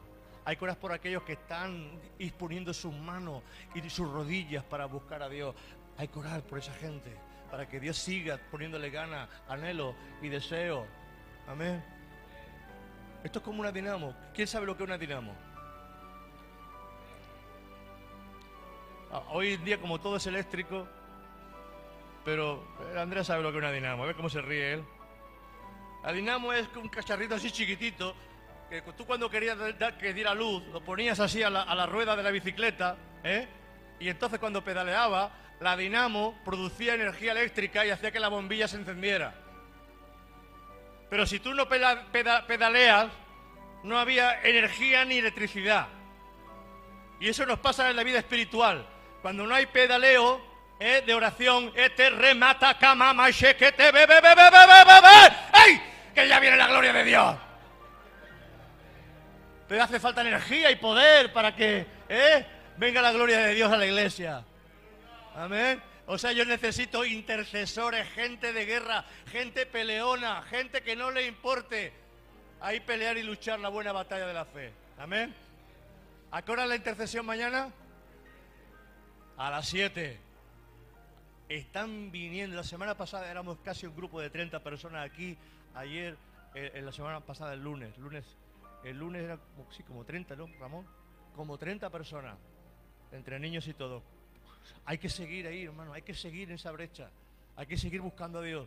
Hay 0.47 0.57
que 0.57 0.65
orar 0.65 0.79
por 0.79 0.93
aquellos 0.93 1.23
que 1.25 1.35
están 1.35 2.01
disponiendo 2.19 2.73
sus 2.73 2.95
manos 2.95 3.43
y 3.75 3.91
sus 3.91 4.11
rodillas 4.11 4.65
para 4.65 4.87
buscar 4.87 5.23
a 5.23 5.29
Dios. 5.29 5.55
Hay 5.99 6.09
que 6.09 6.19
orar 6.19 6.41
por 6.45 6.61
esa 6.61 6.73
gente. 6.73 7.15
Para 7.51 7.69
que 7.69 7.79
Dios 7.79 7.99
siga 7.99 8.41
poniéndole 8.51 8.89
ganas, 8.89 9.29
anhelo 9.51 9.95
y 10.23 10.31
deseo. 10.31 10.87
Amén. 11.49 11.83
Esto 13.25 13.39
es 13.39 13.45
como 13.45 13.61
una 13.61 13.73
dinamo. 13.73 14.15
¿Quién 14.35 14.47
sabe 14.47 14.67
lo 14.67 14.77
que 14.77 14.83
es 14.83 14.89
una 14.89 14.99
dinamo? 14.99 15.35
Ah, 19.13 19.23
Hoy 19.31 19.55
en 19.55 19.65
día, 19.65 19.81
como 19.81 20.01
todo 20.01 20.17
es 20.17 20.27
eléctrico, 20.27 20.87
pero 22.25 22.65
Andrés 22.97 23.27
sabe 23.27 23.43
lo 23.43 23.51
que 23.51 23.59
es 23.59 23.63
una 23.65 23.73
dinamo. 23.73 24.03
A 24.03 24.07
ver 24.07 24.17
cómo 24.17 24.29
se 24.29 24.41
ríe 24.43 24.75
él. 24.75 24.85
La 26.05 26.13
dinamo 26.13 26.53
es 26.53 26.69
un 26.77 26.89
cacharrito 26.89 27.35
así 27.35 27.51
chiquitito 27.51 28.15
que 28.69 28.83
tú 28.97 29.07
cuando 29.07 29.31
querías 29.31 29.57
dar- 29.79 29.97
que 29.97 30.13
diera 30.13 30.35
luz 30.35 30.63
lo 30.73 30.81
ponías 30.81 31.19
así 31.21 31.43
a 31.43 31.51
la 31.51 31.87
rueda 31.87 32.17
de 32.17 32.23
la 32.23 32.31
bicicleta, 32.31 32.97
¿eh? 33.23 33.47
Y 34.01 34.09
entonces 34.09 34.39
cuando 34.39 34.63
pedaleaba, 34.63 35.31
la 35.61 35.77
dinamo 35.77 36.35
producía 36.45 36.95
energía 36.95 37.33
eléctrica 37.33 37.87
y 37.87 37.91
hacía 37.91 38.11
que 38.11 38.21
la 38.21 38.29
bombilla 38.29 38.69
se 38.69 38.77
encendiera. 38.77 39.35
Pero 41.09 41.27
si 41.27 41.41
tú 41.41 41.55
no 41.55 41.69
pedaleas, 41.69 43.09
no 43.83 43.99
había 43.99 44.43
energía 44.43 45.05
ni 45.05 45.19
electricidad. 45.19 45.87
Y 47.21 47.29
eso 47.29 47.47
nos 47.47 47.59
pasa 47.61 47.89
en 47.91 47.97
la 47.97 48.03
vida 48.03 48.19
espiritual. 48.19 48.87
Cuando 49.23 49.47
no 49.47 49.55
hay 49.55 49.67
pedaleo 49.67 50.41
de 50.79 51.15
oración, 51.15 51.73
este 51.75 52.11
remata 52.11 52.77
camama 52.79 53.31
que 53.33 53.73
te 53.73 53.93
be, 53.93 54.07
be, 54.07 54.07
be, 54.07 54.21
be, 54.21 54.35
be, 54.35 54.67
be, 54.67 54.85
be, 54.85 55.01
be. 55.01 55.71
¡Ey! 55.71 55.83
Que 56.15 56.29
ya 56.29 56.39
viene 56.39 56.57
la 56.57 56.67
gloria 56.67 56.93
de 56.93 57.05
Dios. 57.05 57.37
Pero 59.69 59.83
hace 59.83 59.99
falta 59.99 60.21
energía 60.21 60.71
y 60.71 60.77
poder 60.77 61.33
para 61.33 61.55
que 61.55 61.87
eh, 62.09 62.47
venga 62.77 63.03
la 63.03 63.13
gloria 63.13 63.39
de 63.39 63.55
Dios 63.55 63.73
a 63.73 63.77
la 63.77 63.87
iglesia. 63.87 64.45
Amén. 65.35 65.83
O 66.09 66.19
sea, 66.19 66.33
yo 66.33 66.45
necesito 66.45 67.05
intercesores, 67.05 68.09
gente 68.11 68.53
de 68.53 68.65
guerra, 68.65 69.05
gente 69.27 69.67
peleona, 69.67 70.43
gente 70.43 70.83
que 70.83 70.95
no 70.95 71.11
le 71.11 71.27
importe 71.27 71.93
ahí 72.61 72.79
pelear 72.79 73.19
y 73.19 73.25
luchar 73.25 73.59
la 73.59 73.69
buena 73.69 73.91
batalla 73.93 74.27
de 74.27 74.33
la 74.33 74.45
fe. 74.45 74.73
Amén. 74.99 75.35
¿A 76.31 76.43
qué 76.43 76.53
hora 76.53 76.67
la 76.67 76.77
intercesión 76.77 77.27
mañana? 77.27 77.73
A 79.37 79.51
las 79.51 79.69
7. 79.69 80.21
Están 81.49 82.13
viniendo. 82.13 82.57
La 82.57 82.65
semana 82.65 82.97
pasada 82.97 83.29
éramos 83.29 83.59
casi 83.65 83.87
un 83.87 83.97
grupo 83.97 84.21
de 84.21 84.31
30 84.31 84.61
personas 84.61 85.05
aquí. 85.05 85.37
Ayer, 85.75 86.17
eh, 86.55 86.71
en 86.75 86.87
la 86.87 86.93
semana 86.93 87.21
pasada, 87.21 87.53
el 87.55 87.63
lunes. 87.63 87.97
lunes 87.99 88.25
el 88.85 88.99
lunes 88.99 89.25
era 89.25 89.37
como, 89.37 89.73
sí, 89.73 89.83
como 89.83 90.05
30, 90.05 90.37
¿no, 90.37 90.49
Ramón? 90.61 90.87
Como 91.35 91.59
30 91.59 91.91
personas. 91.91 92.39
Entre 93.11 93.41
niños 93.41 93.67
y 93.67 93.75
todo. 93.75 94.03
Hay 94.85 94.99
que 94.99 95.09
seguir 95.09 95.47
ahí, 95.47 95.65
hermano. 95.65 95.93
Hay 95.93 96.03
que 96.03 96.15
seguir 96.15 96.49
en 96.49 96.57
esa 96.57 96.71
brecha. 96.73 97.11
Hay 97.57 97.67
que 97.67 97.77
seguir 97.77 98.01
buscando 98.01 98.41
a 98.41 98.43
Dios. 98.43 98.67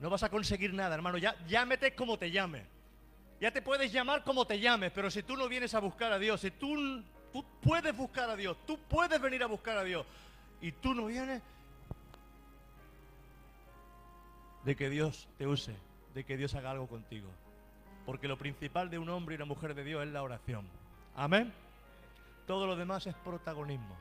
No 0.00 0.10
vas 0.10 0.22
a 0.22 0.28
conseguir 0.28 0.72
nada, 0.74 0.94
hermano. 0.94 1.18
Ya, 1.18 1.34
llámete 1.46 1.94
como 1.94 2.18
te 2.18 2.30
llames. 2.30 2.64
Ya 3.40 3.52
te 3.52 3.62
puedes 3.62 3.92
llamar 3.92 4.24
como 4.24 4.46
te 4.46 4.58
llames, 4.58 4.90
pero 4.92 5.10
si 5.10 5.22
tú 5.22 5.36
no 5.36 5.48
vienes 5.48 5.74
a 5.74 5.80
buscar 5.80 6.12
a 6.12 6.18
Dios, 6.18 6.40
si 6.40 6.50
tú, 6.50 7.02
tú 7.32 7.44
puedes 7.60 7.96
buscar 7.96 8.28
a 8.28 8.36
Dios, 8.36 8.56
tú 8.66 8.78
puedes 8.88 9.20
venir 9.20 9.42
a 9.44 9.46
buscar 9.46 9.78
a 9.78 9.84
Dios, 9.84 10.04
y 10.60 10.72
tú 10.72 10.92
no 10.92 11.06
vienes, 11.06 11.40
de 14.64 14.74
que 14.74 14.90
Dios 14.90 15.28
te 15.38 15.46
use, 15.46 15.74
de 16.14 16.24
que 16.24 16.36
Dios 16.36 16.54
haga 16.54 16.72
algo 16.72 16.88
contigo. 16.88 17.28
Porque 18.04 18.26
lo 18.26 18.36
principal 18.36 18.90
de 18.90 18.98
un 18.98 19.08
hombre 19.08 19.34
y 19.34 19.36
una 19.36 19.44
mujer 19.44 19.74
de 19.74 19.84
Dios 19.84 20.04
es 20.04 20.12
la 20.12 20.22
oración. 20.22 20.66
Amén. 21.14 21.52
Todo 22.46 22.66
lo 22.66 22.74
demás 22.74 23.06
es 23.06 23.14
protagonismo. 23.14 23.96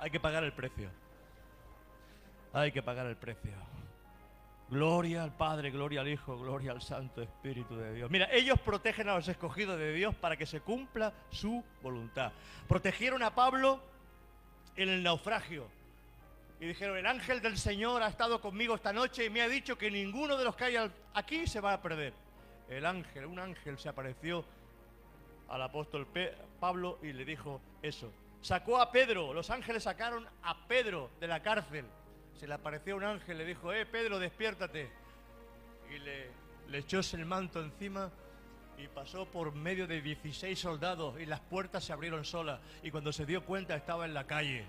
Hay 0.00 0.10
que 0.10 0.18
pagar 0.18 0.42
el 0.44 0.52
precio. 0.52 0.90
Hay 2.52 2.72
que 2.72 2.82
pagar 2.82 3.06
el 3.06 3.16
precio. 3.16 3.52
Gloria 4.70 5.24
al 5.24 5.36
Padre, 5.36 5.70
gloria 5.70 6.00
al 6.00 6.08
Hijo, 6.08 6.38
gloria 6.38 6.72
al 6.72 6.80
Santo 6.80 7.22
Espíritu 7.22 7.76
de 7.76 7.92
Dios. 7.92 8.10
Mira, 8.10 8.28
ellos 8.32 8.58
protegen 8.60 9.08
a 9.08 9.16
los 9.16 9.28
escogidos 9.28 9.78
de 9.78 9.92
Dios 9.92 10.14
para 10.14 10.36
que 10.36 10.46
se 10.46 10.60
cumpla 10.60 11.12
su 11.30 11.62
voluntad. 11.82 12.32
Protegieron 12.68 13.22
a 13.22 13.34
Pablo 13.34 13.80
en 14.76 14.88
el 14.88 15.02
naufragio. 15.02 15.66
Y 16.60 16.66
dijeron, 16.66 16.96
el 16.96 17.06
ángel 17.06 17.42
del 17.42 17.58
Señor 17.58 18.02
ha 18.02 18.08
estado 18.08 18.40
conmigo 18.40 18.74
esta 18.74 18.92
noche 18.92 19.24
y 19.24 19.30
me 19.30 19.42
ha 19.42 19.48
dicho 19.48 19.76
que 19.76 19.90
ninguno 19.90 20.36
de 20.36 20.44
los 20.44 20.56
que 20.56 20.64
hay 20.64 20.76
aquí 21.14 21.46
se 21.46 21.60
va 21.60 21.72
a 21.72 21.82
perder. 21.82 22.14
El 22.68 22.86
ángel, 22.86 23.26
un 23.26 23.38
ángel 23.38 23.78
se 23.78 23.88
apareció 23.88 24.44
al 25.48 25.62
apóstol 25.62 26.06
Pablo 26.60 26.98
y 27.02 27.12
le 27.12 27.24
dijo 27.24 27.60
eso. 27.82 28.12
Sacó 28.42 28.80
a 28.80 28.90
Pedro, 28.90 29.34
los 29.34 29.50
ángeles 29.50 29.82
sacaron 29.82 30.26
a 30.42 30.66
Pedro 30.66 31.10
de 31.20 31.26
la 31.26 31.42
cárcel. 31.42 31.84
Se 32.38 32.46
le 32.46 32.54
apareció 32.54 32.96
un 32.96 33.04
ángel, 33.04 33.36
le 33.38 33.44
dijo, 33.44 33.72
eh, 33.72 33.84
Pedro, 33.84 34.18
despiértate. 34.18 34.90
Y 35.90 35.98
le, 35.98 36.30
le 36.68 36.78
echó 36.78 37.00
el 37.12 37.26
manto 37.26 37.60
encima 37.60 38.10
y 38.78 38.88
pasó 38.88 39.26
por 39.26 39.52
medio 39.52 39.86
de 39.86 40.00
16 40.00 40.58
soldados 40.58 41.20
y 41.20 41.26
las 41.26 41.40
puertas 41.40 41.84
se 41.84 41.92
abrieron 41.92 42.24
solas 42.24 42.60
y 42.82 42.90
cuando 42.90 43.12
se 43.12 43.26
dio 43.26 43.44
cuenta 43.44 43.74
estaba 43.74 44.06
en 44.06 44.14
la 44.14 44.26
calle, 44.26 44.64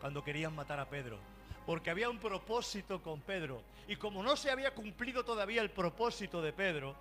cuando 0.00 0.24
querían 0.24 0.54
matar 0.54 0.80
a 0.80 0.88
Pedro, 0.88 1.18
porque 1.66 1.90
había 1.90 2.08
un 2.08 2.18
propósito 2.18 3.02
con 3.02 3.20
Pedro 3.20 3.62
y 3.86 3.96
como 3.96 4.22
no 4.22 4.36
se 4.36 4.50
había 4.50 4.74
cumplido 4.74 5.24
todavía 5.24 5.60
el 5.60 5.70
propósito 5.70 6.40
de 6.40 6.52
Pedro, 6.52 6.96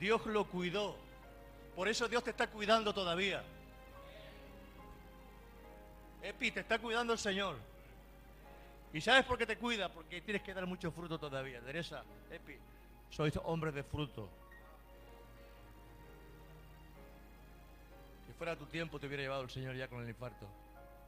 Dios 0.00 0.26
lo 0.26 0.46
cuidó. 0.46 0.96
Por 1.76 1.88
eso 1.88 2.08
Dios 2.08 2.24
te 2.24 2.30
está 2.30 2.48
cuidando 2.48 2.92
todavía. 2.92 3.44
Epi, 6.28 6.50
te 6.50 6.60
está 6.60 6.78
cuidando 6.78 7.12
el 7.12 7.18
Señor. 7.20 7.56
¿Y 8.92 9.00
sabes 9.00 9.24
por 9.24 9.38
qué 9.38 9.46
te 9.46 9.56
cuida? 9.56 9.88
Porque 9.88 10.20
tienes 10.20 10.42
que 10.42 10.52
dar 10.52 10.66
mucho 10.66 10.90
fruto 10.90 11.18
todavía. 11.18 11.60
Teresa, 11.60 12.02
Epi, 12.30 12.56
sois 13.10 13.38
hombres 13.44 13.74
de 13.74 13.84
fruto. 13.84 14.28
Si 18.26 18.32
fuera 18.32 18.56
tu 18.56 18.66
tiempo 18.66 18.98
te 18.98 19.06
hubiera 19.06 19.22
llevado 19.22 19.42
el 19.42 19.50
Señor 19.50 19.76
ya 19.76 19.86
con 19.86 20.02
el 20.02 20.08
infarto. 20.08 20.48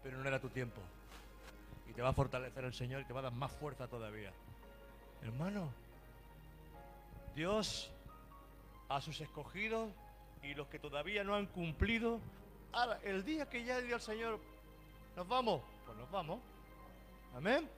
Pero 0.05 0.19
no 0.19 0.29
era 0.29 0.41
tu 0.41 0.51
tiempo. 0.51 0.81
Y 1.91 1.93
te 1.93 2.03
va 2.03 2.11
a 2.11 2.13
fortalecer 2.13 2.65
el 2.65 2.75
Señor 2.75 3.01
y 3.01 3.05
te 3.05 3.13
va 3.13 3.21
a 3.21 3.25
dar 3.25 3.33
más 3.33 3.51
fuerza 3.51 3.89
todavía. 3.89 4.33
Hermano, 5.23 5.69
Dios 7.35 7.91
a 8.89 9.01
sus 9.01 9.21
escogidos 9.21 9.91
y 10.45 10.55
los 10.55 10.69
que 10.69 10.79
todavía 10.79 11.25
no 11.25 11.35
han 11.35 11.47
cumplido, 11.47 12.21
el 13.03 13.25
día 13.25 13.49
que 13.49 13.65
ya 13.65 13.81
diga 13.81 13.97
el 13.97 14.03
Señor, 14.03 14.39
nos 15.17 15.27
vamos, 15.29 15.63
pues 15.85 15.97
nos 15.97 16.11
vamos. 16.11 16.41
Amén. 17.37 17.69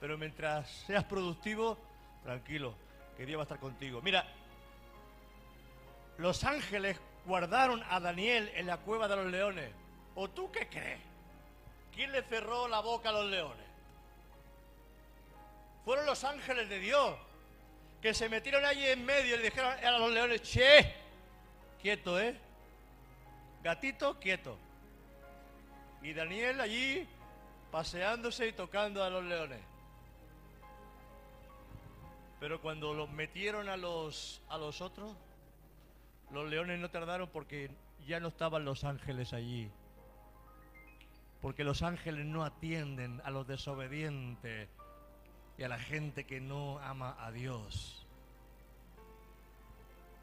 Pero 0.00 0.16
mientras 0.16 0.68
seas 0.86 1.04
productivo, 1.04 1.76
tranquilo, 2.22 2.74
que 3.16 3.26
Dios 3.26 3.38
va 3.38 3.42
a 3.42 3.44
estar 3.44 3.58
contigo. 3.60 4.00
Mira, 4.02 4.26
los 6.18 6.44
ángeles 6.44 6.98
guardaron 7.26 7.82
a 7.90 8.00
Daniel 8.00 8.50
en 8.54 8.66
la 8.66 8.78
cueva 8.78 9.08
de 9.08 9.16
los 9.16 9.26
leones. 9.26 9.70
¿O 10.14 10.28
tú 10.28 10.50
qué 10.50 10.68
crees? 10.68 11.00
¿Quién 11.94 12.12
le 12.12 12.22
cerró 12.22 12.68
la 12.68 12.80
boca 12.80 13.10
a 13.10 13.12
los 13.12 13.26
leones? 13.26 13.66
Fueron 15.84 16.06
los 16.06 16.24
ángeles 16.24 16.68
de 16.68 16.78
Dios 16.78 17.16
que 18.00 18.14
se 18.14 18.28
metieron 18.28 18.64
allí 18.64 18.86
en 18.86 19.04
medio 19.04 19.34
y 19.34 19.38
le 19.38 19.44
dijeron 19.44 19.72
a 19.84 19.98
los 19.98 20.10
leones, 20.10 20.42
che, 20.42 20.94
quieto, 21.82 22.18
¿eh? 22.18 22.36
Gatito, 23.62 24.18
quieto. 24.18 24.56
Y 26.02 26.12
Daniel 26.12 26.60
allí 26.60 27.06
paseándose 27.70 28.48
y 28.48 28.52
tocando 28.52 29.04
a 29.04 29.10
los 29.10 29.24
leones. 29.24 29.60
Pero 32.40 32.60
cuando 32.60 32.94
los 32.94 33.10
metieron 33.10 33.68
a 33.68 33.76
los, 33.76 34.42
a 34.48 34.56
los 34.56 34.80
otros, 34.80 35.14
los 36.30 36.48
leones 36.48 36.80
no 36.80 36.90
tardaron 36.90 37.28
porque 37.28 37.70
ya 38.06 38.18
no 38.18 38.28
estaban 38.28 38.64
los 38.64 38.84
ángeles 38.84 39.32
allí. 39.34 39.70
Porque 41.42 41.64
los 41.64 41.82
ángeles 41.82 42.24
no 42.24 42.44
atienden 42.44 43.20
a 43.24 43.30
los 43.30 43.46
desobedientes 43.46 44.68
y 45.58 45.62
a 45.62 45.68
la 45.68 45.78
gente 45.78 46.24
que 46.24 46.40
no 46.40 46.78
ama 46.78 47.16
a 47.18 47.30
Dios. 47.30 48.06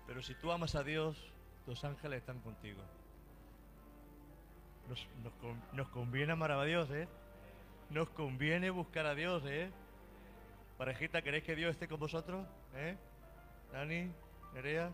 Pero 0.08 0.24
si 0.24 0.34
tú 0.36 0.52
amas 0.52 0.74
a 0.74 0.84
Dios, 0.84 1.18
los 1.68 1.84
ángeles 1.84 2.20
están 2.20 2.40
contigo. 2.40 2.82
Nos, 4.90 5.08
nos 5.24 5.34
con- 5.34 5.62
nos 5.74 5.90
conviene 5.90 6.32
amar 6.34 6.52
a 6.52 6.64
Dios, 6.64 6.90
¿eh? 6.92 7.08
Nos 7.90 8.10
conviene 8.10 8.70
buscar 8.70 9.06
a 9.06 9.16
Dios, 9.16 9.44
¿eh? 9.46 9.70
Parejita, 10.78 11.22
¿queréis 11.22 11.44
que 11.44 11.56
Dios 11.56 11.72
esté 11.72 11.88
con 11.88 12.00
vosotros? 12.00 12.46
¿Eh? 12.76 12.96
Dani, 13.72 14.12
Nerea. 14.54 14.92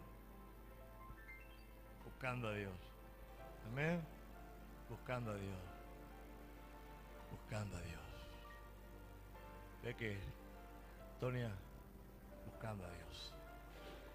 Buscando 2.06 2.48
a 2.48 2.54
Dios. 2.54 2.74
Amén. 3.72 4.02
Buscando 4.90 5.32
a 5.32 5.36
Dios. 5.36 5.58
Buscando 7.32 7.78
a 7.78 7.82
Dios. 7.82 8.00
Ve 9.84 9.96
que, 9.96 10.18
Tonia, 11.20 11.52
buscando 12.46 12.86
a 12.86 12.90
Dios. 12.92 13.34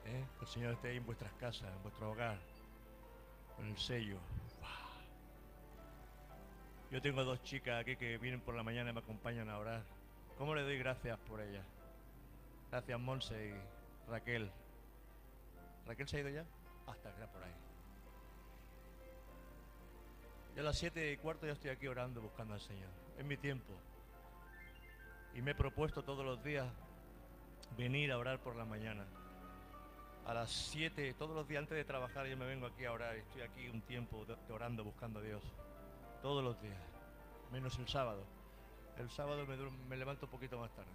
¿Eh? 0.06 0.24
El 0.40 0.46
Señor 0.46 0.72
esté 0.72 0.88
ahí 0.88 0.96
en 0.96 1.04
vuestras 1.06 1.32
casas, 1.34 1.70
en 1.70 1.82
vuestro 1.82 2.10
hogar, 2.10 2.38
con 3.56 3.66
el 3.66 3.76
sello. 3.76 4.16
Yo 6.90 7.02
tengo 7.02 7.22
dos 7.22 7.42
chicas 7.42 7.82
aquí 7.82 7.96
que 7.96 8.16
vienen 8.16 8.40
por 8.40 8.54
la 8.54 8.62
mañana 8.62 8.90
y 8.90 8.92
me 8.94 9.00
acompañan 9.00 9.50
a 9.50 9.58
orar. 9.58 9.82
¿Cómo 10.38 10.54
le 10.54 10.62
doy 10.62 10.78
gracias 10.78 11.18
por 11.20 11.40
ellas? 11.40 11.64
Gracias, 12.70 12.98
Monse 12.98 13.48
y 13.48 14.10
Raquel. 14.10 14.50
¿Raquel 15.86 16.08
se 16.08 16.16
ha 16.16 16.20
ido 16.20 16.30
ya? 16.30 16.44
Hasta 16.86 17.14
que 17.14 17.26
por 17.26 17.42
ahí. 17.42 17.52
Yo 20.56 20.62
a 20.62 20.64
las 20.64 20.78
siete 20.78 21.12
y 21.12 21.16
cuarto 21.18 21.46
ya 21.46 21.52
estoy 21.52 21.70
aquí 21.70 21.86
orando, 21.86 22.22
buscando 22.22 22.54
al 22.54 22.60
Señor. 22.60 22.88
Es 23.18 23.24
mi 23.24 23.36
tiempo. 23.36 23.74
Y 25.34 25.42
me 25.42 25.50
he 25.50 25.54
propuesto 25.54 26.02
todos 26.02 26.24
los 26.24 26.42
días 26.42 26.66
venir 27.76 28.12
a 28.12 28.18
orar 28.18 28.38
por 28.40 28.56
la 28.56 28.64
mañana. 28.64 29.04
A 30.26 30.34
las 30.34 30.50
7, 30.50 31.14
todos 31.14 31.34
los 31.34 31.48
días 31.48 31.60
antes 31.60 31.76
de 31.76 31.84
trabajar, 31.84 32.26
yo 32.26 32.36
me 32.36 32.46
vengo 32.46 32.66
aquí 32.66 32.84
a 32.84 32.92
orar. 32.92 33.16
Estoy 33.16 33.42
aquí 33.42 33.68
un 33.68 33.80
tiempo 33.82 34.26
orando, 34.50 34.84
buscando 34.84 35.20
a 35.20 35.22
Dios. 35.22 35.42
Todos 36.22 36.42
los 36.42 36.60
días. 36.60 36.80
Menos 37.52 37.78
el 37.78 37.88
sábado. 37.88 38.24
El 38.98 39.10
sábado 39.10 39.46
me, 39.46 39.56
me 39.88 39.96
levanto 39.96 40.26
un 40.26 40.32
poquito 40.32 40.58
más 40.58 40.70
tarde. 40.72 40.90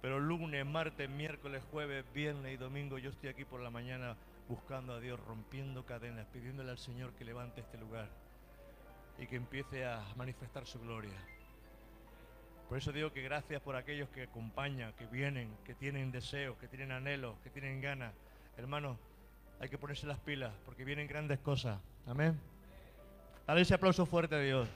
Pero 0.00 0.18
lunes, 0.18 0.64
martes, 0.64 1.10
miércoles, 1.10 1.62
jueves, 1.70 2.04
viernes 2.14 2.54
y 2.54 2.56
domingo 2.56 2.98
yo 2.98 3.10
estoy 3.10 3.28
aquí 3.28 3.44
por 3.44 3.60
la 3.60 3.70
mañana 3.70 4.16
buscando 4.48 4.94
a 4.94 5.00
Dios, 5.00 5.20
rompiendo 5.20 5.84
cadenas, 5.84 6.26
pidiéndole 6.32 6.70
al 6.70 6.78
Señor 6.78 7.12
que 7.12 7.24
levante 7.24 7.60
este 7.60 7.78
lugar 7.78 8.08
y 9.18 9.26
que 9.26 9.36
empiece 9.36 9.84
a 9.84 10.02
manifestar 10.16 10.66
su 10.66 10.80
gloria. 10.80 11.14
Por 12.68 12.78
eso 12.78 12.92
digo 12.92 13.12
que 13.12 13.22
gracias 13.22 13.60
por 13.60 13.76
aquellos 13.76 14.08
que 14.10 14.22
acompañan, 14.22 14.92
que 14.94 15.06
vienen, 15.06 15.54
que 15.64 15.74
tienen 15.74 16.10
deseos, 16.10 16.56
que 16.58 16.68
tienen 16.68 16.92
anhelos, 16.92 17.36
que 17.42 17.50
tienen 17.50 17.80
ganas. 17.80 18.14
Hermanos, 18.56 18.96
hay 19.60 19.68
que 19.68 19.76
ponerse 19.76 20.06
las 20.06 20.18
pilas 20.20 20.52
porque 20.64 20.84
vienen 20.84 21.06
grandes 21.06 21.38
cosas. 21.40 21.78
Amén. 22.06 22.40
Dale 23.50 23.62
ese 23.62 23.74
aplauso 23.74 24.06
fuerte 24.06 24.36
a 24.36 24.38
Dios. 24.38 24.68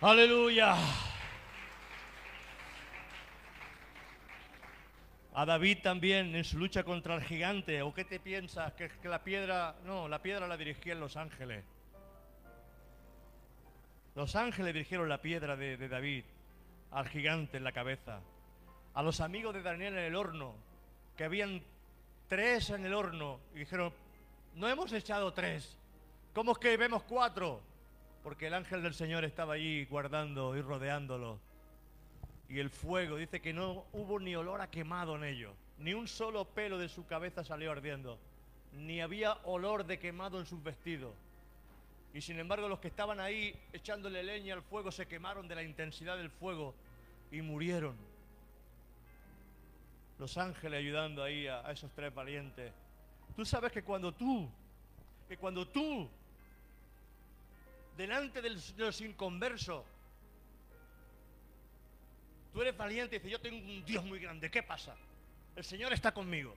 Aleluya. 0.00 0.74
A 5.34 5.44
David 5.44 5.80
también 5.82 6.34
en 6.34 6.44
su 6.44 6.56
lucha 6.56 6.82
contra 6.82 7.16
el 7.16 7.22
gigante. 7.24 7.82
¿O 7.82 7.92
qué 7.92 8.06
te 8.06 8.18
piensas? 8.18 8.72
Que, 8.72 8.90
la 9.04 9.22
piedra... 9.22 9.74
No, 9.84 10.08
la 10.08 10.22
piedra 10.22 10.48
la 10.48 10.56
dirigían 10.56 10.98
los 10.98 11.18
ángeles. 11.18 11.62
Los 14.14 14.34
ángeles 14.34 14.72
dirigieron 14.72 15.10
la 15.10 15.20
piedra 15.20 15.56
de, 15.56 15.76
de 15.76 15.88
David 15.90 16.24
al 16.90 17.06
gigante 17.06 17.58
en 17.58 17.64
la 17.64 17.72
cabeza. 17.72 18.20
A 18.94 19.02
los 19.02 19.20
amigos 19.20 19.52
de 19.52 19.60
Daniel 19.60 19.98
en 19.98 20.04
el 20.04 20.16
horno, 20.16 20.54
que 21.18 21.24
habían 21.24 21.60
tres 22.28 22.70
en 22.70 22.86
el 22.86 22.94
horno, 22.94 23.40
y 23.54 23.58
dijeron, 23.58 23.92
no 24.54 24.70
hemos 24.70 24.90
echado 24.94 25.34
tres. 25.34 25.76
¿Cómo 26.36 26.52
es 26.52 26.58
que 26.58 26.76
vemos 26.76 27.02
cuatro? 27.04 27.62
Porque 28.22 28.48
el 28.48 28.52
ángel 28.52 28.82
del 28.82 28.92
Señor 28.92 29.24
estaba 29.24 29.54
allí 29.54 29.86
guardando 29.86 30.54
y 30.54 30.60
rodeándolo. 30.60 31.38
Y 32.50 32.58
el 32.58 32.68
fuego 32.68 33.16
dice 33.16 33.40
que 33.40 33.54
no 33.54 33.86
hubo 33.94 34.20
ni 34.20 34.36
olor 34.36 34.60
a 34.60 34.70
quemado 34.70 35.16
en 35.16 35.24
ellos. 35.24 35.54
Ni 35.78 35.94
un 35.94 36.06
solo 36.06 36.44
pelo 36.44 36.76
de 36.76 36.90
su 36.90 37.06
cabeza 37.06 37.42
salió 37.42 37.72
ardiendo. 37.72 38.18
Ni 38.74 39.00
había 39.00 39.32
olor 39.44 39.86
de 39.86 39.98
quemado 39.98 40.38
en 40.38 40.44
sus 40.44 40.62
vestidos. 40.62 41.14
Y 42.12 42.20
sin 42.20 42.38
embargo 42.38 42.68
los 42.68 42.80
que 42.80 42.88
estaban 42.88 43.18
ahí 43.18 43.58
echándole 43.72 44.22
leña 44.22 44.52
al 44.52 44.62
fuego 44.62 44.92
se 44.92 45.06
quemaron 45.06 45.48
de 45.48 45.54
la 45.54 45.62
intensidad 45.62 46.18
del 46.18 46.28
fuego 46.28 46.74
y 47.32 47.40
murieron. 47.40 47.96
Los 50.18 50.36
ángeles 50.36 50.80
ayudando 50.80 51.22
ahí 51.22 51.46
a, 51.46 51.66
a 51.66 51.72
esos 51.72 51.90
tres 51.92 52.14
valientes. 52.14 52.74
Tú 53.34 53.46
sabes 53.46 53.72
que 53.72 53.82
cuando 53.82 54.12
tú, 54.12 54.46
que 55.26 55.38
cuando 55.38 55.66
tú, 55.66 56.10
delante 57.96 58.42
del- 58.42 58.60
de 58.76 58.84
los 58.84 59.00
inconversos, 59.00 59.84
tú 62.52 62.62
eres 62.62 62.76
valiente 62.76 63.16
y 63.16 63.18
dices, 63.18 63.32
yo 63.32 63.40
tengo 63.40 63.58
un 63.58 63.84
Dios 63.84 64.04
muy 64.04 64.18
grande, 64.18 64.50
¿qué 64.50 64.62
pasa? 64.62 64.96
El 65.54 65.64
Señor 65.64 65.92
está 65.92 66.12
conmigo. 66.12 66.54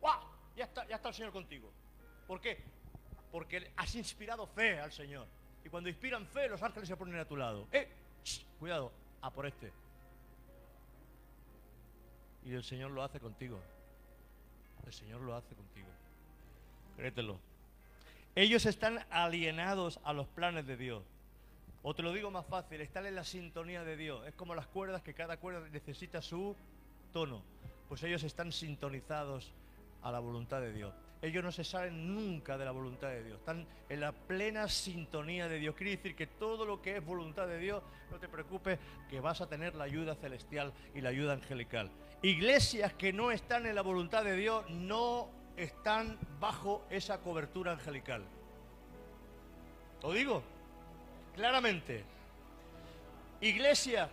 ¡Guau! 0.00 0.20
Ya 0.56 0.64
está, 0.64 0.86
ya 0.86 0.96
está 0.96 1.08
el 1.08 1.14
Señor 1.14 1.32
contigo. 1.32 1.70
¿Por 2.26 2.40
qué? 2.40 2.62
Porque 3.30 3.72
has 3.76 3.94
inspirado 3.94 4.46
fe 4.46 4.78
al 4.80 4.92
Señor. 4.92 5.26
Y 5.64 5.68
cuando 5.68 5.88
inspiran 5.88 6.26
fe, 6.26 6.48
los 6.48 6.62
ángeles 6.62 6.88
se 6.88 6.96
ponen 6.96 7.18
a 7.18 7.24
tu 7.24 7.36
lado. 7.36 7.66
¡Eh! 7.72 7.88
Cuidado, 8.58 8.92
a 9.20 9.30
por 9.30 9.46
este. 9.46 9.72
Y 12.44 12.54
el 12.54 12.62
Señor 12.62 12.92
lo 12.92 13.02
hace 13.02 13.18
contigo. 13.18 13.60
El 14.86 14.92
Señor 14.92 15.20
lo 15.20 15.34
hace 15.34 15.54
contigo. 15.56 15.88
Créetelo. 16.96 17.38
Ellos 18.36 18.66
están 18.66 18.98
alienados 19.08 19.98
a 20.04 20.12
los 20.12 20.28
planes 20.28 20.66
de 20.66 20.76
Dios. 20.76 21.02
O 21.82 21.94
te 21.94 22.02
lo 22.02 22.12
digo 22.12 22.30
más 22.30 22.44
fácil, 22.44 22.82
están 22.82 23.06
en 23.06 23.14
la 23.14 23.24
sintonía 23.24 23.82
de 23.82 23.96
Dios. 23.96 24.26
Es 24.26 24.34
como 24.34 24.54
las 24.54 24.66
cuerdas 24.66 25.00
que 25.00 25.14
cada 25.14 25.38
cuerda 25.38 25.66
necesita 25.70 26.20
su 26.20 26.54
tono. 27.14 27.42
Pues 27.88 28.02
ellos 28.02 28.22
están 28.24 28.52
sintonizados 28.52 29.54
a 30.02 30.12
la 30.12 30.18
voluntad 30.18 30.60
de 30.60 30.74
Dios. 30.74 30.92
Ellos 31.22 31.42
no 31.42 31.50
se 31.50 31.64
salen 31.64 32.14
nunca 32.14 32.58
de 32.58 32.66
la 32.66 32.72
voluntad 32.72 33.08
de 33.08 33.24
Dios. 33.24 33.38
Están 33.38 33.66
en 33.88 34.00
la 34.00 34.12
plena 34.12 34.68
sintonía 34.68 35.48
de 35.48 35.58
Dios. 35.58 35.74
Quiere 35.74 35.96
decir 35.96 36.14
que 36.14 36.26
todo 36.26 36.66
lo 36.66 36.82
que 36.82 36.98
es 36.98 37.06
voluntad 37.06 37.48
de 37.48 37.56
Dios, 37.56 37.82
no 38.10 38.18
te 38.18 38.28
preocupes, 38.28 38.78
que 39.08 39.18
vas 39.20 39.40
a 39.40 39.48
tener 39.48 39.74
la 39.74 39.84
ayuda 39.84 40.14
celestial 40.14 40.74
y 40.94 41.00
la 41.00 41.08
ayuda 41.08 41.32
angelical. 41.32 41.90
Iglesias 42.20 42.92
que 42.92 43.14
no 43.14 43.30
están 43.30 43.64
en 43.64 43.74
la 43.74 43.82
voluntad 43.82 44.24
de 44.24 44.36
Dios 44.36 44.68
no 44.68 45.30
están 45.56 46.18
bajo 46.38 46.84
esa 46.90 47.18
cobertura 47.18 47.72
angelical. 47.72 48.24
¿Lo 50.02 50.12
digo? 50.12 50.42
Claramente. 51.34 52.04
Iglesias 53.40 54.10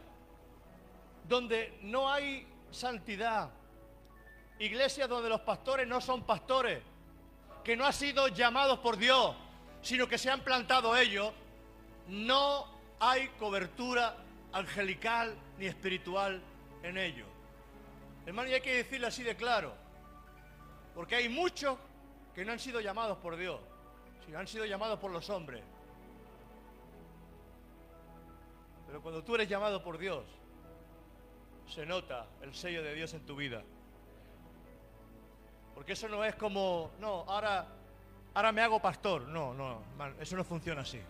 donde 1.28 1.78
no 1.82 2.12
hay 2.12 2.48
santidad. 2.72 3.50
Iglesias 4.60 5.10
donde 5.10 5.30
los 5.30 5.42
pastores 5.42 5.88
no 5.88 6.02
son 6.02 6.24
pastores, 6.24 6.82
que 7.64 7.76
no 7.76 7.86
han 7.86 7.94
sido 7.94 8.28
llamados 8.28 8.80
por 8.80 8.98
Dios, 8.98 9.36
sino 9.82 10.08
que 10.08 10.18
se 10.18 10.30
han 10.30 10.42
plantado 10.42 10.96
ellos, 10.96 11.34
no 12.08 12.68
hay 13.00 13.28
cobertura 13.40 14.16
angelical 14.52 15.36
ni 15.58 15.66
espiritual 15.66 16.42
en 16.84 16.98
ellos. 16.98 17.28
Hermano, 18.26 18.50
y 18.50 18.54
hay 18.54 18.62
que 18.62 18.76
decirlo 18.76 19.08
así 19.08 19.24
de 19.24 19.36
claro, 19.36 19.74
porque 20.96 21.16
hay 21.16 21.30
muchos 21.30 21.78
que 22.34 22.46
no 22.46 22.52
han 22.52 22.60
sido 22.60 22.82
llamados 22.82 23.18
por 23.18 23.36
Dios, 23.36 23.60
sino 24.26 24.40
han 24.40 24.48
sido 24.48 24.66
llamados 24.66 25.00
por 25.00 25.12
los 25.12 25.30
hombres. 25.30 25.64
Pero 28.88 29.02
cuando 29.02 29.24
tú 29.24 29.36
eres 29.36 29.50
llamado 29.50 29.84
por 29.84 29.98
Dios, 29.98 30.24
se 31.68 31.86
nota 31.86 32.28
el 32.42 32.54
sello 32.54 32.84
de 32.84 32.94
Dios 32.94 33.14
en 33.14 33.26
tu 33.26 33.36
vida. 33.36 33.64
Porque 35.74 35.94
eso 35.94 36.08
no 36.08 36.24
es 36.24 36.36
como, 36.36 36.92
no, 37.00 37.26
ahora, 37.28 37.68
ahora 38.36 38.52
me 38.52 38.62
hago 38.62 38.80
pastor. 38.80 39.24
No, 39.24 39.54
no, 39.54 39.82
man, 39.98 40.16
eso 40.20 40.36
no 40.36 40.44
funciona 40.44 40.82
así. 40.82 41.02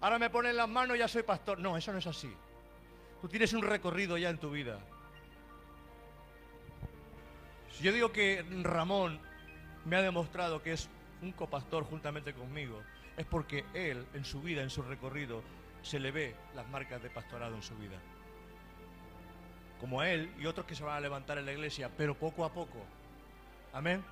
Ahora 0.00 0.18
me 0.18 0.30
ponen 0.30 0.56
las 0.56 0.68
manos 0.68 0.96
y 0.96 0.98
ya 0.98 1.06
soy 1.06 1.22
pastor. 1.22 1.60
No, 1.60 1.76
eso 1.76 1.92
no 1.92 1.98
es 1.98 2.06
así. 2.08 2.32
Tú 3.20 3.28
tienes 3.28 3.52
un 3.52 3.62
recorrido 3.62 4.18
ya 4.18 4.30
en 4.30 4.38
tu 4.38 4.50
vida. 4.50 4.80
Si 7.72 7.84
yo 7.84 7.92
digo 7.92 8.12
que 8.12 8.44
Ramón 8.62 9.18
me 9.84 9.96
ha 9.96 10.02
demostrado 10.02 10.62
que 10.62 10.72
es 10.72 10.88
un 11.22 11.32
copastor 11.32 11.84
juntamente 11.84 12.34
conmigo, 12.34 12.82
es 13.16 13.26
porque 13.26 13.64
él 13.74 14.06
en 14.14 14.24
su 14.24 14.40
vida, 14.42 14.62
en 14.62 14.70
su 14.70 14.82
recorrido, 14.82 15.42
se 15.82 15.98
le 15.98 16.10
ve 16.10 16.34
las 16.54 16.68
marcas 16.68 17.02
de 17.02 17.10
pastorado 17.10 17.54
en 17.54 17.62
su 17.62 17.76
vida. 17.76 17.98
Como 19.80 20.00
a 20.00 20.10
él 20.10 20.32
y 20.38 20.46
otros 20.46 20.66
que 20.66 20.74
se 20.74 20.84
van 20.84 20.96
a 20.96 21.00
levantar 21.00 21.38
en 21.38 21.46
la 21.46 21.52
iglesia, 21.52 21.90
pero 21.96 22.14
poco 22.14 22.44
a 22.44 22.52
poco. 22.52 22.78
Amén. 23.72 24.04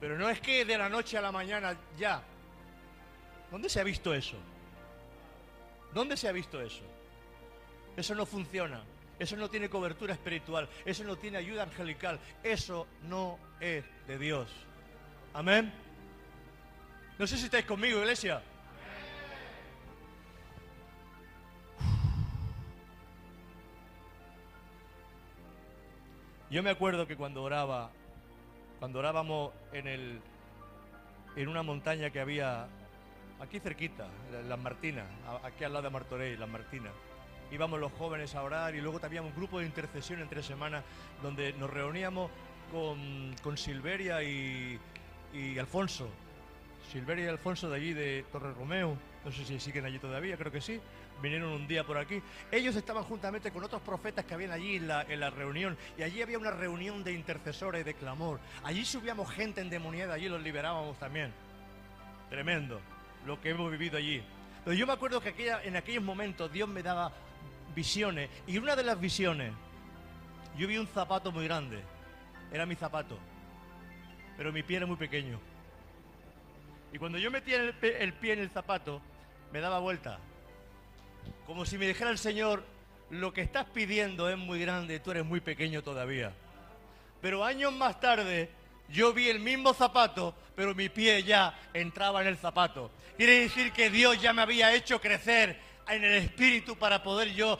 Pero 0.00 0.18
no 0.18 0.28
es 0.28 0.40
que 0.40 0.64
de 0.64 0.76
la 0.76 0.88
noche 0.88 1.16
a 1.16 1.22
la 1.22 1.32
mañana 1.32 1.76
ya. 1.96 2.22
¿Dónde 3.50 3.68
se 3.68 3.80
ha 3.80 3.84
visto 3.84 4.12
eso? 4.12 4.36
¿Dónde 5.94 6.16
se 6.16 6.28
ha 6.28 6.32
visto 6.32 6.60
eso? 6.60 6.82
Eso 7.96 8.14
no 8.14 8.26
funciona. 8.26 8.82
Eso 9.18 9.36
no 9.36 9.48
tiene 9.48 9.70
cobertura 9.70 10.12
espiritual. 10.12 10.68
Eso 10.84 11.04
no 11.04 11.16
tiene 11.16 11.38
ayuda 11.38 11.62
angelical. 11.62 12.18
Eso 12.42 12.86
no 13.02 13.38
es 13.60 13.84
de 14.06 14.18
Dios. 14.18 14.50
Amén. 15.32 15.72
No 17.18 17.26
sé 17.26 17.36
si 17.38 17.46
estáis 17.46 17.64
conmigo, 17.64 17.98
iglesia. 18.00 18.42
Yo 26.50 26.62
me 26.62 26.70
acuerdo 26.70 27.06
que 27.06 27.16
cuando 27.16 27.42
oraba, 27.42 27.90
cuando 28.78 28.98
orábamos 29.00 29.52
en 29.72 29.88
el 29.88 30.20
en 31.34 31.48
una 31.48 31.62
montaña 31.62 32.10
que 32.10 32.20
había 32.20 32.66
aquí 33.40 33.60
cerquita, 33.60 34.08
Las 34.48 34.58
Martinas, 34.58 35.06
aquí 35.42 35.64
al 35.64 35.72
lado 35.72 35.84
de 35.84 35.90
Martorell, 35.90 36.40
Las 36.40 36.48
Martinas. 36.48 36.92
Íbamos 37.50 37.80
los 37.80 37.92
jóvenes 37.92 38.34
a 38.34 38.42
orar 38.42 38.74
y 38.74 38.80
luego 38.80 38.98
teníamos 38.98 39.30
un 39.30 39.36
grupo 39.36 39.60
de 39.60 39.66
intercesión 39.66 40.20
entre 40.20 40.42
semanas 40.42 40.84
donde 41.22 41.52
nos 41.54 41.70
reuníamos 41.70 42.30
con, 42.72 43.34
con 43.42 43.56
Silveria 43.56 44.22
y, 44.22 44.78
y 45.32 45.58
Alfonso. 45.58 46.08
Silveria 46.92 47.26
y 47.26 47.28
Alfonso 47.28 47.68
de 47.68 47.76
allí 47.76 47.92
de 47.92 48.24
Torre 48.30 48.52
Romeo, 48.52 48.96
no 49.24 49.32
sé 49.32 49.44
si 49.44 49.58
siguen 49.58 49.84
allí 49.84 49.98
todavía, 49.98 50.36
creo 50.36 50.52
que 50.52 50.60
sí 50.60 50.80
vinieron 51.20 51.50
un 51.52 51.66
día 51.66 51.84
por 51.84 51.98
aquí. 51.98 52.22
Ellos 52.50 52.76
estaban 52.76 53.04
juntamente 53.04 53.50
con 53.50 53.64
otros 53.64 53.82
profetas 53.82 54.24
que 54.24 54.34
habían 54.34 54.50
allí 54.50 54.76
en 54.76 54.88
la, 54.88 55.02
en 55.02 55.20
la 55.20 55.30
reunión. 55.30 55.76
Y 55.98 56.02
allí 56.02 56.22
había 56.22 56.38
una 56.38 56.50
reunión 56.50 57.04
de 57.04 57.12
intercesores 57.12 57.84
de 57.84 57.94
clamor. 57.94 58.40
Allí 58.62 58.84
subíamos 58.84 59.30
gente 59.30 59.60
endemoniada, 59.60 60.14
allí 60.14 60.28
los 60.28 60.42
liberábamos 60.42 60.98
también. 60.98 61.32
Tremendo 62.28 62.80
lo 63.24 63.40
que 63.40 63.50
hemos 63.50 63.70
vivido 63.70 63.98
allí. 63.98 64.22
Pero 64.64 64.76
yo 64.76 64.86
me 64.86 64.92
acuerdo 64.92 65.20
que 65.20 65.30
aquella, 65.30 65.62
en 65.62 65.76
aquellos 65.76 66.02
momentos 66.02 66.52
Dios 66.52 66.68
me 66.68 66.82
daba 66.82 67.12
visiones. 67.76 68.28
Y 68.48 68.58
una 68.58 68.74
de 68.74 68.82
las 68.82 69.00
visiones, 69.00 69.52
yo 70.58 70.66
vi 70.66 70.78
un 70.78 70.88
zapato 70.88 71.30
muy 71.30 71.44
grande. 71.44 71.80
Era 72.50 72.66
mi 72.66 72.74
zapato. 72.74 73.16
Pero 74.36 74.52
mi 74.52 74.64
pie 74.64 74.78
era 74.78 74.86
muy 74.86 74.96
pequeño. 74.96 75.38
Y 76.92 76.98
cuando 76.98 77.18
yo 77.18 77.30
metía 77.30 77.62
el, 77.62 77.74
pie 77.74 78.32
en 78.32 78.40
el 78.40 78.50
zapato, 78.50 79.00
me 79.52 79.60
daba 79.60 79.78
vuelta 79.78 80.18
como 81.46 81.64
si 81.64 81.78
me 81.78 81.86
dijera 81.86 82.10
el 82.10 82.18
Señor, 82.18 82.64
lo 83.10 83.32
que 83.32 83.40
estás 83.40 83.66
pidiendo 83.66 84.28
es 84.28 84.36
muy 84.36 84.60
grande, 84.60 85.00
tú 85.00 85.12
eres 85.12 85.24
muy 85.24 85.40
pequeño 85.40 85.82
todavía. 85.82 86.32
Pero 87.20 87.44
años 87.44 87.72
más 87.72 88.00
tarde 88.00 88.50
yo 88.88 89.12
vi 89.12 89.28
el 89.28 89.40
mismo 89.40 89.72
zapato, 89.72 90.34
pero 90.54 90.74
mi 90.74 90.88
pie 90.88 91.22
ya 91.22 91.58
entraba 91.72 92.20
en 92.20 92.28
el 92.28 92.36
zapato. 92.36 92.90
Quiere 93.16 93.40
decir 93.40 93.72
que 93.72 93.90
Dios 93.90 94.20
ya 94.20 94.32
me 94.32 94.42
había 94.42 94.74
hecho 94.74 95.00
crecer 95.00 95.58
en 95.88 96.04
el 96.04 96.12
espíritu 96.24 96.76
para 96.76 97.02
poder 97.02 97.32
yo 97.34 97.58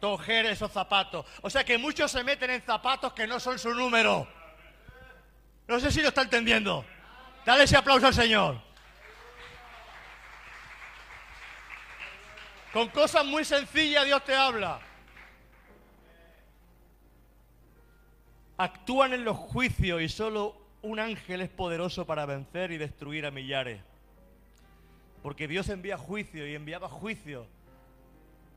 coger 0.00 0.46
esos 0.46 0.72
zapatos. 0.72 1.26
O 1.42 1.50
sea 1.50 1.64
que 1.64 1.78
muchos 1.78 2.10
se 2.10 2.24
meten 2.24 2.50
en 2.50 2.62
zapatos 2.62 3.12
que 3.12 3.26
no 3.26 3.38
son 3.38 3.58
su 3.58 3.74
número. 3.74 4.26
No 5.68 5.78
sé 5.78 5.92
si 5.92 6.00
lo 6.00 6.08
está 6.08 6.22
entendiendo. 6.22 6.84
Dale 7.44 7.64
ese 7.64 7.76
aplauso 7.76 8.06
al 8.06 8.14
Señor. 8.14 8.60
Con 12.72 12.88
cosas 12.88 13.24
muy 13.24 13.44
sencillas 13.44 14.04
Dios 14.04 14.24
te 14.24 14.34
habla. 14.34 14.80
Actúan 18.56 19.12
en 19.12 19.24
los 19.24 19.36
juicios 19.36 20.02
y 20.02 20.08
solo 20.08 20.56
un 20.82 20.98
ángel 20.98 21.40
es 21.40 21.48
poderoso 21.48 22.06
para 22.06 22.26
vencer 22.26 22.72
y 22.72 22.78
destruir 22.78 23.26
a 23.26 23.30
millares. 23.30 23.80
Porque 25.22 25.48
Dios 25.48 25.68
envía 25.68 25.98
juicio 25.98 26.46
y 26.46 26.54
enviaba 26.54 26.88
juicio 26.88 27.46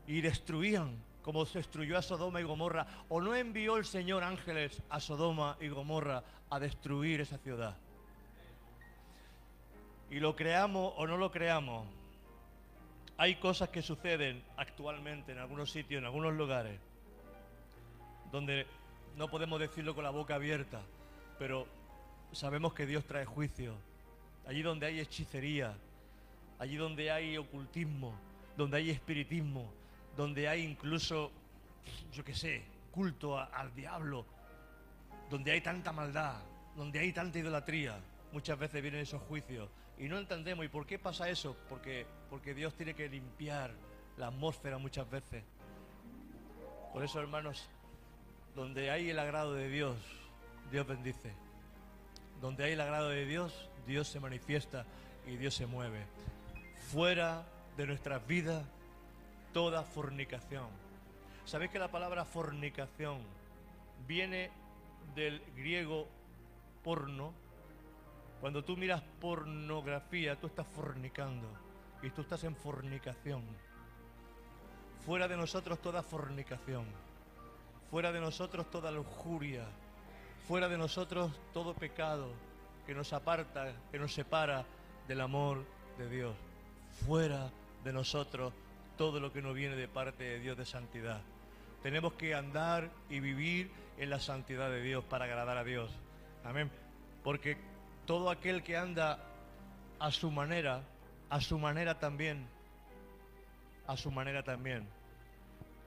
y 0.06 0.20
destruían 0.20 0.96
como 1.22 1.46
se 1.46 1.58
destruyó 1.58 1.96
a 1.96 2.02
Sodoma 2.02 2.42
y 2.42 2.44
Gomorra. 2.44 2.86
¿O 3.08 3.20
no 3.22 3.34
envió 3.34 3.78
el 3.78 3.86
Señor 3.86 4.22
ángeles 4.22 4.82
a 4.90 5.00
Sodoma 5.00 5.56
y 5.58 5.68
Gomorra 5.68 6.22
a 6.50 6.60
destruir 6.60 7.22
esa 7.22 7.38
ciudad? 7.38 7.74
Y 10.10 10.20
lo 10.20 10.36
creamos 10.36 10.92
o 10.98 11.06
no 11.06 11.16
lo 11.16 11.30
creamos, 11.30 11.86
hay 13.16 13.36
cosas 13.36 13.68
que 13.68 13.80
suceden 13.80 14.42
actualmente 14.56 15.32
en 15.32 15.38
algunos 15.38 15.70
sitios, 15.70 16.00
en 16.00 16.04
algunos 16.04 16.34
lugares, 16.34 16.78
donde 18.32 18.66
no 19.16 19.28
podemos 19.28 19.60
decirlo 19.60 19.94
con 19.94 20.04
la 20.04 20.10
boca 20.10 20.34
abierta, 20.34 20.80
pero 21.38 21.66
sabemos 22.32 22.74
que 22.74 22.86
Dios 22.86 23.04
trae 23.04 23.24
juicio. 23.24 23.74
Allí 24.46 24.62
donde 24.62 24.86
hay 24.86 25.00
hechicería, 25.00 25.74
allí 26.58 26.76
donde 26.76 27.10
hay 27.10 27.38
ocultismo, 27.38 28.14
donde 28.56 28.78
hay 28.78 28.90
espiritismo, 28.90 29.70
donde 30.16 30.48
hay 30.48 30.62
incluso, 30.62 31.30
yo 32.12 32.24
qué 32.24 32.34
sé, 32.34 32.62
culto 32.90 33.38
al 33.38 33.74
diablo, 33.74 34.24
donde 35.30 35.52
hay 35.52 35.60
tanta 35.60 35.92
maldad, 35.92 36.36
donde 36.76 36.98
hay 36.98 37.12
tanta 37.12 37.38
idolatría, 37.38 37.98
muchas 38.32 38.58
veces 38.58 38.82
vienen 38.82 39.00
esos 39.00 39.22
juicios 39.22 39.68
y 39.98 40.08
no 40.08 40.18
entendemos. 40.18 40.64
¿Y 40.64 40.68
por 40.68 40.86
qué 40.86 40.98
pasa 40.98 41.28
eso? 41.28 41.56
Porque, 41.68 42.06
porque 42.30 42.54
Dios 42.54 42.74
tiene 42.74 42.94
que 42.94 43.08
limpiar 43.08 43.72
la 44.16 44.28
atmósfera 44.28 44.78
muchas 44.78 45.08
veces. 45.10 45.44
Por 46.92 47.02
eso, 47.02 47.20
hermanos, 47.20 47.68
donde 48.54 48.90
hay 48.90 49.10
el 49.10 49.18
agrado 49.18 49.54
de 49.54 49.68
Dios, 49.68 49.96
Dios 50.70 50.86
bendice. 50.86 51.32
Donde 52.40 52.64
hay 52.64 52.72
el 52.72 52.80
agrado 52.80 53.08
de 53.08 53.26
Dios, 53.26 53.68
Dios 53.86 54.08
se 54.08 54.20
manifiesta 54.20 54.84
y 55.26 55.36
Dios 55.36 55.54
se 55.54 55.66
mueve. 55.66 56.06
Fuera 56.92 57.46
de 57.76 57.86
nuestras 57.86 58.24
vidas, 58.26 58.64
toda 59.54 59.82
fornicación. 59.84 60.68
¿Sabéis 61.46 61.70
que 61.70 61.78
la 61.78 61.88
palabra 61.88 62.26
fornicación 62.26 63.22
viene 64.06 64.50
del 65.14 65.40
griego 65.56 66.06
porno, 66.82 67.32
cuando 68.40 68.62
tú 68.62 68.76
miras 68.76 69.02
pornografía, 69.20 70.36
tú 70.36 70.48
estás 70.48 70.66
fornicando 70.66 71.48
y 72.02 72.10
tú 72.10 72.20
estás 72.20 72.44
en 72.44 72.54
fornicación. 72.54 73.42
Fuera 75.06 75.26
de 75.28 75.36
nosotros 75.36 75.80
toda 75.80 76.02
fornicación. 76.02 76.84
Fuera 77.90 78.12
de 78.12 78.20
nosotros 78.20 78.70
toda 78.70 78.90
lujuria. 78.90 79.64
fuera 80.46 80.68
de 80.68 80.76
nosotros 80.76 81.32
todo 81.54 81.72
pecado 81.72 82.28
que 82.86 82.94
nos 82.94 83.14
aparta, 83.14 83.72
que 83.90 83.98
nos 83.98 84.12
separa 84.12 84.66
del 85.08 85.22
amor 85.22 85.64
de 85.96 86.10
Dios. 86.10 86.36
Fuera 87.06 87.50
de 87.82 87.92
nosotros 87.94 88.52
todo 88.96 89.20
lo 89.20 89.32
que 89.32 89.42
no 89.42 89.52
viene 89.52 89.76
de 89.76 89.88
parte 89.88 90.24
de 90.24 90.40
Dios 90.40 90.56
de 90.56 90.64
santidad. 90.64 91.20
Tenemos 91.82 92.14
que 92.14 92.34
andar 92.34 92.90
y 93.10 93.20
vivir 93.20 93.70
en 93.98 94.10
la 94.10 94.18
santidad 94.18 94.70
de 94.70 94.82
Dios 94.82 95.04
para 95.04 95.26
agradar 95.26 95.58
a 95.58 95.64
Dios. 95.64 95.90
Amén. 96.44 96.70
Porque 97.22 97.56
todo 98.06 98.30
aquel 98.30 98.62
que 98.62 98.76
anda 98.76 99.18
a 99.98 100.10
su 100.10 100.30
manera, 100.30 100.82
a 101.30 101.40
su 101.40 101.58
manera 101.58 101.98
también, 101.98 102.46
a 103.86 103.96
su 103.96 104.10
manera 104.10 104.42
también, 104.42 104.86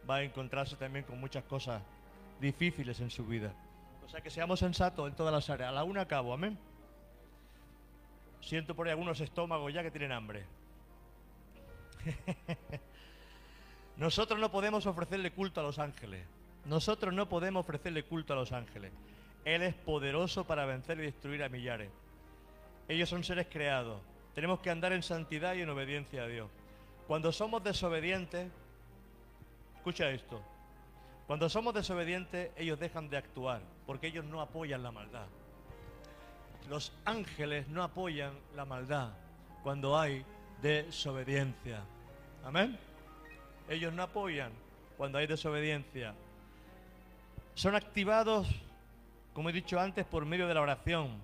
va 0.10 0.18
a 0.18 0.24
encontrarse 0.24 0.76
también 0.76 1.06
con 1.06 1.20
muchas 1.20 1.44
cosas 1.44 1.82
difíciles 2.40 3.00
en 3.00 3.10
su 3.10 3.26
vida. 3.26 3.54
O 4.06 4.10
sea 4.10 4.22
que 4.22 4.30
seamos 4.30 4.60
sensatos 4.60 5.10
en 5.10 5.16
todas 5.16 5.34
las 5.34 5.50
áreas. 5.50 5.70
A 5.70 5.74
la 5.74 5.84
una 5.84 6.02
acabo, 6.02 6.34
amén. 6.34 6.58
Siento 8.42 8.76
por 8.76 8.88
ahí 8.88 8.92
algunos 8.92 9.20
estómagos 9.20 9.74
ya 9.74 9.84
que 9.84 9.92
tienen 9.92 10.12
hambre. 10.12 10.46
Nosotros 13.98 14.40
no 14.40 14.52
podemos 14.52 14.86
ofrecerle 14.86 15.32
culto 15.32 15.60
a 15.60 15.64
los 15.64 15.80
ángeles. 15.80 16.26
Nosotros 16.66 17.14
no 17.14 17.30
podemos 17.30 17.62
ofrecerle 17.62 18.04
culto 18.04 18.34
a 18.34 18.36
los 18.36 18.52
ángeles. 18.52 18.92
Él 19.46 19.64
es 19.64 19.74
poderoso 19.74 20.46
para 20.46 20.66
vencer 20.66 21.00
y 21.00 21.04
destruir 21.04 21.44
a 21.44 21.50
millares. 21.50 21.90
Ellos 22.88 23.10
son 23.10 23.24
seres 23.24 23.48
creados. 23.50 24.02
Tenemos 24.36 24.60
que 24.60 24.70
andar 24.70 24.94
en 24.94 25.02
santidad 25.02 25.56
y 25.56 25.62
en 25.62 25.70
obediencia 25.70 26.24
a 26.24 26.28
Dios. 26.28 26.50
Cuando 27.08 27.32
somos 27.32 27.64
desobedientes, 27.64 28.52
escucha 29.78 30.10
esto, 30.10 30.44
cuando 31.26 31.50
somos 31.50 31.74
desobedientes 31.74 32.52
ellos 32.56 32.80
dejan 32.80 33.10
de 33.10 33.18
actuar 33.18 33.62
porque 33.86 34.08
ellos 34.08 34.26
no 34.26 34.42
apoyan 34.42 34.84
la 34.84 34.92
maldad. 34.92 35.28
Los 36.70 36.92
ángeles 37.06 37.68
no 37.70 37.84
apoyan 37.84 38.34
la 38.56 38.66
maldad 38.66 39.12
cuando 39.64 39.98
hay 39.98 40.26
desobediencia. 40.62 41.84
Amén. 42.44 42.78
Ellos 43.70 43.94
no 43.94 44.04
apoyan 44.04 44.52
cuando 44.98 45.18
hay 45.18 45.28
desobediencia. 45.28 46.14
Son 47.56 47.76
activados, 47.76 48.48
como 49.34 49.50
he 49.50 49.54
dicho 49.54 49.80
antes, 49.80 50.06
por 50.06 50.26
medio 50.26 50.48
de 50.48 50.54
la 50.54 50.62
oración. 50.62 51.20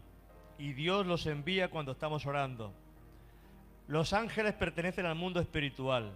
Y 0.58 0.74
Dios 0.74 1.06
los 1.06 1.26
envía 1.26 1.70
cuando 1.70 1.94
estamos 1.94 2.26
orando. 2.26 2.74
Los 3.88 4.14
ángeles 4.14 4.54
pertenecen 4.54 5.06
al 5.06 5.16
mundo 5.16 5.40
espiritual. 5.40 6.12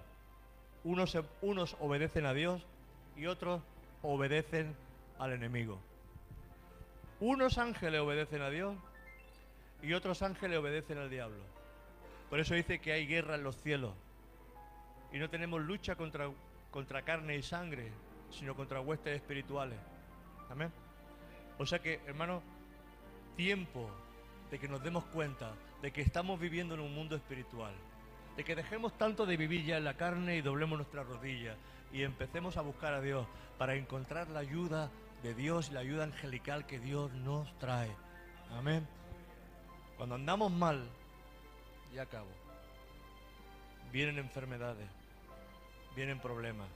Unos, 0.83 1.17
unos 1.41 1.75
obedecen 1.79 2.25
a 2.25 2.33
Dios 2.33 2.61
y 3.15 3.25
otros 3.25 3.61
obedecen 4.01 4.75
al 5.19 5.33
enemigo. 5.33 5.79
Unos 7.19 7.57
ángeles 7.57 7.99
obedecen 7.99 8.41
a 8.41 8.49
Dios 8.49 8.75
y 9.81 9.93
otros 9.93 10.21
ángeles 10.21 10.59
obedecen 10.59 10.97
al 10.97 11.09
diablo. 11.09 11.39
Por 12.29 12.39
eso 12.39 12.53
dice 12.53 12.79
que 12.79 12.93
hay 12.93 13.07
guerra 13.07 13.35
en 13.35 13.43
los 13.43 13.57
cielos. 13.57 13.93
Y 15.17 15.19
no 15.19 15.31
tenemos 15.31 15.59
lucha 15.59 15.95
contra, 15.95 16.29
contra 16.69 17.01
carne 17.01 17.37
y 17.37 17.41
sangre, 17.41 17.91
sino 18.29 18.55
contra 18.55 18.81
huestes 18.81 19.15
espirituales. 19.15 19.79
Amén. 20.47 20.71
O 21.57 21.65
sea 21.65 21.79
que, 21.79 22.01
hermano, 22.05 22.43
tiempo 23.35 23.89
de 24.51 24.59
que 24.59 24.67
nos 24.67 24.83
demos 24.83 25.05
cuenta 25.05 25.55
de 25.81 25.91
que 25.91 26.01
estamos 26.01 26.39
viviendo 26.39 26.75
en 26.75 26.81
un 26.81 26.93
mundo 26.93 27.15
espiritual. 27.15 27.73
De 28.35 28.43
que 28.43 28.55
dejemos 28.55 28.95
tanto 28.95 29.25
de 29.25 29.37
vivir 29.37 29.65
ya 29.65 29.77
en 29.77 29.85
la 29.85 29.95
carne 29.95 30.37
y 30.37 30.41
doblemos 30.41 30.77
nuestras 30.77 31.07
rodillas 31.07 31.57
y 31.91 32.03
empecemos 32.03 32.55
a 32.55 32.61
buscar 32.61 32.93
a 32.93 33.01
Dios 33.01 33.25
para 33.57 33.73
encontrar 33.73 34.29
la 34.29 34.41
ayuda 34.41 34.91
de 35.23 35.33
Dios 35.33 35.71
y 35.71 35.73
la 35.73 35.79
ayuda 35.79 36.03
angelical 36.03 36.67
que 36.67 36.77
Dios 36.77 37.11
nos 37.11 37.57
trae. 37.57 37.89
Amén. 38.51 38.87
Cuando 39.97 40.13
andamos 40.13 40.51
mal, 40.51 40.87
ya 41.91 42.03
acabo. 42.03 42.29
Vienen 43.91 44.19
enfermedades, 44.19 44.87
vienen 45.97 46.19
problemas, 46.19 46.67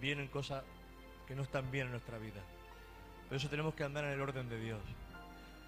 vienen 0.00 0.28
cosas 0.28 0.64
que 1.28 1.34
no 1.34 1.42
están 1.42 1.70
bien 1.70 1.86
en 1.86 1.92
nuestra 1.92 2.16
vida. 2.16 2.40
Por 3.28 3.36
eso 3.36 3.50
tenemos 3.50 3.74
que 3.74 3.84
andar 3.84 4.02
en 4.04 4.12
el 4.12 4.20
orden 4.22 4.48
de 4.48 4.58
Dios. 4.58 4.80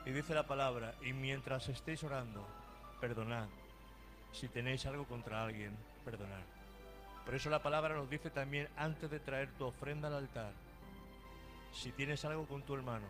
Y 0.06 0.10
dice 0.10 0.34
la 0.34 0.46
palabra, 0.46 0.94
y 1.02 1.12
mientras 1.12 1.68
estéis 1.68 2.02
orando, 2.02 2.48
perdonad. 2.98 3.46
Si 4.32 4.48
tenéis 4.48 4.86
algo 4.86 5.04
contra 5.04 5.44
alguien, 5.44 5.76
perdonad. 6.02 6.40
Por 7.26 7.34
eso 7.34 7.50
la 7.50 7.62
palabra 7.62 7.94
nos 7.94 8.08
dice 8.08 8.30
también, 8.30 8.68
antes 8.78 9.10
de 9.10 9.20
traer 9.20 9.50
tu 9.58 9.66
ofrenda 9.66 10.08
al 10.08 10.14
altar, 10.14 10.52
si 11.74 11.92
tienes 11.92 12.24
algo 12.24 12.46
con 12.46 12.62
tu 12.62 12.74
hermano, 12.74 13.06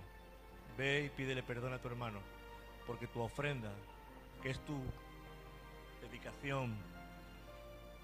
ve 0.77 1.05
y 1.05 1.09
pídele 1.11 1.45
perdón 1.45 1.73
a 1.73 1.79
tu 1.79 1.87
hermano, 1.87 2.19
porque 2.85 3.07
tu 3.07 3.21
ofrenda, 3.21 3.71
que 4.43 4.51
es 4.51 4.59
tu 4.65 4.77
dedicación, 6.03 6.77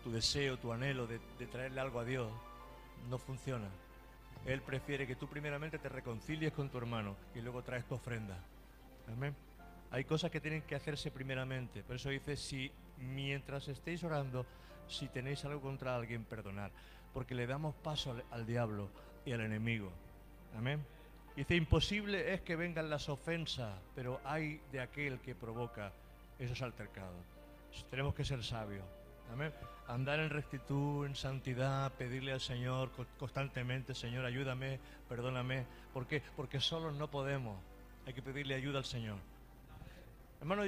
tu 0.03 0.11
deseo, 0.11 0.59
tu 0.59 0.73
anhelo 0.73 1.07
de, 1.07 1.19
traerle 1.47 1.81
algo 1.81 2.01
a 2.01 2.05
Dios, 2.05 2.31
no 3.09 3.19
funciona. 3.19 3.69
Él 4.45 4.61
prefiere 4.61 5.07
que 5.07 5.17
tú 5.17 5.29
primeramente 5.29 5.79
te 5.79 5.89
reconcilies 5.89 6.53
con 6.53 6.69
tu 6.69 6.79
hermano 6.79 7.17
y 7.35 7.41
luego 7.41 7.63
traes 7.63 7.85
tu 7.85 7.95
ofrenda. 7.95 8.37
Amén. 9.13 9.35
Hay 9.91 10.05
cosas 10.05 10.31
que 10.31 10.41
tienen 10.41 10.63
que 10.63 10.75
hacerse 10.75 11.11
primeramente. 11.11 11.83
Por 11.83 11.97
eso 11.97 12.09
dice, 12.09 12.37
si 12.37 12.73
mientras 12.99 13.69
estéis 13.69 14.03
orando, 14.03 14.47
si 14.89 15.09
tenéis 15.09 15.45
algo 15.45 15.61
contra 15.61 15.95
alguien, 15.95 16.25
perdonar. 16.25 16.71
Porque 17.13 17.35
le 17.35 17.47
damos 17.47 17.75
paso 17.77 18.13
al, 18.13 18.25
al 18.31 18.47
diablo 18.47 18.89
y 19.25 19.33
al 19.33 19.43
enemigo. 19.43 19.93
Amén. 20.57 20.85
Dice, 21.37 21.55
imposible 21.55 22.35
es 22.35 22.41
que 22.41 22.57
vengan 22.57 22.91
las 22.91 23.09
ofensas, 23.09 23.79
pero 23.95 24.21
hay 24.25 24.61
de 24.73 24.81
aquel 24.81 25.21
que 25.21 25.35
provoca 25.35 25.93
esos 26.39 26.61
altercados. 26.63 27.25
Tenemos 27.91 28.15
que 28.15 28.25
ser 28.25 28.43
sabios. 28.43 28.85
Amén. 29.33 29.53
Andar 29.89 30.21
en 30.21 30.31
rectitud, 30.31 31.07
en 31.07 31.15
santidad, 31.17 31.93
pedirle 31.95 32.33
al 32.33 32.41
Señor 32.41 32.93
co- 32.93 33.07
constantemente, 33.19 33.95
Señor, 33.95 34.25
ayúdame, 34.25 34.79
perdóname. 35.09 35.67
¿Por 35.93 36.07
qué? 36.07 36.23
Porque 36.37 36.61
solos 36.61 36.95
no 36.95 37.09
podemos. 37.11 37.59
Hay 38.07 38.13
que 38.15 38.23
pedirle 38.23 38.55
ayuda 38.55 38.79
al 38.79 38.85
Señor. 38.85 39.19
Hermano, 40.41 40.65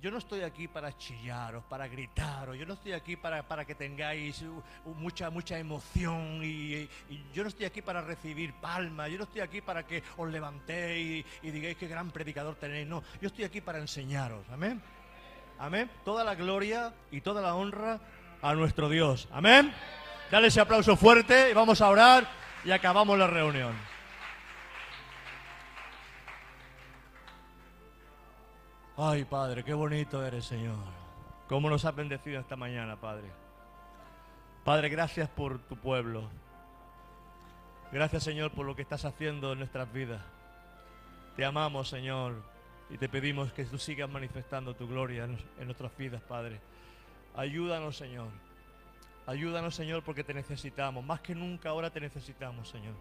yo, 0.00 0.10
no 0.10 0.18
estoy 0.18 0.42
aquí 0.42 0.68
para 0.68 0.94
chillaros, 0.98 1.64
para 1.64 1.88
gritaros, 1.88 2.58
yo 2.58 2.66
no 2.66 2.74
estoy 2.74 2.92
aquí 2.92 3.16
para, 3.16 3.42
para 3.48 3.64
que 3.64 3.74
tengáis 3.74 4.44
mucha, 4.84 5.30
mucha 5.30 5.58
emoción 5.58 6.40
y 6.42 6.86
yo 7.32 7.42
no 7.42 7.48
estoy 7.48 7.64
aquí 7.64 7.80
para 7.80 8.02
recibir 8.02 8.52
palmas, 8.60 9.10
yo 9.10 9.16
no 9.16 9.24
estoy 9.24 9.40
aquí 9.40 9.62
para 9.62 9.86
que 9.86 10.02
os 10.18 10.30
levantéis 10.30 11.24
y, 11.42 11.48
y 11.48 11.50
digáis 11.50 11.78
qué 11.78 11.88
gran 11.88 12.10
predicador 12.10 12.56
tenéis, 12.56 12.86
no, 12.86 13.02
yo 13.22 13.28
estoy 13.28 13.44
aquí 13.44 13.62
para 13.62 13.78
enseñaros, 13.78 14.46
amén. 14.50 14.82
Amén. 15.58 15.90
Toda 16.04 16.24
la 16.24 16.34
gloria 16.34 16.92
y 17.10 17.20
toda 17.20 17.40
la 17.40 17.54
honra 17.54 18.00
a 18.42 18.54
nuestro 18.54 18.88
Dios. 18.88 19.28
Amén. 19.32 19.72
Dale 20.30 20.48
ese 20.48 20.60
aplauso 20.60 20.96
fuerte 20.96 21.50
y 21.50 21.54
vamos 21.54 21.80
a 21.80 21.88
orar 21.88 22.26
y 22.64 22.70
acabamos 22.70 23.18
la 23.18 23.26
reunión. 23.26 23.74
Ay, 28.96 29.24
Padre, 29.24 29.64
qué 29.64 29.74
bonito 29.74 30.24
eres, 30.24 30.44
Señor. 30.44 30.78
Cómo 31.48 31.68
nos 31.68 31.84
has 31.84 31.94
bendecido 31.94 32.40
esta 32.40 32.56
mañana, 32.56 32.96
Padre. 32.96 33.30
Padre, 34.64 34.88
gracias 34.88 35.28
por 35.28 35.58
tu 35.58 35.76
pueblo. 35.76 36.30
Gracias, 37.92 38.22
Señor, 38.22 38.52
por 38.52 38.66
lo 38.66 38.74
que 38.74 38.82
estás 38.82 39.04
haciendo 39.04 39.52
en 39.52 39.58
nuestras 39.58 39.92
vidas. 39.92 40.22
Te 41.36 41.44
amamos, 41.44 41.88
Señor, 41.88 42.42
y 42.94 42.96
te 42.96 43.08
pedimos 43.08 43.52
que 43.52 43.64
tú 43.64 43.76
sigas 43.76 44.08
manifestando 44.08 44.72
tu 44.76 44.86
gloria 44.86 45.24
en, 45.24 45.64
nuestras 45.64 45.96
vidas, 45.96 46.22
Padre. 46.22 46.60
Ayúdanos, 47.34 47.96
Señor. 47.96 48.28
Ayúdanos, 49.26 49.74
Señor, 49.74 50.04
porque 50.04 50.22
te 50.22 50.32
necesitamos. 50.32 51.04
Más 51.04 51.20
que 51.20 51.34
nunca 51.34 51.70
ahora 51.70 51.90
te 51.90 51.98
necesitamos, 51.98 52.68
Señor. 52.68 52.94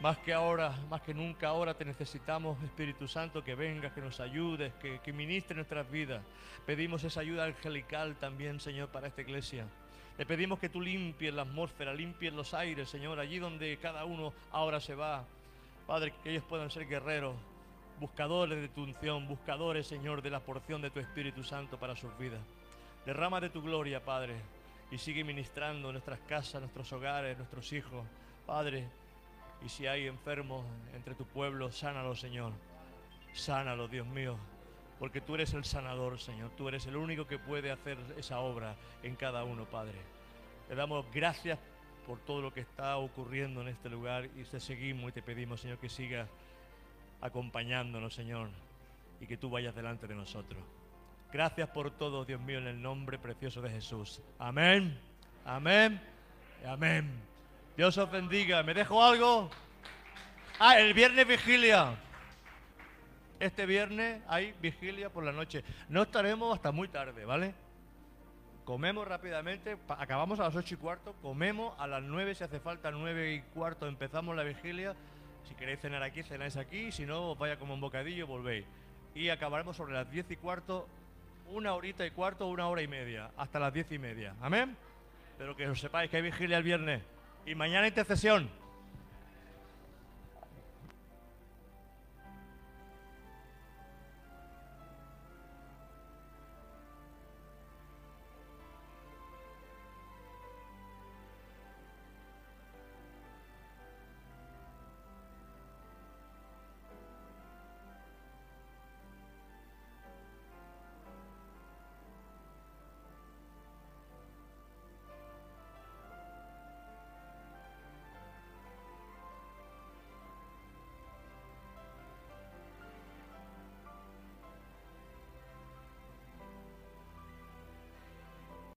Más 0.00 0.16
que 0.16 0.32
ahora, 0.32 0.74
más 0.88 1.02
que 1.02 1.12
nunca 1.12 1.48
ahora 1.48 1.74
te 1.74 1.84
necesitamos, 1.84 2.56
Espíritu 2.62 3.06
Santo, 3.06 3.44
que 3.44 3.54
vengas, 3.54 3.92
que 3.92 4.00
nos 4.00 4.18
ayudes, 4.18 4.72
que, 4.80 4.98
que 5.00 5.12
ministre 5.12 5.56
nuestras 5.56 5.90
vidas. 5.90 6.22
Pedimos 6.64 7.04
esa 7.04 7.20
ayuda 7.20 7.44
angelical 7.44 8.16
también, 8.16 8.60
Señor, 8.60 8.88
para 8.88 9.08
esta 9.08 9.20
iglesia. 9.20 9.66
Le 10.16 10.24
pedimos 10.24 10.58
que 10.58 10.70
tú 10.70 10.80
limpies 10.80 11.34
la 11.34 11.42
atmósfera, 11.42 11.92
limpies 11.92 12.32
los 12.32 12.54
aires, 12.54 12.88
Señor, 12.88 13.20
allí 13.20 13.40
donde 13.40 13.76
cada 13.76 14.06
uno 14.06 14.32
ahora 14.52 14.80
se 14.80 14.94
va. 14.94 15.26
Padre, 15.86 16.14
que 16.22 16.30
ellos 16.30 16.44
puedan 16.48 16.70
ser 16.70 16.88
guerreros, 16.88 17.36
buscadores 18.00 18.60
de 18.60 18.68
tu 18.68 18.82
unción, 18.82 19.26
buscadores, 19.26 19.86
Señor, 19.86 20.22
de 20.22 20.30
la 20.30 20.40
porción 20.40 20.82
de 20.82 20.90
tu 20.90 21.00
Espíritu 21.00 21.42
Santo 21.42 21.78
para 21.78 21.96
sus 21.96 22.16
vidas. 22.18 22.40
Derrama 23.04 23.40
de 23.40 23.50
tu 23.50 23.62
gloria, 23.62 24.04
Padre, 24.04 24.36
y 24.90 24.98
sigue 24.98 25.24
ministrando 25.24 25.92
nuestras 25.92 26.20
casas, 26.20 26.60
nuestros 26.60 26.92
hogares, 26.92 27.36
nuestros 27.36 27.72
hijos. 27.72 28.04
Padre, 28.46 28.88
y 29.64 29.68
si 29.68 29.86
hay 29.86 30.06
enfermos 30.06 30.64
entre 30.94 31.14
tu 31.14 31.24
pueblo, 31.24 31.70
sánalo, 31.72 32.14
Señor. 32.14 32.52
Sánalo, 33.32 33.88
Dios 33.88 34.06
mío. 34.06 34.36
Porque 34.98 35.20
tú 35.20 35.34
eres 35.34 35.52
el 35.54 35.64
sanador, 35.64 36.18
Señor. 36.18 36.50
Tú 36.56 36.68
eres 36.68 36.86
el 36.86 36.96
único 36.96 37.26
que 37.26 37.38
puede 37.38 37.70
hacer 37.70 37.98
esa 38.16 38.40
obra 38.40 38.76
en 39.02 39.14
cada 39.16 39.44
uno, 39.44 39.64
Padre. 39.64 39.98
Le 40.68 40.74
damos 40.74 41.04
gracias 41.12 41.58
por 42.06 42.18
todo 42.20 42.40
lo 42.40 42.52
que 42.52 42.60
está 42.60 42.96
ocurriendo 42.98 43.60
en 43.60 43.68
este 43.68 43.88
lugar 43.88 44.26
y 44.36 44.44
te 44.44 44.60
seguimos 44.60 45.10
y 45.10 45.12
te 45.12 45.22
pedimos, 45.22 45.60
Señor, 45.60 45.78
que 45.78 45.88
sigas 45.88 46.28
acompañándonos, 47.20 48.14
Señor, 48.14 48.48
y 49.20 49.26
que 49.26 49.36
tú 49.36 49.50
vayas 49.50 49.74
delante 49.74 50.06
de 50.06 50.14
nosotros. 50.14 50.62
Gracias 51.32 51.68
por 51.70 51.90
todo, 51.90 52.24
Dios 52.24 52.40
mío, 52.40 52.58
en 52.58 52.66
el 52.66 52.80
nombre 52.80 53.18
precioso 53.18 53.60
de 53.60 53.70
Jesús. 53.70 54.22
Amén, 54.38 54.98
amén, 55.44 56.00
amén. 56.66 57.10
Dios 57.76 57.98
os 57.98 58.10
bendiga. 58.10 58.62
¿Me 58.62 58.72
dejo 58.72 59.02
algo? 59.04 59.50
Ah, 60.58 60.78
el 60.78 60.94
viernes 60.94 61.26
vigilia. 61.26 61.94
Este 63.38 63.66
viernes 63.66 64.22
hay 64.28 64.54
vigilia 64.62 65.10
por 65.10 65.24
la 65.24 65.32
noche. 65.32 65.62
No 65.90 66.02
estaremos 66.02 66.54
hasta 66.54 66.72
muy 66.72 66.88
tarde, 66.88 67.26
¿vale? 67.26 67.54
Comemos 68.64 69.06
rápidamente, 69.06 69.76
acabamos 69.88 70.40
a 70.40 70.44
las 70.44 70.56
ocho 70.56 70.74
y 70.74 70.78
cuarto, 70.78 71.14
comemos 71.22 71.78
a 71.78 71.86
las 71.86 72.02
nueve 72.02 72.34
si 72.34 72.42
hace 72.42 72.58
falta, 72.58 72.90
nueve 72.90 73.34
y 73.34 73.40
cuarto 73.52 73.86
empezamos 73.86 74.34
la 74.34 74.42
vigilia. 74.42 74.96
Si 75.48 75.54
queréis 75.54 75.80
cenar 75.80 76.02
aquí, 76.02 76.22
cenáis 76.22 76.56
aquí, 76.56 76.92
si 76.92 77.06
no, 77.06 77.30
os 77.30 77.38
vaya 77.38 77.58
como 77.58 77.74
un 77.74 77.80
bocadillo 77.80 78.26
volvéis. 78.26 78.66
Y 79.14 79.28
acabaremos 79.28 79.76
sobre 79.76 79.94
las 79.94 80.10
diez 80.10 80.30
y 80.30 80.36
cuarto, 80.36 80.88
una 81.50 81.74
horita 81.74 82.04
y 82.04 82.10
cuarto, 82.10 82.48
una 82.48 82.68
hora 82.68 82.82
y 82.82 82.88
media, 82.88 83.30
hasta 83.36 83.58
las 83.58 83.72
diez 83.72 83.90
y 83.92 83.98
media. 83.98 84.34
Amén. 84.40 84.76
Pero 85.38 85.56
que 85.56 85.68
os 85.68 85.80
sepáis 85.80 86.10
que 86.10 86.16
hay 86.16 86.22
vigilia 86.22 86.58
el 86.58 86.64
viernes. 86.64 87.02
Y 87.46 87.54
mañana 87.54 87.86
intercesión. 87.86 88.50